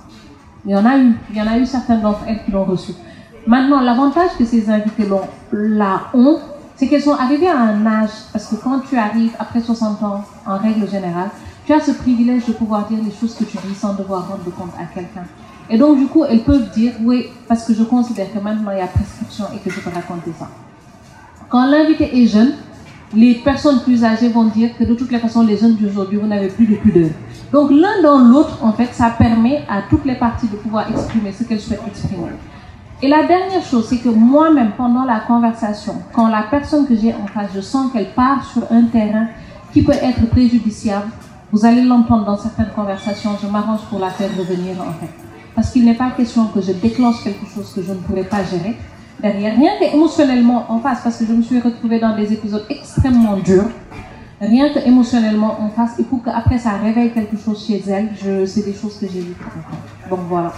Il 0.66 0.72
y 0.72 0.76
en 0.76 0.86
a 0.86 0.98
eu, 0.98 1.14
il 1.30 1.38
y 1.38 1.42
en 1.42 1.48
a 1.48 1.58
eu 1.58 1.66
certaines 1.66 2.02
d'entre 2.02 2.24
elles 2.28 2.44
qui 2.44 2.52
l'ont 2.52 2.66
reçu. 2.66 2.92
Maintenant, 3.46 3.80
l'avantage 3.80 4.32
que 4.38 4.44
ces 4.44 4.70
invités 4.70 5.06
l'ont, 5.06 5.22
là 5.54 6.02
ont, 6.14 6.38
c'est 6.78 6.88
qu'elles 6.88 7.02
sont 7.02 7.14
arrivées 7.14 7.50
à 7.50 7.60
un 7.60 7.86
âge, 7.86 8.12
parce 8.32 8.46
que 8.48 8.56
quand 8.56 8.80
tu 8.88 8.96
arrives 8.96 9.34
après 9.40 9.62
60 9.62 10.02
ans, 10.04 10.24
en 10.46 10.58
règle 10.58 10.88
générale, 10.88 11.30
tu 11.66 11.74
as 11.74 11.80
ce 11.80 11.92
privilège 11.92 12.46
de 12.46 12.54
pouvoir 12.54 12.88
dire 12.88 13.00
les 13.04 13.12
choses 13.12 13.36
que 13.36 13.44
tu 13.44 13.58
dis 13.68 13.76
sans 13.76 13.94
devoir 13.96 14.30
rendre 14.30 14.44
compte 14.56 14.74
à 14.80 14.86
quelqu'un. 14.86 15.26
Et 15.70 15.78
donc, 15.78 15.98
du 15.98 16.06
coup, 16.06 16.24
elles 16.24 16.44
peuvent 16.44 16.70
dire, 16.70 16.94
oui, 17.02 17.26
parce 17.48 17.66
que 17.66 17.74
je 17.74 17.84
considère 17.84 18.32
que 18.32 18.40
maintenant 18.40 18.72
il 18.72 18.78
y 18.78 18.82
a 18.82 18.88
prescription 18.88 19.46
et 19.54 19.58
que 19.58 19.70
je 19.70 19.80
peux 19.82 19.90
raconter 19.90 20.32
ça. 20.40 20.48
Quand 21.50 21.66
l'invité 21.66 22.22
est 22.22 22.28
jeune, 22.28 22.54
les 23.14 23.36
personnes 23.36 23.82
plus 23.82 24.04
âgées 24.04 24.30
vont 24.30 24.46
dire 24.46 24.78
que 24.78 24.84
de 24.84 24.94
toutes 24.94 25.12
les 25.12 25.20
façons, 25.20 25.42
les 25.42 25.58
jeunes 25.58 25.76
d'aujourd'hui, 25.76 26.20
vous 26.20 26.28
n'avez 26.28 26.50
plus 26.50 26.68
de 26.68 26.76
pudeur. 26.76 27.10
Donc, 27.52 27.72
l'un 27.72 28.02
dans 28.04 28.20
l'autre, 28.20 28.60
en 28.62 28.74
fait, 28.74 28.94
ça 28.94 29.10
permet 29.10 29.64
à 29.68 29.82
toutes 29.90 30.06
les 30.06 30.16
parties 30.16 30.48
de 30.48 30.58
pouvoir 30.58 30.90
exprimer 30.90 31.32
ce 31.32 31.44
qu'elles 31.44 31.60
souhaitent 31.60 31.88
exprimer. 31.88 32.28
Et 33.02 33.08
la 33.08 33.28
dernière 33.28 33.64
chose, 33.64 33.88
c'est 33.88 34.00
que 34.00 34.10
moi-même, 34.10 34.72
pendant 34.76 35.04
la 35.04 35.20
conversation, 35.20 36.02
quand 36.14 36.30
la 36.30 36.44
personne 36.50 36.88
que 36.88 36.96
j'ai 36.96 37.14
en 37.14 37.28
face, 37.28 37.52
je 37.54 37.62
sens 37.62 37.92
qu'elle 37.94 38.12
part 38.14 38.44
sur 38.44 38.64
un 38.72 38.86
terrain 38.86 39.28
qui 39.72 39.84
peut 39.84 39.92
être 39.92 40.28
préjudiciable, 40.30 41.12
vous 41.52 41.64
allez 41.64 41.84
l'entendre 41.84 42.26
dans 42.26 42.38
certaines 42.38 42.72
conversations, 42.76 43.32
je 43.42 43.48
m'arrange 43.48 43.82
pour 43.90 44.00
la 44.00 44.10
faire 44.10 44.30
revenir 44.36 44.82
en 44.82 44.94
fait. 45.00 45.12
Parce 45.56 45.72
qu'il 45.72 45.86
n'est 45.86 45.94
pas 45.94 46.10
question 46.12 46.48
que 46.48 46.60
je 46.60 46.72
déclenche 46.72 47.24
quelque 47.24 47.46
chose 47.46 47.72
que 47.74 47.84
je 47.84 47.92
ne 47.92 48.00
pourrais 48.00 48.24
pas 48.24 48.44
gérer 48.44 48.76
derrière, 49.20 49.56
rien 49.56 49.72
qu'émotionnellement 49.80 50.66
en 50.70 50.80
face, 50.80 51.02
parce 51.04 51.18
que 51.18 51.26
je 51.26 51.34
me 51.34 51.42
suis 51.42 51.60
retrouvée 51.60 52.00
dans 52.00 52.16
des 52.16 52.34
épisodes 52.34 52.66
extrêmement 52.70 53.38
durs, 53.38 53.70
rien 54.42 54.70
qu'émotionnellement 54.74 55.62
en 55.62 55.70
face, 55.70 56.00
et 56.00 56.04
pour 56.04 56.24
qu'après 56.24 56.58
ça 56.58 56.72
réveille 56.84 57.12
quelque 57.12 57.38
chose 57.38 57.64
chez 57.66 57.84
elle, 57.88 58.10
c'est 58.48 58.66
des 58.66 58.74
choses 58.74 58.98
que 59.00 59.06
j'ai 59.08 59.22
vues. 59.22 59.36
Donc 60.10 60.20
voilà. 60.28 60.52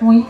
Oui. 0.00 0.24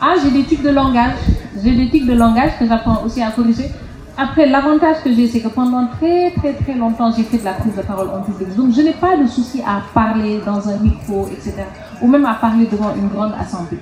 Ah, 0.00 0.14
j'ai 0.22 0.30
des 0.30 0.44
tics 0.44 0.62
de 0.62 0.70
langage. 0.70 1.16
J'ai 1.62 1.74
des 1.74 1.90
tics 1.90 2.06
de 2.06 2.12
langage 2.12 2.52
que 2.58 2.66
j'apprends 2.66 3.02
aussi 3.04 3.20
à 3.20 3.30
corriger. 3.30 3.70
Après, 4.16 4.46
l'avantage 4.46 5.02
que 5.02 5.12
j'ai, 5.12 5.26
c'est 5.28 5.40
que 5.40 5.48
pendant 5.48 5.86
très 5.86 6.30
très 6.32 6.52
très 6.54 6.74
longtemps, 6.74 7.12
j'ai 7.16 7.24
fait 7.24 7.38
de 7.38 7.44
la 7.44 7.52
prise 7.54 7.74
de 7.74 7.82
parole 7.82 8.08
en 8.10 8.22
public. 8.22 8.54
Donc, 8.56 8.72
je 8.72 8.80
n'ai 8.80 8.92
pas 8.92 9.16
de 9.16 9.26
souci 9.26 9.60
à 9.66 9.80
parler 9.92 10.40
dans 10.44 10.68
un 10.68 10.76
micro, 10.78 11.28
etc. 11.32 11.54
Ou 12.00 12.06
même 12.08 12.26
à 12.26 12.34
parler 12.34 12.66
devant 12.66 12.94
une 12.94 13.08
grande 13.08 13.32
assemblée. 13.40 13.78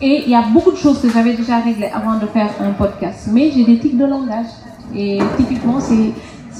Et 0.00 0.24
il 0.24 0.30
y 0.30 0.34
a 0.34 0.42
beaucoup 0.42 0.72
de 0.72 0.76
choses 0.76 1.00
que 1.00 1.10
j'avais 1.10 1.34
déjà 1.34 1.58
réglées 1.58 1.90
avant 1.94 2.18
de 2.18 2.26
faire 2.26 2.50
un 2.60 2.72
podcast. 2.72 3.28
Mais 3.32 3.50
j'ai 3.50 3.64
des 3.64 3.78
tics 3.78 3.96
de 3.96 4.04
langage. 4.04 4.46
Et 4.94 5.18
typiquement, 5.38 5.80
c'est 5.80 6.12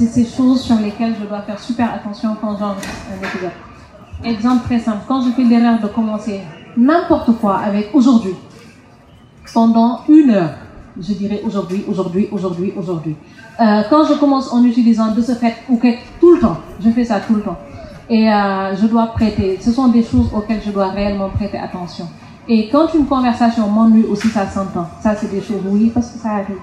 ces 0.06 0.24
choses 0.24 0.62
sur 0.62 0.76
lesquelles 0.76 1.14
je 1.20 1.26
dois 1.26 1.42
faire 1.42 1.58
super 1.58 1.92
attention 1.92 2.34
quand 2.40 2.56
j'enregistre 2.58 3.06
un 3.12 3.26
épisode. 3.26 3.50
Exemple 4.24 4.64
très 4.64 4.78
simple. 4.78 5.04
Quand 5.06 5.20
je 5.22 5.30
fais 5.30 5.44
l'erreur 5.44 5.80
de 5.80 5.86
commencer 5.86 6.40
n'importe 6.76 7.32
quoi 7.38 7.58
avec 7.58 7.90
aujourd'hui, 7.94 8.34
pendant 9.56 10.02
une 10.10 10.28
heure, 10.32 10.50
je 11.00 11.14
dirais 11.14 11.40
aujourd'hui, 11.42 11.82
aujourd'hui, 11.88 12.28
aujourd'hui, 12.30 12.74
aujourd'hui. 12.76 13.16
Euh, 13.58 13.84
quand 13.88 14.04
je 14.04 14.12
commence 14.12 14.52
en 14.52 14.62
utilisant 14.62 15.12
de 15.12 15.22
ce 15.22 15.32
fait 15.32 15.54
que 15.66 15.92
tout 16.20 16.34
le 16.34 16.40
temps, 16.40 16.58
je 16.78 16.90
fais 16.90 17.06
ça 17.06 17.20
tout 17.20 17.36
le 17.36 17.40
temps. 17.40 17.56
Et 18.10 18.30
euh, 18.30 18.76
je 18.76 18.86
dois 18.86 19.06
prêter, 19.06 19.58
ce 19.58 19.72
sont 19.72 19.88
des 19.88 20.02
choses 20.02 20.28
auxquelles 20.34 20.60
je 20.62 20.70
dois 20.70 20.88
réellement 20.88 21.30
prêter 21.30 21.56
attention. 21.56 22.06
Et 22.46 22.68
quand 22.68 22.92
une 22.92 23.06
conversation 23.06 23.66
m'ennuie 23.70 24.04
aussi, 24.04 24.28
ça 24.28 24.46
s'entend. 24.46 24.88
Ça, 25.00 25.16
c'est 25.16 25.30
des 25.30 25.40
choses, 25.40 25.62
oui, 25.64 25.90
parce 25.94 26.10
que 26.10 26.18
ça 26.18 26.32
arrive. 26.32 26.60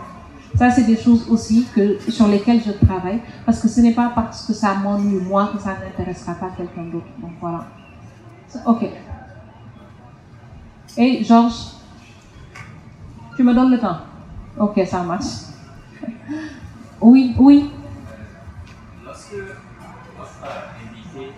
Ça, 0.55 0.69
c'est 0.69 0.85
des 0.85 0.95
choses 0.95 1.27
aussi 1.31 1.65
que, 1.73 1.97
sur 2.11 2.27
lesquelles 2.27 2.61
je 2.63 2.73
travaille, 2.85 3.21
parce 3.43 3.59
que 3.59 3.67
ce 3.67 3.81
n'est 3.81 3.93
pas 3.93 4.11
parce 4.13 4.45
que 4.45 4.53
ça 4.53 4.75
m'ennuie 4.75 5.19
moi 5.19 5.49
que 5.51 5.59
ça 5.59 5.75
n'intéressera 5.83 6.35
pas 6.35 6.51
quelqu'un 6.55 6.83
d'autre. 6.91 7.09
Donc 7.19 7.31
voilà. 7.41 7.65
Ok. 8.67 8.87
Et 10.95 11.23
Georges, 11.23 11.72
tu 13.35 13.43
me 13.43 13.53
donnes 13.53 13.71
le 13.71 13.79
temps 13.79 13.97
Ok, 14.59 14.79
ça 14.85 15.01
marche. 15.01 15.49
Oui, 17.01 17.35
oui. 17.39 17.71
Lorsque 19.03 19.33
votre 19.33 20.31
invité 20.43 21.31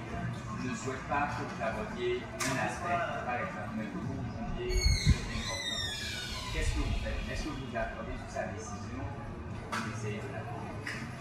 ne 0.63 0.75
souhaite 0.75 1.07
pas 1.09 1.27
que 1.31 1.41
vous 1.41 1.63
abordiez 1.63 2.21
un 2.39 2.65
aspect, 2.65 2.99
par 3.25 3.35
exemple, 3.35 3.73
mais 3.77 3.85
que 3.85 3.97
vous 3.97 4.15
important, 4.61 4.85
qu'est-ce 6.53 6.73
que 6.73 6.79
vous 6.79 6.85
faites? 7.01 7.31
Est-ce 7.31 7.43
que 7.43 7.49
vous 7.49 7.77
accordez 7.77 8.11
sur 8.27 8.35
sa 8.35 8.47
décision 8.53 8.99
ou 8.99 9.75
vous 9.75 9.91
essayez 9.97 10.17
de 10.17 10.33
l'accorder 10.33 10.69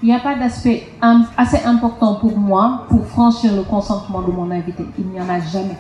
Il 0.03 0.09
n'y 0.09 0.15
a 0.15 0.21
pas 0.21 0.35
d'aspect 0.35 0.89
assez 1.37 1.65
important 1.65 2.17
pour 2.17 2.37
moi 2.37 2.87
pour 2.89 3.07
franchir 3.07 3.55
le 3.55 3.63
consentement 3.63 4.23
de 4.23 4.33
mon 4.33 4.51
invité. 4.51 4.85
Il 4.99 5.07
n'y 5.07 5.21
en 5.21 5.29
a 5.29 5.39
jamais 5.41 5.77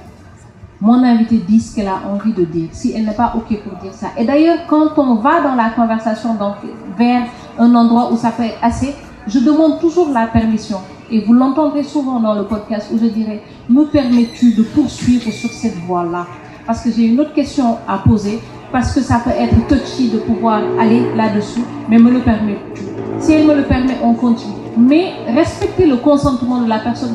mon 0.80 1.02
invité 1.02 1.36
dit 1.36 1.60
ce 1.60 1.74
qu'elle 1.74 1.88
a 1.88 2.00
envie 2.12 2.32
de 2.32 2.44
dire, 2.44 2.68
si 2.72 2.92
elle 2.94 3.04
n'est 3.04 3.14
pas 3.14 3.34
OK 3.36 3.56
pour 3.62 3.78
dire 3.78 3.92
ça. 3.92 4.08
Et 4.18 4.24
d'ailleurs, 4.24 4.58
quand 4.68 4.98
on 4.98 5.16
va 5.16 5.40
dans 5.40 5.54
la 5.54 5.70
conversation 5.70 6.34
donc, 6.34 6.56
vers 6.98 7.22
un 7.58 7.74
endroit 7.74 8.12
où 8.12 8.16
ça 8.16 8.30
peut 8.30 8.42
être 8.42 8.58
assez, 8.62 8.94
je 9.26 9.38
demande 9.38 9.80
toujours 9.80 10.10
la 10.10 10.26
permission. 10.26 10.78
Et 11.10 11.20
vous 11.20 11.32
l'entendrez 11.32 11.82
souvent 11.82 12.20
dans 12.20 12.34
le 12.34 12.44
podcast 12.44 12.88
où 12.92 12.98
je 12.98 13.06
dirais, 13.06 13.42
me 13.68 13.84
permets-tu 13.84 14.54
de 14.54 14.62
poursuivre 14.62 15.30
sur 15.30 15.50
cette 15.50 15.76
voie-là? 15.86 16.26
Parce 16.66 16.80
que 16.80 16.90
j'ai 16.90 17.06
une 17.06 17.20
autre 17.20 17.34
question 17.34 17.76
à 17.86 17.98
poser, 17.98 18.40
parce 18.72 18.92
que 18.92 19.00
ça 19.00 19.20
peut 19.22 19.30
être 19.30 19.66
touchy 19.68 20.08
de 20.08 20.18
pouvoir 20.18 20.60
aller 20.80 21.14
là-dessus, 21.14 21.62
mais 21.88 21.98
me 21.98 22.10
le 22.10 22.20
permets-tu? 22.20 22.82
Si 23.20 23.32
elle 23.32 23.46
me 23.46 23.54
le 23.54 23.62
permet, 23.62 23.96
on 24.02 24.14
continue. 24.14 24.54
Mais 24.76 25.12
respecter 25.28 25.86
le 25.86 25.96
consentement 25.98 26.60
de 26.60 26.68
la 26.68 26.80
personne 26.80 27.14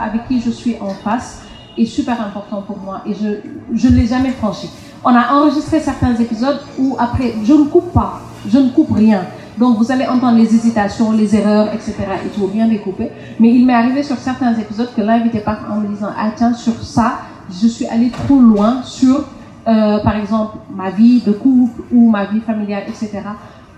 avec 0.00 0.26
qui 0.26 0.40
je 0.40 0.50
suis 0.50 0.76
en 0.80 0.88
face, 0.88 1.42
est 1.76 1.86
super 1.86 2.20
important 2.20 2.62
pour 2.62 2.78
moi 2.78 3.02
et 3.06 3.14
je, 3.14 3.76
je 3.76 3.88
ne 3.88 3.96
l'ai 3.96 4.06
jamais 4.06 4.30
franchi. 4.30 4.68
On 5.04 5.14
a 5.14 5.34
enregistré 5.34 5.80
certains 5.80 6.14
épisodes 6.16 6.60
où 6.78 6.96
après, 6.98 7.34
je 7.44 7.52
ne 7.52 7.64
coupe 7.64 7.92
pas, 7.92 8.20
je 8.48 8.58
ne 8.58 8.70
coupe 8.70 8.92
rien. 8.92 9.22
Donc 9.58 9.78
vous 9.78 9.92
allez 9.92 10.06
entendre 10.06 10.36
les 10.36 10.54
hésitations, 10.54 11.12
les 11.12 11.36
erreurs, 11.36 11.68
etc. 11.72 11.94
et 12.24 12.28
tout 12.28 12.48
bien 12.48 12.66
découpé. 12.66 13.10
Mais 13.38 13.50
il 13.54 13.66
m'est 13.66 13.74
arrivé 13.74 14.02
sur 14.02 14.16
certains 14.16 14.54
épisodes 14.54 14.88
que 14.96 15.00
l'invité 15.02 15.40
part 15.40 15.60
en 15.70 15.76
me 15.76 15.88
disant, 15.88 16.08
ah 16.16 16.30
tiens, 16.34 16.54
sur 16.54 16.74
ça, 16.82 17.18
je 17.50 17.68
suis 17.68 17.86
allé 17.86 18.10
trop 18.10 18.40
loin 18.40 18.82
sur, 18.82 19.24
euh, 19.68 19.98
par 19.98 20.16
exemple, 20.16 20.56
ma 20.74 20.90
vie 20.90 21.20
de 21.20 21.32
couple 21.32 21.82
ou 21.92 22.10
ma 22.10 22.24
vie 22.24 22.40
familiale, 22.40 22.84
etc. 22.88 23.20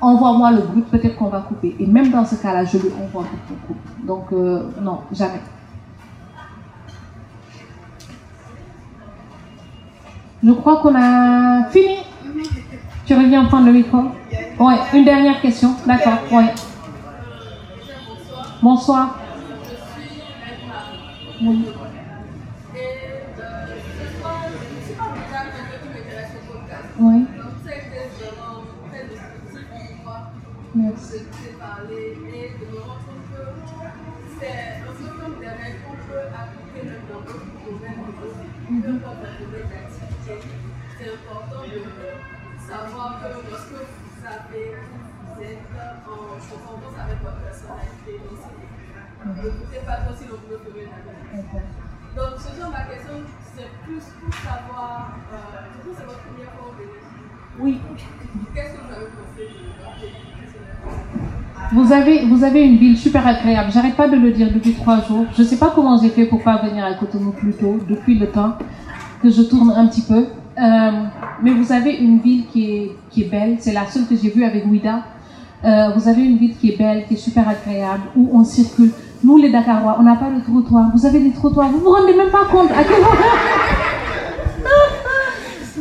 Envoie-moi 0.01 0.53
le 0.53 0.63
brut, 0.63 0.87
peut-être 0.87 1.17
qu'on 1.17 1.29
va 1.29 1.41
couper. 1.41 1.75
Et 1.79 1.87
même 1.87 2.11
dans 2.11 2.25
ce 2.25 2.37
cas-là, 2.37 2.65
je 2.65 2.79
lui 2.79 2.91
envoie 3.03 3.25
le 3.25 3.57
coupe. 3.67 4.07
Donc 4.07 4.27
euh, 4.33 4.63
non, 4.81 5.01
jamais. 5.13 5.41
Je 10.47 10.53
crois 10.53 10.77
qu'on 10.77 10.95
a 10.95 11.65
fini. 11.71 11.97
Tu 13.05 13.15
reviens 13.15 13.47
prendre 13.47 13.67
le 13.67 13.73
micro 13.73 13.99
Oui, 14.61 14.75
une 14.95 15.05
dernière 15.05 15.41
question. 15.41 15.75
D'accord, 15.85 16.19
oui. 16.31 16.45
Bonsoir. 18.63 19.19
Oui. 21.43 21.67
Oui. 27.01 27.25
Merci. 30.77 31.17
Vous 61.77 61.93
avez, 61.93 62.25
vous 62.25 62.43
avez 62.43 62.63
une 62.63 62.79
ville 62.79 62.97
super 62.97 63.27
agréable. 63.27 63.71
J'arrête 63.71 63.97
pas 63.97 64.09
de 64.09 64.17
le 64.17 64.31
dire 64.31 64.49
depuis 64.53 64.73
trois 64.73 65.03
jours. 65.03 65.27
Je 65.37 65.43
sais 65.43 65.59
pas 65.59 65.73
comment 65.75 66.01
j'ai 66.01 66.09
fait 66.09 66.25
pour 66.25 66.43
pas 66.43 66.57
venir 66.57 66.83
à 66.83 66.95
Cotonou 66.95 67.33
plus 67.33 67.53
tôt, 67.53 67.79
depuis 67.87 68.19
le 68.19 68.29
temps 68.29 68.55
que 69.23 69.29
je 69.29 69.43
tourne 69.43 69.71
un 69.77 69.87
petit 69.87 70.01
peu. 70.01 70.25
Euh, 70.59 70.91
mais 71.43 71.51
vous 71.51 71.71
avez 71.73 71.97
une 71.97 72.19
ville 72.21 72.47
qui 72.51 72.65
est, 72.65 72.93
qui 73.11 73.25
est 73.25 73.29
belle, 73.29 73.57
c'est 73.59 73.75
la 73.75 73.85
seule 73.85 74.07
que 74.07 74.17
j'ai 74.17 74.31
vue 74.31 74.45
avec 74.45 74.65
Ouida. 74.65 75.03
Euh, 75.65 75.91
vous 75.95 76.09
avez 76.09 76.23
une 76.23 76.39
ville 76.39 76.57
qui 76.57 76.71
est 76.71 76.79
belle, 76.79 77.05
qui 77.07 77.15
est 77.15 77.19
super 77.19 77.47
agréable, 77.47 78.05
où 78.17 78.31
on 78.33 78.43
circule. 78.43 78.93
Nous, 79.23 79.37
les 79.37 79.51
Dakarois, 79.51 79.97
on 79.99 80.03
n'a 80.03 80.17
pas 80.17 80.31
de 80.31 80.41
trottoir. 80.41 80.91
Vous 80.95 81.05
avez 81.05 81.21
des 81.21 81.33
trottoirs, 81.33 81.69
vous 81.69 81.81
vous 81.81 81.91
rendez 81.91 82.15
même 82.17 82.31
pas 82.31 82.47
compte 82.51 82.71
à 82.71 82.85
quel 82.85 83.03
moment. 83.03 83.76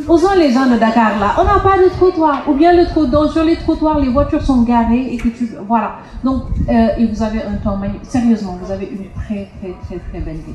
Osons 0.08 0.34
les 0.38 0.52
gens 0.52 0.66
de 0.66 0.76
Dakar 0.76 1.18
là, 1.18 1.34
on 1.38 1.44
n'a 1.44 1.58
pas 1.60 1.78
de 1.82 1.88
trottoir. 1.88 2.48
Ou 2.48 2.54
bien 2.54 2.72
le 2.72 2.86
trottoir, 2.86 3.30
sur 3.30 3.44
les 3.44 3.56
trottoirs, 3.56 3.98
les 3.98 4.08
voitures 4.08 4.42
sont 4.42 4.62
garées 4.62 5.12
et 5.14 5.16
que. 5.16 5.28
Voilà. 5.66 5.96
Donc, 6.22 6.44
euh, 6.68 6.88
et 6.98 7.06
vous 7.06 7.22
avez 7.22 7.42
un 7.42 7.56
temps 7.62 7.76
magnifique. 7.76 8.06
Sérieusement, 8.06 8.58
vous 8.62 8.70
avez 8.70 8.86
une 8.86 9.10
très, 9.20 9.48
très, 9.60 9.74
très, 9.86 9.98
très 9.98 10.20
belle 10.20 10.36
ville 10.36 10.54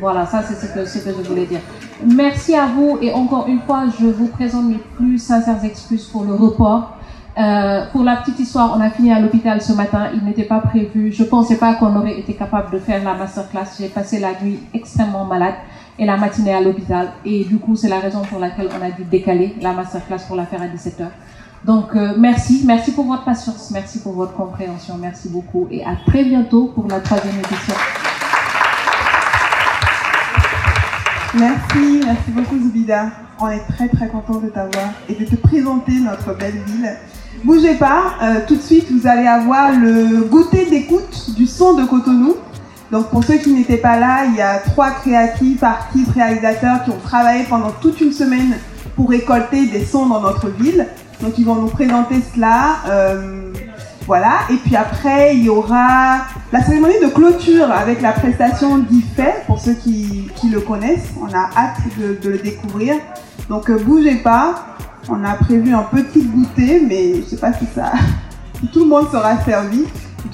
voilà, 0.00 0.26
ça 0.26 0.42
c'est 0.42 0.54
ce 0.54 0.72
que, 0.72 0.84
ce 0.84 0.98
que 0.98 1.10
je 1.10 1.28
voulais 1.28 1.46
dire. 1.46 1.60
Merci 2.04 2.54
à 2.54 2.66
vous 2.66 2.98
et 3.00 3.12
encore 3.12 3.46
une 3.48 3.60
fois, 3.60 3.84
je 4.00 4.06
vous 4.06 4.28
présente 4.28 4.64
mes 4.66 4.78
plus 4.96 5.18
sincères 5.18 5.62
excuses 5.64 6.06
pour 6.06 6.24
le 6.24 6.34
report. 6.34 6.96
Euh, 7.38 7.86
pour 7.92 8.02
la 8.02 8.16
petite 8.16 8.40
histoire, 8.40 8.74
on 8.76 8.80
a 8.80 8.90
fini 8.90 9.12
à 9.12 9.20
l'hôpital 9.20 9.62
ce 9.62 9.72
matin, 9.72 10.08
il 10.14 10.24
n'était 10.24 10.44
pas 10.44 10.60
prévu. 10.60 11.12
Je 11.12 11.22
ne 11.22 11.28
pensais 11.28 11.56
pas 11.56 11.74
qu'on 11.74 11.94
aurait 11.96 12.18
été 12.18 12.34
capable 12.34 12.72
de 12.72 12.78
faire 12.78 13.02
la 13.04 13.14
masterclass. 13.14 13.66
J'ai 13.78 13.88
passé 13.88 14.18
la 14.18 14.32
nuit 14.42 14.58
extrêmement 14.74 15.24
malade 15.24 15.54
et 16.00 16.06
la 16.06 16.16
matinée 16.16 16.54
à 16.54 16.60
l'hôpital. 16.60 17.12
Et 17.24 17.44
du 17.44 17.58
coup, 17.58 17.76
c'est 17.76 17.88
la 17.88 18.00
raison 18.00 18.22
pour 18.22 18.40
laquelle 18.40 18.68
on 18.76 18.84
a 18.84 18.90
dû 18.90 19.04
décaler 19.04 19.54
la 19.60 19.72
masterclass 19.74 20.24
pour 20.26 20.34
la 20.34 20.46
faire 20.46 20.62
à 20.62 20.66
17h. 20.66 21.06
Donc, 21.64 21.94
euh, 21.94 22.14
merci, 22.16 22.62
merci 22.64 22.92
pour 22.92 23.04
votre 23.04 23.24
patience, 23.24 23.70
merci 23.70 24.00
pour 24.00 24.14
votre 24.14 24.32
compréhension, 24.32 24.94
merci 24.98 25.28
beaucoup 25.28 25.68
et 25.70 25.84
à 25.84 25.94
très 26.06 26.24
bientôt 26.24 26.72
pour 26.74 26.88
la 26.88 27.00
troisième 27.00 27.34
édition. 27.34 27.74
Merci, 31.34 32.00
merci 32.04 32.30
beaucoup 32.30 32.58
Zubida. 32.58 33.10
On 33.38 33.48
est 33.48 33.60
très 33.68 33.88
très 33.88 34.08
content 34.08 34.40
de 34.40 34.48
t'avoir 34.48 34.86
et 35.08 35.14
de 35.14 35.24
te 35.26 35.36
présenter 35.36 35.92
notre 36.00 36.34
belle 36.36 36.62
ville. 36.66 36.96
Bougez 37.44 37.74
pas, 37.74 38.14
euh, 38.22 38.40
tout 38.48 38.56
de 38.56 38.62
suite 38.62 38.90
vous 38.90 39.06
allez 39.06 39.26
avoir 39.26 39.72
le 39.72 40.24
goûter 40.24 40.64
d'écoute 40.64 41.34
du 41.36 41.46
son 41.46 41.74
de 41.74 41.84
Cotonou. 41.84 42.36
Donc 42.90 43.10
pour 43.10 43.22
ceux 43.22 43.36
qui 43.36 43.52
n'étaient 43.52 43.76
pas 43.76 43.98
là, 43.98 44.24
il 44.26 44.34
y 44.34 44.40
a 44.40 44.58
trois 44.58 44.90
créatifs, 44.90 45.62
artistes, 45.62 46.10
réalisateurs 46.12 46.84
qui 46.84 46.90
ont 46.90 46.98
travaillé 46.98 47.44
pendant 47.44 47.70
toute 47.70 48.00
une 48.00 48.12
semaine 48.12 48.56
pour 48.96 49.10
récolter 49.10 49.66
des 49.66 49.84
sons 49.84 50.06
dans 50.06 50.20
notre 50.20 50.48
ville. 50.48 50.86
Donc 51.20 51.38
ils 51.38 51.44
vont 51.44 51.54
nous 51.54 51.68
présenter 51.68 52.16
cela. 52.34 52.78
Euh, 52.88 53.52
voilà. 54.06 54.40
Et 54.50 54.56
puis 54.56 54.74
après, 54.74 55.36
il 55.36 55.44
y 55.44 55.48
aura 55.48 56.22
la 56.52 56.62
cérémonie 56.64 56.98
de 57.00 57.08
clôture 57.08 57.70
avec 57.70 58.00
la 58.02 58.10
prestation 58.10 58.78
d'IFE, 58.78 59.46
pour 59.46 59.60
ceux 59.60 59.74
qui, 59.74 60.28
le 60.50 60.60
connaissent. 60.60 61.10
On 61.20 61.32
a 61.32 61.48
hâte 61.56 61.78
de, 61.96 62.28
le 62.28 62.38
découvrir. 62.38 62.96
Donc 63.48 63.70
bougez 63.70 64.16
pas, 64.16 64.76
on 65.08 65.22
a 65.22 65.34
prévu 65.34 65.72
un 65.72 65.84
petit 65.84 66.24
goûter, 66.24 66.82
mais 66.88 67.16
je 67.16 67.22
sais 67.22 67.36
pas 67.36 67.52
si 67.52 67.66
ça, 67.72 67.92
si 68.60 68.66
tout 68.68 68.80
le 68.80 68.86
monde 68.86 69.08
sera 69.12 69.38
servi. 69.44 69.84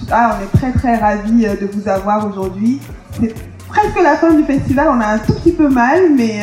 Cas, 0.08 0.36
on 0.38 0.42
est 0.42 0.58
très 0.58 0.72
très 0.72 0.96
ravis 0.96 1.46
de 1.46 1.66
vous 1.72 1.88
avoir 1.88 2.26
aujourd'hui. 2.26 2.80
C'est 3.20 3.34
presque 3.68 4.00
la 4.02 4.16
fin 4.16 4.32
du 4.32 4.44
festival, 4.44 4.88
on 4.90 5.00
a 5.00 5.06
un 5.06 5.18
tout 5.18 5.34
petit 5.34 5.52
peu 5.52 5.68
mal, 5.68 6.12
mais 6.16 6.40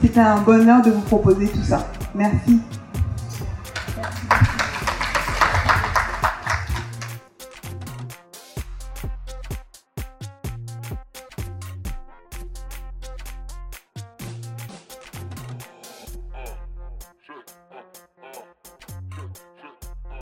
c'était 0.00 0.20
un 0.20 0.38
bonheur 0.38 0.82
de 0.82 0.90
vous 0.90 1.00
proposer 1.00 1.46
tout 1.46 1.62
ça. 1.62 1.86
Merci. 2.14 2.60